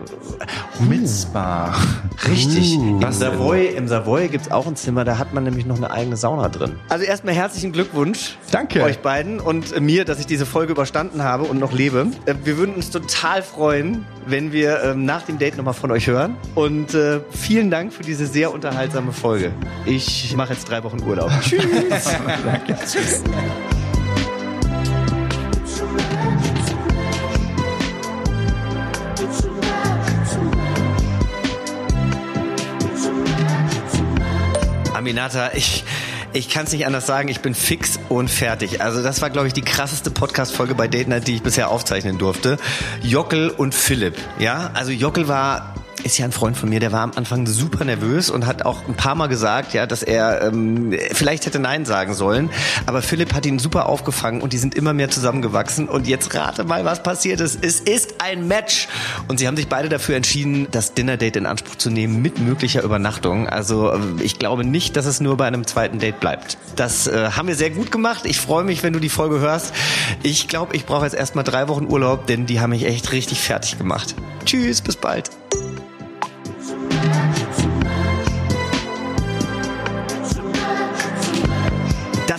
mit 0.89 1.09
Spa. 1.09 1.75
Richtig. 2.29 2.75
Im 2.75 3.03
Was 3.03 3.19
denn? 3.19 3.33
Savoy, 3.33 3.67
im 3.67 3.89
Savoy 3.89 4.29
gibt 4.29 4.47
es 4.47 4.53
auch 4.53 4.67
ein 4.67 4.77
Zimmer, 4.77 5.05
da 5.05 5.19
hat 5.19 5.35
man 5.35 5.45
nämlich 5.45 5.67
noch 5.67 5.77
eine 5.77 5.91
eigene 5.91 6.17
Sauna 6.17 6.49
drin. 6.49 6.73
Also 6.89 7.05
erstmal 7.05 7.35
herzlichen 7.35 7.73
Glückwunsch. 7.73 8.37
Danke. 8.51 8.83
Euch 8.83 9.01
beiden 9.01 9.41
und 9.41 9.73
äh, 9.73 9.81
mir, 9.81 10.05
dass 10.05 10.19
ich 10.21 10.27
diese 10.27 10.47
Folge 10.47 10.73
überstanden 10.73 11.23
habe 11.23 11.45
und 11.45 11.59
noch 11.59 11.73
lebe. 11.73 12.07
Äh, 12.27 12.35
Wir 12.45 12.57
würden 12.59 12.75
uns 12.75 12.91
total 12.91 13.43
freuen, 13.43 14.05
wenn 14.27 14.53
wir 14.53 14.83
ähm, 14.83 15.05
nach 15.05 15.23
dem 15.23 15.39
Date 15.39 15.57
nochmal 15.57 15.75
von 15.75 15.91
euch 15.91 16.07
hören. 16.07 16.37
Und 16.55 16.95
äh, 16.95 17.21
vielen 17.31 17.71
Dank 17.71 17.93
für 17.93 18.03
diese 18.03 18.27
sehr 18.27 18.53
unterhaltsame 18.53 19.12
Folge. 19.12 19.53
Ich 19.84 20.34
mache 20.36 20.52
jetzt 20.52 20.68
drei 20.68 20.82
Wochen 20.82 21.02
Urlaub. 21.02 21.30
Tschüss. 21.42 22.04
Danke. 22.44 22.76
Tschüss. 22.84 23.22
Aminata, 34.92 35.50
ich, 35.54 35.84
ich 36.32 36.48
kann 36.48 36.64
es 36.64 36.72
nicht 36.72 36.84
anders 36.84 37.07
sagen, 37.07 37.28
ich 37.28 37.40
bin 37.40 37.54
fix 37.54 38.00
und 38.09 38.28
fertig. 38.28 38.80
Also 38.80 39.04
das 39.04 39.22
war, 39.22 39.30
glaube 39.30 39.46
ich, 39.46 39.52
die 39.52 39.62
krasseste 39.62 40.11
Podcast-Folge 40.11 40.74
bei 40.74 40.88
Date 40.88 41.07
Night, 41.07 41.28
die 41.28 41.36
ich 41.36 41.42
bisher 41.42 41.70
aufzeichnen 41.70 42.18
durfte. 42.18 42.59
Jockel 43.02 43.50
und 43.50 43.72
Philipp, 43.72 44.16
ja? 44.40 44.70
Also 44.74 44.90
Jockel 44.90 45.28
war 45.28 45.74
ist 46.07 46.18
ja 46.18 46.24
ein 46.24 46.32
Freund 46.32 46.57
von 46.57 46.68
mir, 46.68 46.80
der 46.80 46.92
war 46.92 47.02
am 47.02 47.12
Anfang 47.16 47.46
super 47.46 47.84
nervös 47.84 48.30
und 48.30 48.46
hat 48.46 48.64
auch 48.64 48.86
ein 48.88 48.94
paar 48.94 49.16
Mal 49.16 49.26
gesagt, 49.26 49.74
ja, 49.74 49.86
dass 49.86 50.02
er 50.02 50.40
ähm, 50.42 50.96
vielleicht 51.12 51.46
hätte 51.46 51.59
Nein 51.59 51.84
sagen 51.84 52.14
sollen. 52.14 52.48
Aber 52.86 53.02
Philipp 53.02 53.34
hat 53.34 53.44
ihn 53.44 53.59
super 53.59 53.86
aufgefangen 53.86 54.40
und 54.40 54.52
die 54.52 54.59
sind 54.59 54.74
immer 54.74 54.92
mehr 54.92 55.11
zusammengewachsen. 55.11 55.88
Und 55.88 56.07
jetzt 56.07 56.34
rate 56.34 56.64
mal, 56.64 56.84
was 56.84 57.02
passiert 57.02 57.40
ist. 57.40 57.64
Es 57.64 57.80
ist 57.80 58.22
ein 58.22 58.46
Match. 58.46 58.88
Und 59.26 59.38
sie 59.38 59.48
haben 59.48 59.57
sich 59.57 59.68
beide 59.68 59.88
dafür 59.88 60.16
entschieden, 60.16 60.68
das 60.70 60.94
Dinner-Date 60.94 61.36
in 61.36 61.46
Anspruch 61.46 61.74
zu 61.74 61.90
nehmen 61.90 62.22
mit 62.22 62.38
möglicher 62.38 62.82
Übernachtung. 62.82 63.48
Also 63.48 63.92
ähm, 63.92 64.20
ich 64.22 64.38
glaube 64.38 64.64
nicht, 64.64 64.96
dass 64.96 65.07
es 65.07 65.20
nur 65.20 65.36
bei 65.36 65.46
einem 65.46 65.66
zweiten 65.66 65.98
Date 65.98 66.20
bleibt. 66.20 66.57
Das 66.76 67.09
äh, 67.09 67.30
haben 67.32 67.48
wir 67.48 67.57
sehr 67.57 67.70
gut 67.70 67.90
gemacht. 67.90 68.26
Ich 68.26 68.38
freue 68.38 68.62
mich, 68.62 68.82
wenn 68.84 68.92
du 68.92 69.00
die 69.00 69.09
Folge 69.09 69.40
hörst. 69.40 69.74
Ich 70.22 70.46
glaube, 70.46 70.76
ich 70.76 70.86
brauche 70.86 71.04
jetzt 71.04 71.16
erstmal 71.16 71.44
drei 71.44 71.66
Wochen 71.66 71.86
Urlaub, 71.86 72.26
denn 72.26 72.46
die 72.46 72.61
haben 72.61 72.70
mich 72.70 72.86
echt 72.86 73.11
richtig 73.11 73.40
fertig 73.40 73.76
gemacht. 73.76 74.14
Tschüss, 74.44 74.80
bis 74.80 74.94
bald. 74.94 75.30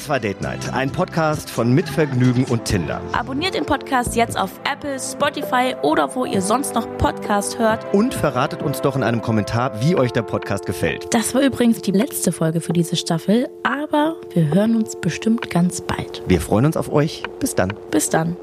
Das 0.08 0.14
war 0.14 0.20
Date 0.22 0.40
Night, 0.40 0.74
ein 0.74 0.90
Podcast 0.90 1.50
von 1.50 1.74
Mitvergnügen 1.74 2.46
und 2.46 2.64
Tinder. 2.64 3.02
Abonniert 3.12 3.56
den 3.56 3.66
Podcast 3.66 4.16
jetzt 4.16 4.40
auf 4.40 4.52
Apple, 4.64 4.98
Spotify 4.98 5.76
oder 5.82 6.16
wo 6.16 6.24
ihr 6.24 6.42
sonst 6.42 6.76
noch 6.76 6.88
Podcast 6.98 7.60
hört. 7.60 7.94
Und 7.94 8.14
verratet 8.14 8.64
uns 8.64 8.80
doch 8.80 8.96
in 8.96 9.04
einem 9.04 9.22
Kommentar, 9.22 9.82
wie 9.82 9.98
euch 9.98 10.14
der 10.14 10.22
Podcast 10.22 10.66
gefällt. 10.66 11.14
Das 11.14 11.36
war 11.36 11.42
übrigens 11.42 11.82
die 11.82 11.92
letzte 11.92 12.32
Folge 12.32 12.62
für 12.62 12.72
diese 12.72 12.96
Staffel, 12.96 13.50
aber 13.64 14.16
wir 14.34 14.48
hören 14.48 14.78
uns 14.78 14.96
bestimmt 14.96 15.50
ganz 15.50 15.82
bald. 15.82 16.24
Wir 16.26 16.40
freuen 16.40 16.66
uns 16.66 16.78
auf 16.78 16.90
euch. 16.90 17.24
Bis 17.42 17.56
dann. 17.56 17.74
Bis 17.92 18.10
dann. 18.10 18.38